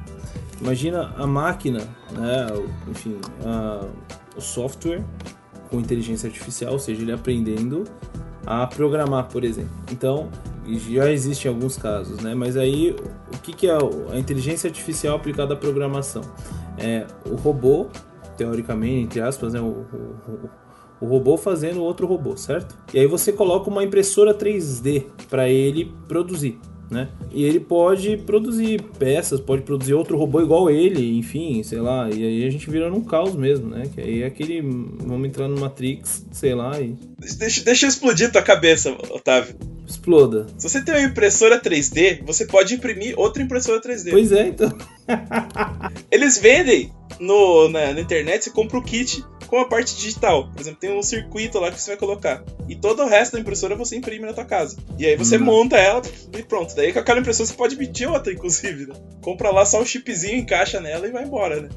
Imagina 0.60 1.12
a 1.16 1.26
máquina, 1.26 1.80
né, 2.12 2.46
enfim, 2.88 3.18
a, 3.44 3.86
o 4.36 4.40
software 4.40 5.04
com 5.68 5.80
inteligência 5.80 6.28
artificial, 6.28 6.72
ou 6.72 6.78
seja, 6.78 7.02
ele 7.02 7.12
aprendendo 7.12 7.84
a 8.46 8.66
programar, 8.66 9.28
por 9.28 9.44
exemplo. 9.44 9.72
Então, 9.90 10.30
já 10.66 11.10
existem 11.10 11.50
alguns 11.50 11.76
casos, 11.76 12.20
né? 12.20 12.34
Mas 12.34 12.56
aí, 12.56 12.96
o 13.34 13.38
que, 13.38 13.52
que 13.52 13.66
é 13.66 13.76
a 14.12 14.18
inteligência 14.18 14.68
artificial 14.68 15.16
aplicada 15.16 15.54
à 15.54 15.56
programação? 15.56 16.22
É 16.78 17.06
o 17.26 17.34
robô, 17.34 17.88
teoricamente, 18.36 19.04
entre 19.04 19.20
aspas, 19.20 19.54
né? 19.54 19.60
O, 19.60 19.64
o, 19.64 20.50
o 21.04 21.08
robô 21.08 21.36
fazendo 21.36 21.82
outro 21.82 22.06
robô, 22.06 22.36
certo? 22.36 22.76
E 22.92 22.98
aí 22.98 23.06
você 23.06 23.32
coloca 23.32 23.68
uma 23.68 23.84
impressora 23.84 24.34
3D 24.34 25.04
para 25.28 25.48
ele 25.48 25.92
produzir 26.08 26.58
né? 26.90 27.08
E 27.32 27.44
ele 27.44 27.60
pode 27.60 28.16
produzir 28.18 28.80
peças, 28.98 29.40
pode 29.40 29.62
produzir 29.62 29.94
outro 29.94 30.16
robô 30.16 30.40
igual 30.40 30.70
ele, 30.70 31.18
enfim, 31.18 31.62
sei 31.62 31.80
lá. 31.80 32.08
E 32.10 32.24
aí 32.24 32.46
a 32.46 32.50
gente 32.50 32.70
vira 32.70 32.90
num 32.90 33.02
caos 33.02 33.34
mesmo, 33.34 33.68
né? 33.68 33.84
Que 33.92 34.00
aí 34.00 34.22
é 34.22 34.26
aquele. 34.26 34.60
Vamos 34.60 35.26
entrar 35.26 35.48
no 35.48 35.58
Matrix, 35.60 36.26
sei 36.30 36.54
lá. 36.54 36.80
E... 36.80 36.94
Deixa, 37.38 37.64
deixa 37.64 37.86
eu 37.86 37.88
explodir 37.88 38.30
tua 38.30 38.42
cabeça, 38.42 38.90
Otávio. 39.10 39.56
Exploda. 39.86 40.46
Se 40.58 40.68
você 40.68 40.82
tem 40.82 40.94
uma 40.94 41.02
impressora 41.02 41.60
3D, 41.60 42.24
você 42.24 42.46
pode 42.46 42.74
imprimir 42.74 43.18
outra 43.18 43.42
impressora 43.42 43.80
3D. 43.80 44.10
Pois 44.10 44.32
é, 44.32 44.48
então. 44.48 44.72
Eles 46.10 46.38
vendem 46.38 46.90
no, 47.20 47.68
na, 47.68 47.92
na 47.92 48.00
internet, 48.00 48.44
você 48.44 48.50
compra 48.50 48.78
o 48.78 48.82
kit 48.82 49.22
com 49.46 49.58
a 49.58 49.66
parte 49.66 49.94
digital. 49.94 50.50
Por 50.50 50.60
exemplo, 50.60 50.80
tem 50.80 50.98
um 50.98 51.02
circuito 51.02 51.58
lá 51.58 51.70
que 51.70 51.80
você 51.80 51.90
vai 51.90 51.96
colocar. 51.96 52.42
E 52.68 52.74
todo 52.74 53.02
o 53.02 53.06
resto 53.06 53.34
da 53.34 53.40
impressora 53.40 53.76
você 53.76 53.96
imprime 53.96 54.26
na 54.26 54.32
tua 54.32 54.44
casa. 54.44 54.76
E 54.98 55.06
aí 55.06 55.16
você 55.16 55.36
uhum. 55.36 55.44
monta 55.44 55.76
ela 55.76 56.02
e 56.36 56.42
pronto. 56.42 56.74
Daí 56.74 56.92
com 56.92 56.98
aquela 56.98 57.20
impressora 57.20 57.46
você 57.46 57.54
pode 57.54 57.74
emitir 57.74 58.10
outra, 58.10 58.32
inclusive. 58.32 58.86
Né? 58.86 58.94
Compra 59.22 59.50
lá 59.50 59.64
só 59.64 59.80
o 59.80 59.86
chipzinho, 59.86 60.38
encaixa 60.38 60.80
nela 60.80 61.06
e 61.06 61.10
vai 61.10 61.24
embora, 61.24 61.60
né? 61.60 61.68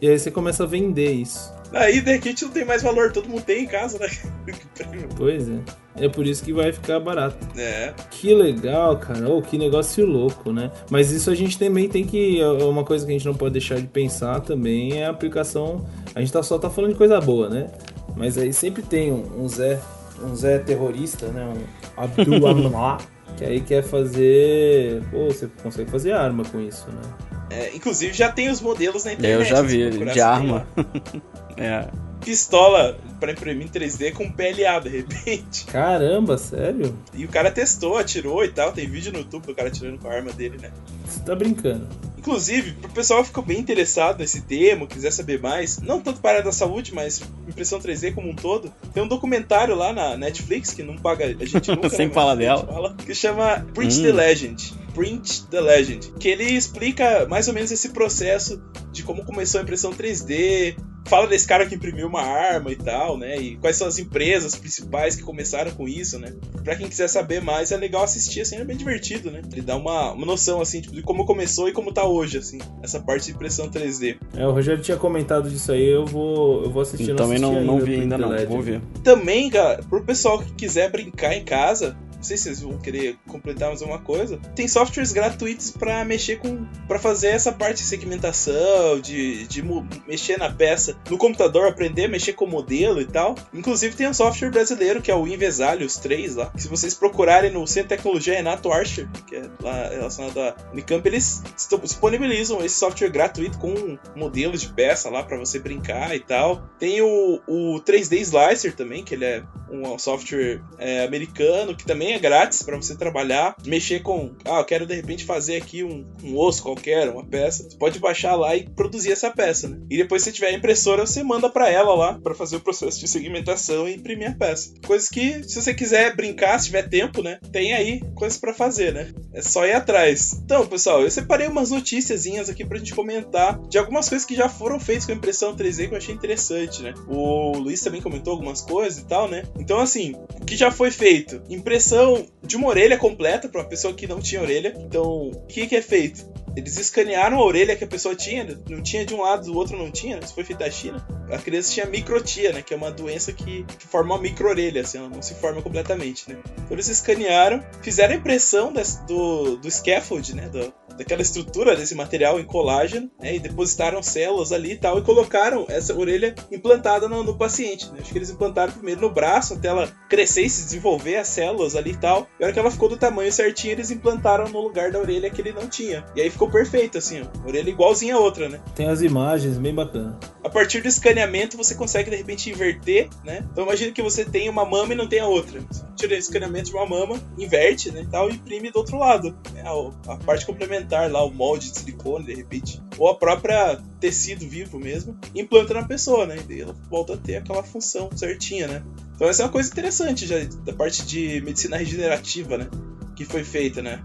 E 0.00 0.08
aí 0.08 0.18
você 0.18 0.30
começa 0.30 0.64
a 0.64 0.66
vender 0.66 1.12
isso. 1.12 1.52
Aí 1.72 2.00
The 2.00 2.18
Kit 2.18 2.44
não 2.44 2.52
tem 2.52 2.64
mais 2.64 2.82
valor, 2.82 3.10
todo 3.10 3.28
mundo 3.28 3.42
tem 3.42 3.64
em 3.64 3.66
casa, 3.66 3.98
né? 3.98 4.08
pois 5.16 5.48
é. 5.48 5.58
É 5.96 6.08
por 6.08 6.26
isso 6.26 6.42
que 6.44 6.52
vai 6.52 6.72
ficar 6.72 7.00
barato. 7.00 7.36
É. 7.56 7.92
Que 8.10 8.32
legal, 8.34 8.96
cara. 8.98 9.28
Oh, 9.28 9.42
que 9.42 9.58
negócio 9.58 10.04
louco, 10.06 10.52
né? 10.52 10.70
Mas 10.90 11.10
isso 11.10 11.30
a 11.30 11.34
gente 11.34 11.58
também 11.58 11.88
tem 11.88 12.04
que. 12.04 12.40
É 12.40 12.46
uma 12.46 12.84
coisa 12.84 13.04
que 13.04 13.12
a 13.12 13.14
gente 13.14 13.26
não 13.26 13.34
pode 13.34 13.52
deixar 13.52 13.76
de 13.76 13.86
pensar 13.86 14.40
também 14.40 14.98
é 14.98 15.06
a 15.06 15.10
aplicação. 15.10 15.84
A 16.14 16.20
gente 16.20 16.32
tá, 16.32 16.42
só 16.42 16.58
tá 16.58 16.70
falando 16.70 16.92
de 16.92 16.98
coisa 16.98 17.20
boa, 17.20 17.48
né? 17.48 17.68
Mas 18.16 18.38
aí 18.38 18.52
sempre 18.52 18.82
tem 18.82 19.12
um, 19.12 19.44
um 19.44 19.48
Zé. 19.48 19.80
Um 20.22 20.34
Zé 20.34 20.58
terrorista, 20.58 21.26
né? 21.28 21.44
Um 21.44 22.02
Abdul 22.02 22.46
Amla. 22.46 22.98
que 23.36 23.44
aí 23.44 23.60
quer 23.60 23.82
fazer. 23.82 25.02
Pô, 25.10 25.26
você 25.26 25.48
consegue 25.62 25.90
fazer 25.90 26.12
arma 26.12 26.44
com 26.44 26.60
isso, 26.60 26.86
né? 26.88 27.33
É, 27.54 27.70
inclusive 27.74 28.12
já 28.12 28.30
tem 28.30 28.50
os 28.50 28.60
modelos 28.60 29.04
na 29.04 29.12
internet. 29.12 29.38
Eu 29.38 29.44
já 29.44 29.62
vi, 29.62 29.90
de 29.90 30.20
arma. 30.20 30.66
é. 31.56 31.86
Pistola 32.24 32.98
pra 33.20 33.32
imprimir 33.32 33.66
em 33.66 33.70
3D 33.70 34.12
com 34.12 34.30
PLA, 34.30 34.80
de 34.80 34.88
repente. 34.88 35.64
Caramba, 35.66 36.36
sério? 36.38 36.96
E 37.14 37.24
o 37.24 37.28
cara 37.28 37.50
testou, 37.50 37.96
atirou 37.96 38.44
e 38.44 38.48
tal. 38.48 38.72
Tem 38.72 38.88
vídeo 38.88 39.12
no 39.12 39.18
YouTube 39.18 39.46
do 39.46 39.54
cara 39.54 39.68
atirando 39.68 39.98
com 39.98 40.08
a 40.08 40.12
arma 40.14 40.32
dele, 40.32 40.58
né? 40.60 40.70
Você 41.06 41.20
tá 41.20 41.34
brincando. 41.34 41.86
Inclusive, 42.18 42.72
pro 42.72 42.90
pessoal 42.90 43.20
que 43.20 43.28
ficou 43.28 43.44
bem 43.44 43.58
interessado 43.58 44.18
nesse 44.18 44.40
tema, 44.40 44.86
quiser 44.86 45.10
saber 45.10 45.40
mais, 45.40 45.78
não 45.80 46.00
tanto 46.00 46.20
para 46.20 46.30
a 46.30 46.32
área 46.34 46.44
da 46.44 46.52
saúde, 46.52 46.94
mas 46.94 47.20
impressão 47.46 47.78
3D 47.78 48.14
como 48.14 48.30
um 48.30 48.34
todo, 48.34 48.72
tem 48.94 49.02
um 49.02 49.06
documentário 49.08 49.74
lá 49.74 49.92
na 49.92 50.16
Netflix, 50.16 50.72
que 50.72 50.82
não 50.82 50.96
paga 50.96 51.26
a 51.26 51.44
gente 51.44 51.68
nunca, 51.70 51.90
Sem 51.90 52.08
né, 52.08 52.14
falar 52.14 52.34
dela. 52.34 52.66
fala, 52.66 52.94
que 53.04 53.14
chama 53.14 53.66
Print 53.74 53.98
Hum. 54.00 54.02
the 54.04 54.12
Legend. 54.12 54.74
Print 54.94 55.46
the 55.50 55.60
Legend. 55.60 56.12
Que 56.18 56.28
ele 56.28 56.44
explica 56.44 57.26
mais 57.28 57.46
ou 57.48 57.52
menos 57.52 57.70
esse 57.70 57.90
processo 57.90 58.62
de 58.90 59.02
como 59.02 59.22
começou 59.24 59.60
a 59.60 59.62
impressão 59.62 59.92
3D, 59.92 60.76
fala 61.06 61.26
desse 61.26 61.46
cara 61.46 61.66
que 61.66 61.74
imprimiu 61.74 62.06
uma 62.06 62.22
arma 62.22 62.70
e 62.72 62.76
tal, 62.76 63.16
né? 63.18 63.36
E 63.36 63.56
quais 63.56 63.76
são 63.76 63.86
as 63.86 63.98
empresas 63.98 64.54
principais 64.54 65.16
que 65.16 65.22
começaram 65.22 65.70
com 65.72 65.88
isso, 65.88 66.18
né? 66.18 66.32
Pra 66.62 66.76
quem 66.76 66.88
quiser 66.88 67.08
saber 67.08 67.40
mais, 67.42 67.72
é 67.72 67.76
legal 67.76 68.02
assistir, 68.02 68.40
assim, 68.40 68.56
é 68.56 68.64
bem 68.64 68.76
divertido, 68.76 69.30
né? 69.30 69.42
Ele 69.52 69.62
dá 69.62 69.76
uma, 69.76 70.12
uma 70.12 70.26
noção, 70.26 70.60
assim, 70.60 70.80
tipo, 70.80 70.94
de 70.94 71.02
como 71.02 71.24
começou 71.26 71.68
e 71.68 71.72
como 71.72 71.92
tá 71.92 72.04
hoje, 72.06 72.38
assim, 72.38 72.58
essa 72.82 73.00
parte 73.00 73.26
de 73.26 73.32
impressão 73.32 73.70
3D. 73.70 74.16
É, 74.36 74.46
o 74.46 74.52
Rogério 74.52 74.82
tinha 74.82 74.96
comentado 74.96 75.50
disso 75.50 75.72
aí, 75.72 75.86
eu 75.86 76.06
vou, 76.06 76.64
eu 76.64 76.70
vou 76.70 76.82
assistir. 76.82 77.10
eu 77.10 77.16
Também 77.16 77.36
assisti 77.36 77.52
não, 77.54 77.64
não 77.64 77.74
ainda, 77.74 77.84
vi 77.84 77.90
Print 77.92 78.02
ainda 78.02 78.18
não, 78.18 78.28
Legend. 78.28 78.48
vou 78.48 78.62
ver. 78.62 78.80
Também, 79.02 79.50
cara, 79.50 79.82
pro 79.82 80.02
pessoal 80.04 80.38
que 80.38 80.52
quiser 80.54 80.90
brincar 80.90 81.34
em 81.34 81.44
casa, 81.44 81.96
não 82.24 82.28
sei 82.28 82.38
se 82.38 82.44
vocês 82.44 82.60
vão 82.62 82.78
querer 82.78 83.18
completar 83.28 83.68
mais 83.68 83.82
uma 83.82 83.98
coisa. 83.98 84.38
Tem 84.56 84.66
softwares 84.66 85.12
gratuitos 85.12 85.70
pra 85.70 86.02
mexer 86.06 86.36
com. 86.38 86.64
para 86.88 86.98
fazer 86.98 87.28
essa 87.28 87.52
parte 87.52 87.82
de 87.82 87.82
segmentação, 87.82 88.98
de, 88.98 89.46
de 89.46 89.62
mexer 90.06 90.38
na 90.38 90.50
peça 90.50 90.96
no 91.10 91.18
computador, 91.18 91.68
aprender 91.68 92.06
a 92.06 92.08
mexer 92.08 92.32
com 92.32 92.46
o 92.46 92.48
modelo 92.48 92.98
e 92.98 93.04
tal. 93.04 93.34
Inclusive 93.52 93.94
tem 93.94 94.08
um 94.08 94.14
software 94.14 94.50
brasileiro 94.50 95.02
que 95.02 95.10
é 95.10 95.14
o 95.14 95.28
Invesalhos 95.28 95.98
3 95.98 96.36
lá. 96.36 96.50
Se 96.56 96.66
vocês 96.66 96.94
procurarem 96.94 97.50
no 97.50 97.66
Centro 97.66 97.90
de 97.90 97.96
Tecnologia 97.96 98.36
Renato 98.36 98.72
Archer, 98.72 99.06
que 99.26 99.36
é 99.36 99.42
lá 99.60 99.88
relacionado 99.88 100.40
à 100.40 100.56
Unicamp, 100.72 101.06
eles 101.06 101.42
disponibilizam 101.82 102.64
esse 102.64 102.76
software 102.76 103.10
gratuito 103.10 103.58
com 103.58 103.98
modelos 104.16 104.62
de 104.62 104.72
peça 104.72 105.10
lá 105.10 105.22
pra 105.22 105.36
você 105.36 105.58
brincar 105.58 106.16
e 106.16 106.20
tal. 106.20 106.62
Tem 106.78 107.02
o, 107.02 107.40
o 107.46 107.80
3D 107.82 108.20
Slicer 108.20 108.74
também, 108.74 109.04
que 109.04 109.14
ele 109.14 109.26
é 109.26 109.42
um 109.70 109.98
software 109.98 110.62
é, 110.78 111.04
americano 111.04 111.74
que 111.76 111.84
também 111.84 112.13
é 112.14 112.18
grátis 112.18 112.62
pra 112.62 112.76
você 112.76 112.96
trabalhar, 112.96 113.56
mexer 113.66 114.00
com, 114.00 114.34
ah, 114.44 114.58
eu 114.58 114.64
quero 114.64 114.86
de 114.86 114.94
repente 114.94 115.24
fazer 115.24 115.56
aqui 115.56 115.82
um, 115.82 116.06
um 116.22 116.38
osso 116.38 116.62
qualquer, 116.62 117.08
uma 117.08 117.24
peça. 117.24 117.68
Você 117.68 117.76
pode 117.76 117.98
baixar 117.98 118.34
lá 118.34 118.54
e 118.56 118.68
produzir 118.68 119.12
essa 119.12 119.30
peça, 119.30 119.68
né? 119.68 119.78
E 119.90 119.96
depois 119.96 120.22
se 120.22 120.32
tiver 120.32 120.48
a 120.48 120.52
impressora, 120.52 121.06
você 121.06 121.22
manda 121.22 121.48
pra 121.50 121.70
ela 121.70 121.94
lá 121.94 122.18
pra 122.22 122.34
fazer 122.34 122.56
o 122.56 122.60
processo 122.60 123.00
de 123.00 123.08
segmentação 123.08 123.88
e 123.88 123.94
imprimir 123.94 124.30
a 124.30 124.34
peça. 124.34 124.72
Coisas 124.86 125.08
que 125.08 125.42
se 125.44 125.60
você 125.60 125.74
quiser 125.74 126.14
brincar, 126.14 126.58
se 126.58 126.66
tiver 126.66 126.88
tempo, 126.88 127.22
né? 127.22 127.38
Tem 127.52 127.72
aí 127.74 128.00
coisas 128.14 128.38
pra 128.38 128.54
fazer, 128.54 128.92
né? 128.92 129.12
É 129.32 129.42
só 129.42 129.66
ir 129.66 129.72
atrás. 129.72 130.40
Então, 130.44 130.66
pessoal, 130.66 131.02
eu 131.02 131.10
separei 131.10 131.48
umas 131.48 131.70
noticiazinhas 131.70 132.48
aqui 132.48 132.64
pra 132.64 132.78
gente 132.78 132.94
comentar 132.94 133.58
de 133.68 133.78
algumas 133.78 134.08
coisas 134.08 134.26
que 134.26 134.34
já 134.34 134.48
foram 134.48 134.78
feitas 134.78 135.06
com 135.06 135.12
impressão 135.12 135.56
3D 135.56 135.88
que 135.88 135.94
eu 135.94 135.98
achei 135.98 136.14
interessante, 136.14 136.82
né? 136.82 136.94
O 137.08 137.58
Luiz 137.58 137.80
também 137.80 138.00
comentou 138.00 138.32
algumas 138.32 138.60
coisas 138.60 139.00
e 139.00 139.06
tal, 139.06 139.28
né? 139.28 139.44
Então, 139.58 139.80
assim, 139.80 140.14
o 140.40 140.44
que 140.44 140.56
já 140.56 140.70
foi 140.70 140.90
feito? 140.90 141.42
Impressão 141.48 142.03
de 142.42 142.56
uma 142.56 142.68
orelha 142.68 142.96
completa 142.98 143.48
pra 143.48 143.60
uma 143.62 143.68
pessoa 143.68 143.94
que 143.94 144.06
não 144.06 144.20
tinha 144.20 144.40
orelha. 144.42 144.74
Então, 144.78 145.28
o 145.28 145.46
que, 145.46 145.66
que 145.66 145.76
é 145.76 145.82
feito? 145.82 146.32
Eles 146.56 146.76
escanearam 146.78 147.38
a 147.38 147.44
orelha 147.44 147.74
que 147.74 147.82
a 147.82 147.86
pessoa 147.86 148.14
tinha, 148.14 148.46
não 148.70 148.80
tinha 148.80 149.04
de 149.04 149.12
um 149.12 149.20
lado, 149.22 149.44
do 149.46 149.56
outro 149.58 149.76
não 149.76 149.90
tinha? 149.90 150.18
Isso 150.22 150.32
foi 150.34 150.44
feito 150.44 150.60
na 150.60 150.70
China. 150.70 151.04
A 151.28 151.36
criança 151.38 151.72
tinha 151.72 151.84
microtia, 151.86 152.52
né? 152.52 152.62
Que 152.62 152.72
é 152.72 152.76
uma 152.76 152.92
doença 152.92 153.32
que, 153.32 153.64
que 153.64 153.86
forma 153.88 154.14
uma 154.14 154.22
micro-orelha, 154.22 154.82
assim, 154.82 154.98
ela 154.98 155.08
não 155.08 155.20
se 155.20 155.34
forma 155.34 155.60
completamente, 155.60 156.28
né? 156.30 156.36
Então 156.58 156.68
eles 156.70 156.88
escanearam, 156.88 157.60
fizeram 157.82 158.14
a 158.14 158.16
impressão 158.16 158.72
desse- 158.72 159.04
do, 159.04 159.56
do 159.56 159.68
scaffold, 159.70 160.36
né? 160.36 160.48
Do, 160.48 160.72
daquela 160.96 161.22
estrutura 161.22 161.76
desse 161.76 161.94
material 161.94 162.38
em 162.38 162.44
colágeno, 162.44 163.10
né? 163.20 163.34
E 163.34 163.38
depositaram 163.38 164.02
células 164.02 164.52
ali 164.52 164.72
e 164.72 164.76
tal, 164.76 164.98
e 164.98 165.02
colocaram 165.02 165.66
essa 165.68 165.94
orelha 165.94 166.34
implantada 166.50 167.08
no, 167.08 167.22
no 167.22 167.36
paciente, 167.36 167.90
né? 167.92 167.98
Acho 168.00 168.12
que 168.12 168.18
eles 168.18 168.30
implantaram 168.30 168.72
primeiro 168.72 169.00
no 169.00 169.10
braço, 169.10 169.54
até 169.54 169.68
ela 169.68 169.90
crescer 170.08 170.42
e 170.42 170.50
se 170.50 170.64
desenvolver 170.64 171.16
as 171.16 171.28
células 171.28 171.74
ali 171.74 171.92
e 171.92 171.96
tal. 171.96 172.26
E 172.38 172.42
a 172.42 172.46
hora 172.46 172.52
que 172.52 172.58
ela 172.58 172.70
ficou 172.70 172.88
do 172.88 172.96
tamanho 172.96 173.32
certinho, 173.32 173.72
eles 173.72 173.90
implantaram 173.90 174.48
no 174.48 174.60
lugar 174.60 174.90
da 174.90 174.98
orelha 174.98 175.30
que 175.30 175.40
ele 175.40 175.52
não 175.52 175.68
tinha. 175.68 176.04
E 176.14 176.20
aí 176.20 176.30
ficou 176.30 176.50
perfeito, 176.50 176.98
assim, 176.98 177.22
ó. 177.22 177.48
Orelha 177.48 177.70
igualzinha 177.70 178.14
a 178.14 178.18
outra, 178.18 178.48
né? 178.48 178.60
Tem 178.74 178.88
as 178.88 179.02
imagens, 179.02 179.58
bem 179.58 179.74
bacana. 179.74 180.18
A 180.42 180.48
partir 180.48 180.80
do 180.80 180.88
escaneamento, 180.88 181.56
você 181.56 181.74
consegue 181.74 182.10
de 182.10 182.16
repente 182.16 182.50
inverter, 182.50 183.08
né? 183.24 183.44
Então 183.50 183.64
imagina 183.64 183.92
que 183.92 184.02
você 184.02 184.24
tem 184.24 184.48
uma 184.48 184.64
mama 184.64 184.92
e 184.92 184.96
não 184.96 185.08
tem 185.08 185.20
a 185.20 185.26
outra. 185.26 185.60
Você 185.70 185.84
tira 185.96 186.14
o 186.14 186.18
escaneamento 186.18 186.70
de 186.70 186.76
uma 186.76 186.86
mama, 186.86 187.20
inverte, 187.38 187.90
né? 187.90 188.02
e 188.02 188.06
Tal, 188.06 188.30
e 188.30 188.34
imprime 188.34 188.70
do 188.70 188.78
outro 188.78 188.98
lado. 188.98 189.36
né? 189.52 189.62
A, 189.64 190.12
a 190.12 190.16
parte 190.18 190.46
complementar 190.46 190.83
lá, 190.90 191.24
o 191.24 191.30
molde 191.30 191.70
de 191.70 191.78
silicone, 191.78 192.26
de 192.26 192.34
repente. 192.34 192.80
Ou 192.98 193.08
a 193.08 193.14
própria 193.14 193.80
tecido 194.00 194.46
vivo 194.48 194.78
mesmo, 194.78 195.16
implanta 195.34 195.74
na 195.74 195.84
pessoa, 195.84 196.26
né? 196.26 196.36
E 196.36 196.40
daí 196.40 196.60
ela 196.60 196.76
volta 196.90 197.14
a 197.14 197.16
ter 197.16 197.36
aquela 197.36 197.62
função 197.62 198.10
certinha, 198.14 198.68
né? 198.68 198.82
Então 199.14 199.28
essa 199.28 199.42
é 199.42 199.46
uma 199.46 199.52
coisa 199.52 199.70
interessante 199.70 200.26
já 200.26 200.36
da 200.64 200.72
parte 200.72 201.04
de 201.06 201.40
medicina 201.40 201.76
regenerativa, 201.76 202.58
né? 202.58 202.68
Que 203.16 203.24
foi 203.24 203.44
feita, 203.44 203.80
né? 203.80 204.02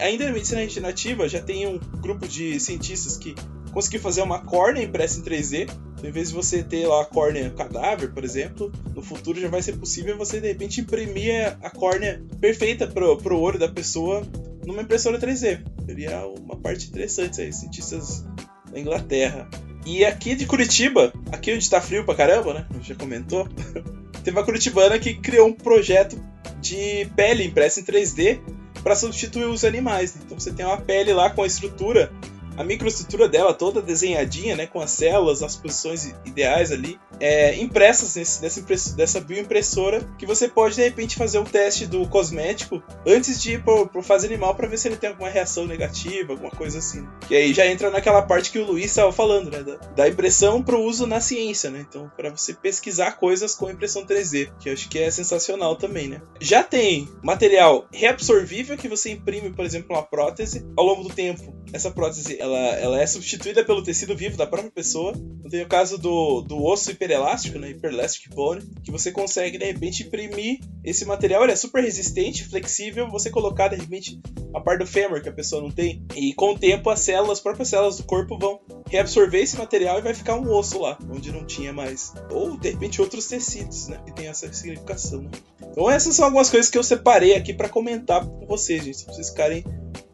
Ainda 0.00 0.26
na 0.26 0.32
medicina 0.32 0.60
regenerativa 0.60 1.28
já 1.28 1.40
tem 1.40 1.66
um 1.66 1.78
grupo 1.78 2.28
de 2.28 2.60
cientistas 2.60 3.16
que 3.16 3.34
conseguiu 3.72 4.00
fazer 4.00 4.22
uma 4.22 4.40
córnea 4.40 4.82
impressa 4.82 5.18
em 5.18 5.22
3D. 5.22 5.70
Então, 5.96 6.08
em 6.08 6.12
vez 6.12 6.28
de 6.28 6.34
você 6.34 6.62
ter 6.62 6.86
lá 6.86 7.02
a 7.02 7.04
córnea 7.04 7.50
cadáver, 7.50 8.12
por 8.12 8.24
exemplo, 8.24 8.72
no 8.94 9.02
futuro 9.02 9.40
já 9.40 9.48
vai 9.48 9.62
ser 9.62 9.76
possível 9.76 10.16
você 10.16 10.40
de 10.40 10.48
repente 10.48 10.80
imprimir 10.80 11.56
a 11.62 11.70
córnea 11.70 12.22
perfeita 12.40 12.86
pro, 12.86 13.16
pro 13.16 13.38
olho 13.38 13.58
da 13.58 13.68
pessoa 13.68 14.22
numa 14.64 14.82
impressora 14.82 15.18
3D. 15.18 15.62
Seria 15.90 16.24
uma 16.24 16.54
parte 16.54 16.86
interessante 16.86 17.40
aí, 17.40 17.52
cientistas 17.52 18.24
da 18.70 18.78
Inglaterra. 18.78 19.50
E 19.84 20.04
aqui 20.04 20.36
de 20.36 20.46
Curitiba, 20.46 21.12
aqui 21.32 21.52
onde 21.52 21.68
tá 21.68 21.80
frio 21.80 22.04
pra 22.04 22.14
caramba, 22.14 22.54
né? 22.54 22.66
Já 22.80 22.94
comentou. 22.94 23.48
Teve 24.22 24.36
uma 24.36 24.44
curitibana 24.44 25.00
que 25.00 25.14
criou 25.14 25.48
um 25.48 25.52
projeto 25.52 26.16
de 26.60 27.06
pele 27.16 27.42
impressa 27.42 27.80
em 27.80 27.82
3D 27.82 28.38
para 28.84 28.94
substituir 28.94 29.46
os 29.46 29.64
animais. 29.64 30.14
Então 30.14 30.38
você 30.38 30.52
tem 30.52 30.64
uma 30.64 30.80
pele 30.80 31.12
lá 31.12 31.28
com 31.28 31.42
a 31.42 31.46
estrutura, 31.48 32.12
a 32.56 32.62
microestrutura 32.62 33.28
dela 33.28 33.52
toda 33.52 33.82
desenhadinha, 33.82 34.54
né, 34.54 34.68
com 34.68 34.80
as 34.80 34.92
células, 34.92 35.42
as 35.42 35.56
posições 35.56 36.14
ideais 36.24 36.70
ali, 36.70 37.00
é, 37.20 37.54
impressas 37.56 38.16
nesse, 38.16 38.42
nessa, 38.42 38.96
dessa 38.96 39.20
bioimpressora, 39.20 40.00
que 40.18 40.26
você 40.26 40.48
pode 40.48 40.76
de 40.76 40.82
repente 40.82 41.16
fazer 41.16 41.38
um 41.38 41.44
teste 41.44 41.86
do 41.86 42.08
cosmético 42.08 42.82
antes 43.06 43.40
de 43.40 43.54
ir 43.54 43.62
pro, 43.62 43.86
pro 43.86 44.02
fase 44.02 44.26
animal 44.26 44.54
para 44.54 44.66
ver 44.66 44.78
se 44.78 44.88
ele 44.88 44.96
tem 44.96 45.10
alguma 45.10 45.28
reação 45.28 45.66
negativa, 45.66 46.32
alguma 46.32 46.50
coisa 46.50 46.78
assim. 46.78 47.06
E 47.28 47.36
aí 47.36 47.52
já 47.52 47.66
entra 47.66 47.90
naquela 47.90 48.22
parte 48.22 48.50
que 48.50 48.58
o 48.58 48.66
Luiz 48.66 48.86
estava 48.86 49.12
falando, 49.12 49.50
né, 49.50 49.62
da, 49.62 49.76
da 49.76 50.08
impressão 50.08 50.62
pro 50.62 50.80
uso 50.80 51.06
na 51.06 51.20
ciência, 51.20 51.70
né? 51.70 51.84
Então, 51.88 52.10
para 52.16 52.30
você 52.30 52.54
pesquisar 52.54 53.12
coisas 53.12 53.54
com 53.54 53.70
impressão 53.70 54.04
3D, 54.04 54.50
que 54.58 54.68
eu 54.68 54.72
acho 54.72 54.88
que 54.88 54.98
é 54.98 55.10
sensacional 55.10 55.76
também, 55.76 56.08
né? 56.08 56.22
Já 56.40 56.62
tem 56.62 57.08
material 57.22 57.86
reabsorvível 57.92 58.76
que 58.76 58.88
você 58.88 59.10
imprime, 59.10 59.50
por 59.50 59.64
exemplo, 59.64 59.94
uma 59.94 60.02
prótese 60.02 60.66
ao 60.76 60.84
longo 60.84 61.02
do 61.02 61.14
tempo. 61.14 61.54
Essa 61.72 61.90
prótese, 61.90 62.40
ela, 62.40 62.58
ela 62.58 63.00
é 63.00 63.06
substituída 63.06 63.64
pelo 63.64 63.82
tecido 63.82 64.16
vivo 64.16 64.36
da 64.36 64.46
própria 64.46 64.70
pessoa. 64.70 65.12
Então, 65.12 65.50
tem 65.50 65.62
o 65.62 65.68
caso 65.68 65.98
do, 65.98 66.40
do 66.42 66.64
osso 66.64 66.90
hiperelástico, 67.10 67.58
né? 67.58 67.68
Hyperelastic 67.68 68.34
bone, 68.34 68.62
que 68.82 68.90
você 68.90 69.10
consegue, 69.10 69.58
de 69.58 69.64
repente, 69.64 70.04
imprimir 70.04 70.60
esse 70.84 71.04
material. 71.04 71.42
Ele 71.42 71.52
é 71.52 71.56
super 71.56 71.82
resistente, 71.82 72.44
flexível, 72.44 73.10
você 73.10 73.30
colocar, 73.30 73.68
de 73.68 73.76
repente, 73.76 74.20
a 74.54 74.60
parte 74.60 74.80
do 74.80 74.86
fêmur 74.86 75.20
que 75.20 75.28
a 75.28 75.32
pessoa 75.32 75.60
não 75.60 75.70
tem. 75.70 76.04
E 76.14 76.32
com 76.34 76.52
o 76.52 76.58
tempo, 76.58 76.88
as 76.88 77.00
células, 77.00 77.38
as 77.38 77.40
próprias 77.40 77.68
células 77.68 77.96
do 77.96 78.04
corpo 78.04 78.38
vão 78.38 78.60
reabsorver 78.88 79.42
esse 79.42 79.56
material 79.56 79.98
e 79.98 80.02
vai 80.02 80.14
ficar 80.14 80.36
um 80.36 80.50
osso 80.52 80.80
lá, 80.80 80.98
onde 81.10 81.32
não 81.32 81.44
tinha 81.44 81.72
mais. 81.72 82.12
Ou, 82.30 82.56
de 82.56 82.70
repente, 82.70 83.00
outros 83.00 83.26
tecidos, 83.26 83.88
né? 83.88 84.00
Que 84.04 84.12
tem 84.12 84.28
essa 84.28 84.50
significação, 84.52 85.22
né? 85.22 85.30
Então 85.70 85.90
essas 85.90 86.14
são 86.14 86.24
algumas 86.24 86.50
coisas 86.50 86.70
que 86.70 86.76
eu 86.76 86.82
separei 86.82 87.34
aqui 87.34 87.54
pra 87.54 87.68
comentar 87.68 88.24
com 88.24 88.46
vocês, 88.46 88.84
gente. 88.84 89.04
Pra 89.04 89.14
vocês 89.14 89.30
ficarem 89.30 89.64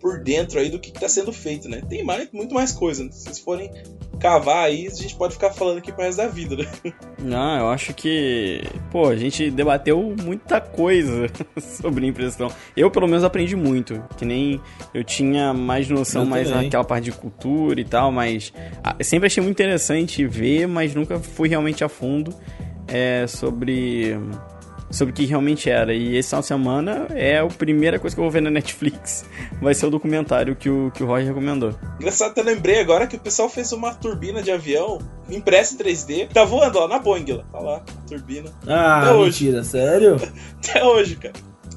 por 0.01 0.23
dentro 0.23 0.61
aí 0.61 0.69
do 0.69 0.79
que 0.79 0.91
está 0.91 1.09
sendo 1.09 1.33
feito, 1.33 1.69
né? 1.69 1.83
Tem 1.89 2.05
mais, 2.05 2.31
muito 2.31 2.55
mais 2.55 2.73
coisa, 2.73 3.05
né? 3.05 3.11
Se 3.11 3.25
vocês 3.25 3.39
forem 3.39 3.71
cavar 4.19 4.67
aí, 4.67 4.87
a 4.87 4.95
gente 4.95 5.15
pode 5.15 5.35
ficar 5.35 5.51
falando 5.53 5.79
aqui 5.79 5.93
pro 5.93 6.03
resto 6.03 6.19
da 6.19 6.29
vida, 6.29 6.57
né? 6.57 6.67
Não, 7.19 7.59
eu 7.59 7.69
acho 7.69 7.93
que, 7.95 8.63
pô, 8.91 9.09
a 9.09 9.17
gente 9.17 9.51
debateu 9.51 10.15
muita 10.23 10.61
coisa 10.61 11.27
sobre 11.61 12.07
impressão. 12.07 12.51
Eu, 12.77 12.91
pelo 12.91 13.07
menos, 13.07 13.25
aprendi 13.25 13.57
muito. 13.57 14.03
Que 14.17 14.25
nem 14.25 14.61
eu 14.95 15.03
tinha 15.05 15.53
mais 15.53 15.89
noção, 15.89 16.23
Eu 16.23 16.29
mais 16.29 16.49
também. 16.49 16.65
naquela 16.65 16.85
parte 16.85 17.05
de 17.05 17.13
cultura 17.13 17.81
e 17.81 17.85
tal, 17.85 18.11
mas 18.11 18.53
ah, 18.83 18.97
sempre 19.03 19.27
achei 19.27 19.43
muito 19.43 19.57
interessante 19.57 20.27
ver, 20.27 20.67
mas 20.67 20.95
nunca 20.95 21.19
fui 21.19 21.49
realmente 21.49 21.85
a 21.85 21.89
fundo 21.89 22.35
é, 22.89 23.27
sobre 23.27 24.17
sobre 24.91 25.13
o 25.13 25.15
que 25.15 25.25
realmente 25.25 25.69
era. 25.71 25.95
E 25.95 26.17
esse 26.17 26.29
final 26.31 26.41
de 26.41 26.47
semana 26.47 27.07
é 27.11 27.39
a 27.39 27.47
primeira 27.47 27.99
coisa 27.99 28.15
que 28.15 28.21
eu 28.21 28.25
vou 28.25 28.31
ver 28.31 28.43
na 28.43 28.51
Netflix. 28.51 29.25
Vai 29.61 29.75
ser 29.75 29.87
o 29.87 29.91
documentário 29.91 30.55
que 30.57 30.69
o, 30.69 30.91
que 30.93 31.03
o 31.03 31.07
Roger 31.07 31.29
recomendou. 31.29 31.75
Engraçado, 31.99 32.31
até 32.31 32.43
lembrei 32.43 32.81
agora 32.81 33.07
que 33.07 33.17
o 33.17 33.21
pessoal 33.21 33.49
fez 33.49 33.73
uma 33.73 33.95
turbina 33.95 34.43
de 34.43 34.51
avião 34.51 34.99
impressa 35.31 35.75
em 35.75 35.79
3D. 35.79 36.29
Tá 36.29 36.45
voando 36.45 36.79
lá 36.79 36.89
na 36.89 36.99
Boeing, 36.99 37.33
lá. 37.33 37.45
Tá 37.51 37.59
lá, 37.59 37.77
a 37.77 38.09
turbina. 38.09 38.51
Ah, 38.67 39.03
Até 39.03 39.13
hoje. 39.13 39.45
mentira, 39.45 39.65
sério? 39.65 40.17
Até 40.59 40.85
hoje, 40.85 41.17
cara. 41.17 41.35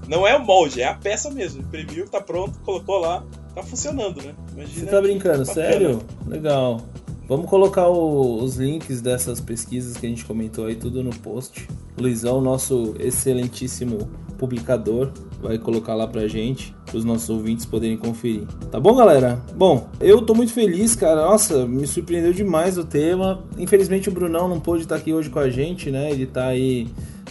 Não 0.08 0.26
é 0.26 0.36
o 0.36 0.44
molde, 0.44 0.82
é 0.82 0.88
a 0.88 0.96
peça 0.96 1.30
mesmo. 1.30 1.62
Imprimiu, 1.62 2.08
tá 2.08 2.20
pronto, 2.20 2.60
colocou 2.62 2.98
lá, 2.98 3.24
tá 3.54 3.62
funcionando, 3.62 4.22
né? 4.24 4.34
Imagina. 4.54 4.86
Você 4.86 4.92
tá 4.92 5.02
brincando, 5.02 5.46
sério? 5.46 6.02
Legal. 6.26 6.82
Vamos 7.30 7.48
colocar 7.48 7.88
o- 7.88 8.44
os 8.44 8.58
links 8.58 9.02
dessas 9.02 9.40
pesquisas 9.40 9.96
que 9.96 10.06
a 10.06 10.10
gente 10.10 10.26
comentou 10.26 10.66
aí 10.66 10.76
tudo 10.76 11.04
no 11.04 11.12
post. 11.12 11.68
Luizão, 11.96 12.42
nosso 12.42 12.96
excelentíssimo 13.00 14.10
publicador, 14.40 15.12
vai 15.42 15.58
colocar 15.60 15.94
lá 15.94 16.08
pra 16.08 16.28
gente, 16.28 16.74
pros 16.88 17.06
nossos 17.06 17.30
ouvintes 17.30 17.66
poderem 17.66 17.98
conferir. 17.98 18.48
Tá 18.72 18.80
bom, 18.80 18.96
galera? 18.96 19.40
Bom, 19.56 19.88
eu 20.00 20.22
tô 20.24 20.34
muito 20.34 20.52
feliz, 20.54 20.96
cara. 20.96 21.24
Nossa, 21.26 21.68
me 21.68 21.86
surpreendeu 21.86 22.34
demais 22.34 22.78
o 22.78 22.84
tema. 22.84 23.44
Infelizmente 23.60 24.10
o 24.10 24.12
Brunão 24.12 24.48
não 24.48 24.60
pôde 24.60 24.84
estar 24.84 24.96
aqui 24.96 25.14
hoje 25.14 25.30
com 25.30 25.40
a 25.40 25.50
gente, 25.50 25.92
né? 25.92 26.10
Ele 26.12 26.26
tá 26.26 26.48
aí 26.48 26.88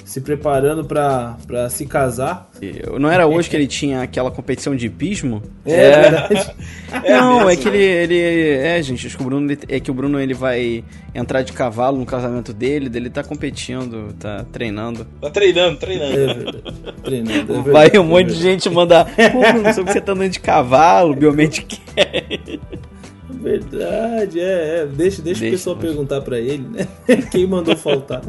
se 0.08 0.22
preparando 0.22 0.86
pra, 0.86 1.36
pra 1.46 1.68
se 1.68 1.84
casar. 1.84 2.48
Não 2.98 3.10
era 3.10 3.26
hoje 3.26 3.48
que 3.50 3.54
ele 3.54 3.66
tinha 3.66 4.00
aquela 4.00 4.30
competição 4.30 4.74
de 4.74 4.86
hipismo? 4.86 5.42
É, 5.66 6.00
verdade. 6.00 6.50
não, 7.10 7.34
mesmo, 7.36 7.50
é 7.50 7.56
que 7.56 7.68
né? 7.70 7.76
ele, 7.76 8.14
ele. 8.14 8.48
É, 8.66 8.82
gente, 8.82 9.06
acho 9.06 9.16
que 9.18 9.22
o 9.22 9.26
Bruno. 9.26 9.52
ele- 9.52 9.60
É 9.68 9.78
que 9.78 9.90
o 9.90 9.94
Bruno 9.94 10.18
ele 10.18 10.32
vai 10.32 10.82
entrar 11.14 11.42
de 11.42 11.52
cavalo 11.52 11.98
no 11.98 12.06
casamento 12.06 12.54
dele, 12.54 12.88
dele 12.88 13.10
tá 13.10 13.22
competindo, 13.22 14.14
tá 14.18 14.46
treinando. 14.50 15.06
Tá 15.20 15.28
treinando, 15.28 15.76
treinando. 15.76 16.14
É 16.18 16.26
verdade. 16.34 16.62
Treinando, 17.04 17.52
é 17.52 17.60
verdade, 17.60 17.70
Vai 17.70 17.90
um 17.98 18.04
é 18.04 18.06
monte 18.06 18.28
de 18.28 18.40
gente 18.40 18.70
mandar. 18.70 19.04
Pô, 19.04 19.52
Bruno, 19.52 19.74
soube 19.74 19.88
que 19.88 19.92
você 19.92 20.00
tá 20.00 20.12
andando 20.12 20.30
de 20.30 20.40
cavalo, 20.40 21.14
Biomedic. 21.14 21.78
Verdade, 23.30 24.40
é, 24.40 24.80
é. 24.80 24.86
Deixa, 24.86 25.20
deixa, 25.20 25.40
Deixa, 25.40 25.46
o 25.46 25.50
pessoal 25.50 25.76
deixa. 25.76 25.88
perguntar 25.94 26.22
pra 26.22 26.38
ele, 26.40 26.66
né? 26.66 26.88
Quem 27.30 27.46
mandou 27.46 27.76
faltar. 27.76 28.22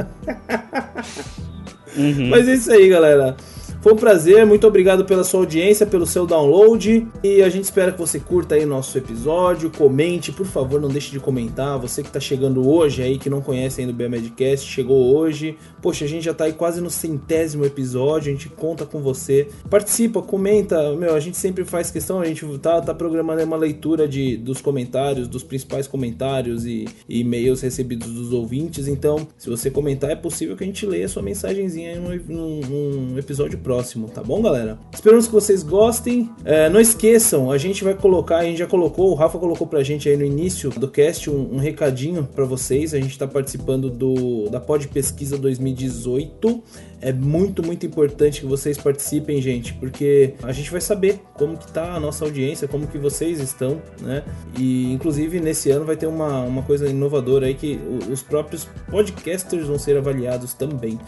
Uhum. 1.95 2.29
Mas 2.29 2.47
é 2.47 2.53
isso 2.53 2.71
aí, 2.71 2.87
galera. 2.89 3.35
Foi 3.81 3.93
um 3.93 3.95
prazer, 3.95 4.45
muito 4.45 4.67
obrigado 4.67 5.05
pela 5.05 5.23
sua 5.23 5.39
audiência, 5.39 5.85
pelo 5.85 6.05
seu 6.05 6.25
download. 6.27 7.07
E 7.23 7.41
a 7.41 7.47
gente 7.47 7.63
espera 7.63 7.93
que 7.93 7.97
você 7.97 8.19
curta 8.19 8.55
aí 8.55 8.65
nosso 8.65 8.97
episódio, 8.97 9.69
comente, 9.71 10.33
por 10.33 10.45
favor, 10.45 10.81
não 10.81 10.89
deixe 10.89 11.11
de 11.11 11.19
comentar. 11.19 11.79
Você 11.79 12.03
que 12.03 12.11
tá 12.11 12.19
chegando 12.19 12.69
hoje 12.69 13.01
aí, 13.01 13.17
que 13.17 13.29
não 13.29 13.39
conhece 13.39 13.79
ainda 13.79 13.93
o 13.93 13.95
BMedcast, 13.95 14.69
chegou 14.69 15.15
hoje. 15.15 15.55
Poxa, 15.81 16.03
a 16.03 16.07
gente 16.09 16.25
já 16.25 16.33
tá 16.33 16.43
aí 16.43 16.51
quase 16.51 16.81
no 16.81 16.89
centésimo 16.89 17.63
episódio, 17.63 18.29
a 18.29 18.33
gente 18.35 18.49
conta 18.49 18.85
com 18.85 19.01
você. 19.01 19.47
Participa, 19.69 20.21
comenta, 20.21 20.93
meu, 20.97 21.15
a 21.15 21.19
gente 21.21 21.37
sempre 21.37 21.63
faz 21.63 21.89
questão, 21.89 22.19
a 22.19 22.25
gente 22.25 22.45
tá, 22.57 22.81
tá 22.81 22.93
programando 22.93 23.41
uma 23.45 23.55
leitura 23.55 24.09
de, 24.09 24.35
dos 24.35 24.59
comentários, 24.59 25.25
dos 25.25 25.41
principais 25.41 25.87
comentários 25.87 26.65
e, 26.65 26.85
e-mails 27.07 27.61
recebidos 27.61 28.09
dos 28.11 28.33
ouvintes. 28.33 28.89
Então, 28.89 29.25
se 29.37 29.49
você 29.49 29.71
comentar, 29.71 30.11
é 30.11 30.15
possível 30.17 30.57
que 30.57 30.65
a 30.65 30.67
gente 30.67 30.85
leia 30.85 31.07
sua 31.07 31.23
mensagenzinha 31.23 31.91
aí 31.91 31.97
num- 32.27 32.59
num 32.59 33.17
episódio 33.17 33.57
próximo, 33.57 33.68
tá 34.13 34.23
bom, 34.23 34.41
galera? 34.41 34.77
Esperamos 34.93 35.27
que 35.27 35.33
vocês 35.33 35.61
gostem. 35.61 36.29
É, 36.43 36.69
não 36.69 36.79
esqueçam, 36.79 37.51
a 37.51 37.57
gente 37.57 37.83
vai 37.83 37.93
colocar, 37.93 38.37
a 38.37 38.43
gente 38.43 38.57
já 38.57 38.67
colocou, 38.67 39.11
o 39.11 39.13
Rafa 39.13 39.37
colocou 39.37 39.67
pra 39.67 39.83
gente 39.83 40.09
aí 40.09 40.17
no 40.17 40.25
início 40.25 40.69
do 40.71 40.87
cast 40.87 41.29
um, 41.29 41.55
um 41.55 41.57
recadinho 41.57 42.27
pra 42.35 42.45
vocês. 42.45 42.93
A 42.93 42.99
gente 42.99 43.17
tá 43.17 43.27
participando 43.27 43.89
do 43.89 44.49
da 44.49 44.59
Pod 44.59 44.87
Pesquisa 44.87 45.37
2018. 45.37 46.63
É 47.01 47.13
muito, 47.13 47.65
muito 47.65 47.85
importante 47.85 48.41
que 48.41 48.45
vocês 48.45 48.77
participem, 48.77 49.41
gente, 49.41 49.73
porque 49.75 50.33
a 50.43 50.51
gente 50.51 50.69
vai 50.69 50.81
saber 50.81 51.21
como 51.35 51.55
que 51.57 51.71
tá 51.71 51.93
a 51.93 51.99
nossa 51.99 52.25
audiência, 52.25 52.67
como 52.67 52.87
que 52.87 52.97
vocês 52.97 53.39
estão, 53.39 53.81
né? 54.01 54.21
E 54.57 54.91
inclusive 54.91 55.39
nesse 55.39 55.71
ano 55.71 55.85
vai 55.85 55.95
ter 55.95 56.07
uma, 56.07 56.41
uma 56.41 56.61
coisa 56.61 56.89
inovadora 56.89 57.45
aí 57.45 57.53
que 57.53 57.79
os 58.11 58.21
próprios 58.21 58.67
podcasters 58.91 59.67
vão 59.67 59.79
ser 59.79 59.95
avaliados 59.95 60.53
também. 60.53 60.99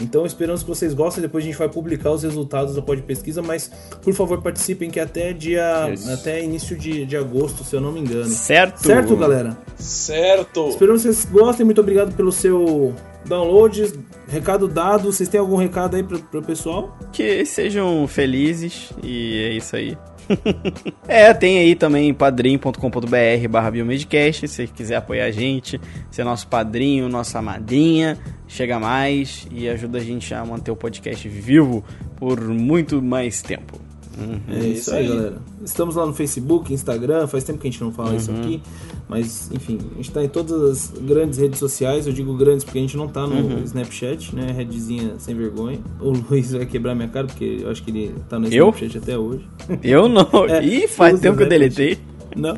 Então 0.00 0.24
esperamos 0.24 0.62
que 0.62 0.68
vocês 0.68 0.94
gostem, 0.94 1.20
depois 1.20 1.42
a 1.42 1.46
gente 1.46 1.58
vai 1.58 1.68
publicar 1.68 2.09
os 2.12 2.22
resultados 2.22 2.74
da 2.74 2.82
Pod 2.82 3.02
Pesquisa, 3.02 3.42
mas 3.42 3.70
por 4.02 4.12
favor 4.14 4.40
participem 4.42 4.90
que 4.90 5.00
até 5.00 5.32
dia 5.32 5.90
Isso. 5.92 6.10
até 6.10 6.42
início 6.42 6.76
de, 6.76 7.04
de 7.04 7.16
agosto, 7.16 7.64
se 7.64 7.74
eu 7.74 7.80
não 7.80 7.92
me 7.92 8.00
engano. 8.00 8.28
Certo? 8.28 8.78
Certo, 8.78 9.16
galera? 9.16 9.56
Certo. 9.76 10.68
Esperamos 10.68 11.02
que 11.02 11.12
vocês 11.12 11.24
gostem. 11.30 11.64
Muito 11.64 11.80
obrigado 11.80 12.14
pelo 12.14 12.32
seu 12.32 12.94
download. 13.24 13.92
Recado 14.28 14.68
dado. 14.68 15.12
Vocês 15.12 15.28
têm 15.28 15.40
algum 15.40 15.56
recado 15.56 15.96
aí 15.96 16.02
pro, 16.02 16.18
pro 16.18 16.42
pessoal? 16.42 16.96
Que 17.12 17.44
sejam 17.44 18.06
felizes 18.06 18.90
e 19.02 19.42
é 19.44 19.52
isso 19.54 19.76
aí. 19.76 19.96
é, 21.06 21.32
tem 21.34 21.58
aí 21.58 21.74
também 21.74 22.12
padrim.com.br 22.14 23.48
barra 23.48 23.70
biomedcast, 23.70 24.48
se 24.48 24.66
quiser 24.66 24.96
apoiar 24.96 25.26
a 25.26 25.30
gente, 25.30 25.80
ser 26.10 26.24
nosso 26.24 26.46
padrinho, 26.46 27.08
nossa 27.08 27.40
madrinha, 27.42 28.18
chega 28.46 28.78
mais 28.78 29.46
e 29.50 29.68
ajuda 29.68 29.98
a 29.98 30.02
gente 30.02 30.32
a 30.34 30.44
manter 30.44 30.70
o 30.70 30.76
podcast 30.76 31.28
vivo 31.28 31.84
por 32.16 32.40
muito 32.40 33.02
mais 33.02 33.42
tempo. 33.42 33.89
Uhum. 34.20 34.40
É 34.48 34.66
isso 34.68 34.94
aí, 34.94 35.08
galera. 35.08 35.38
Estamos 35.64 35.96
lá 35.96 36.06
no 36.06 36.12
Facebook, 36.12 36.72
Instagram. 36.72 37.26
Faz 37.26 37.44
tempo 37.44 37.58
que 37.58 37.68
a 37.68 37.70
gente 37.70 37.82
não 37.82 37.92
fala 37.92 38.14
isso 38.14 38.30
aqui. 38.30 38.62
Mas, 39.08 39.50
enfim, 39.52 39.78
a 39.92 39.96
gente 39.96 40.10
tá 40.10 40.22
em 40.22 40.28
todas 40.28 40.62
as 40.62 41.00
grandes 41.00 41.38
redes 41.38 41.58
sociais. 41.58 42.06
Eu 42.06 42.12
digo 42.12 42.34
grandes 42.36 42.64
porque 42.64 42.78
a 42.78 42.82
gente 42.82 42.96
não 42.96 43.08
tá 43.08 43.26
no 43.26 43.62
Snapchat, 43.64 44.34
né? 44.36 44.52
Redzinha 44.52 45.14
sem 45.18 45.34
vergonha. 45.34 45.78
O 46.00 46.10
Luiz 46.10 46.52
vai 46.52 46.66
quebrar 46.66 46.94
minha 46.94 47.08
cara 47.08 47.26
porque 47.26 47.58
eu 47.62 47.70
acho 47.70 47.82
que 47.82 47.90
ele 47.90 48.14
tá 48.28 48.38
no 48.38 48.46
Eu? 48.48 48.68
Snapchat 48.68 48.98
até 48.98 49.18
hoje. 49.18 49.44
Eu 49.82 50.08
não. 50.08 50.28
É, 50.50 50.64
Ih, 50.64 50.88
faz 50.88 51.18
tempo 51.20 51.36
que 51.36 51.42
eu 51.44 51.48
deletei. 51.48 51.98
Não? 52.36 52.56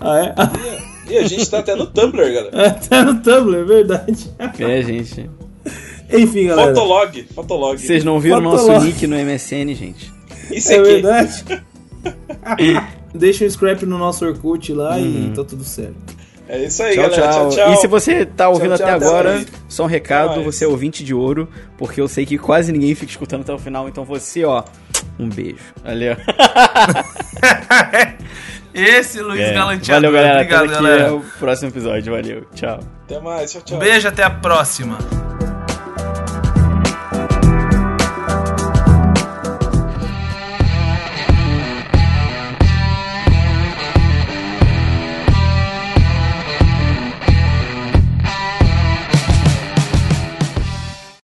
Ah, 0.00 0.18
é? 0.20 0.34
E 1.08 1.16
a 1.18 1.22
gente 1.24 1.48
tá 1.48 1.60
até 1.60 1.76
no 1.76 1.86
Tumblr, 1.86 2.32
galera. 2.34 2.70
tá 2.72 3.04
no 3.04 3.22
Tumblr, 3.22 3.60
é 3.60 3.64
verdade. 3.64 4.28
É, 4.58 4.82
gente. 4.82 5.30
Enfim, 6.12 6.48
galera. 6.48 6.74
Fotolog. 6.74 7.22
Fotolog. 7.34 7.78
Vocês 7.78 8.02
não 8.04 8.18
viram 8.18 8.40
nosso 8.40 8.66
Fotolog. 8.66 8.84
nick 8.84 9.06
no 9.06 9.16
MSN, 9.16 9.74
gente? 9.74 10.12
Isso 10.50 10.72
É 10.72 10.76
aqui. 10.76 10.82
verdade. 10.84 11.44
Deixa 13.14 13.44
um 13.44 13.50
scrap 13.50 13.84
no 13.86 13.98
nosso 13.98 14.24
Orkut 14.26 14.72
lá 14.72 14.98
e 15.00 15.32
tá 15.34 15.42
tudo 15.44 15.64
certo. 15.64 16.16
É 16.48 16.62
isso 16.64 16.80
aí, 16.82 16.94
Tchau, 16.94 17.10
galera. 17.10 17.22
tchau. 17.22 17.48
Tchau, 17.48 17.50
tchau. 17.50 17.72
E 17.72 17.76
se 17.78 17.86
você 17.88 18.24
tá 18.24 18.48
ouvindo 18.48 18.76
Tchau, 18.76 18.86
até 18.86 18.94
agora, 18.94 19.44
só 19.68 19.82
um 19.82 19.86
recado, 19.88 20.44
você 20.44 20.64
é 20.64 20.68
ouvinte 20.68 21.02
de 21.02 21.12
ouro, 21.12 21.48
porque 21.76 22.00
eu 22.00 22.06
sei 22.06 22.24
que 22.24 22.38
quase 22.38 22.70
ninguém 22.70 22.94
fica 22.94 23.10
escutando 23.10 23.40
até 23.40 23.52
o 23.52 23.58
final, 23.58 23.88
então 23.88 24.04
você, 24.04 24.44
ó, 24.44 24.62
um 25.18 25.28
beijo. 25.28 25.58
Valeu. 25.82 26.14
Esse 28.72 29.20
Luiz 29.22 29.40
É. 29.40 29.54
Galanteador. 29.54 29.94
Valeu, 29.94 30.12
galera. 30.12 30.34
Obrigado, 30.42 30.64
Até 30.66 30.74
aqui 30.74 30.82
galera. 30.84 31.02
é 31.04 31.10
o 31.10 31.20
próximo 31.38 31.70
episódio. 31.70 32.12
Valeu. 32.14 32.44
Tchau. 32.54 32.78
Até 33.04 33.18
mais. 33.20 33.50
Tchau, 33.52 33.62
tchau. 33.62 33.76
Um 33.78 33.80
beijo, 33.80 34.06
até 34.06 34.22
a 34.22 34.30
próxima. 34.30 34.98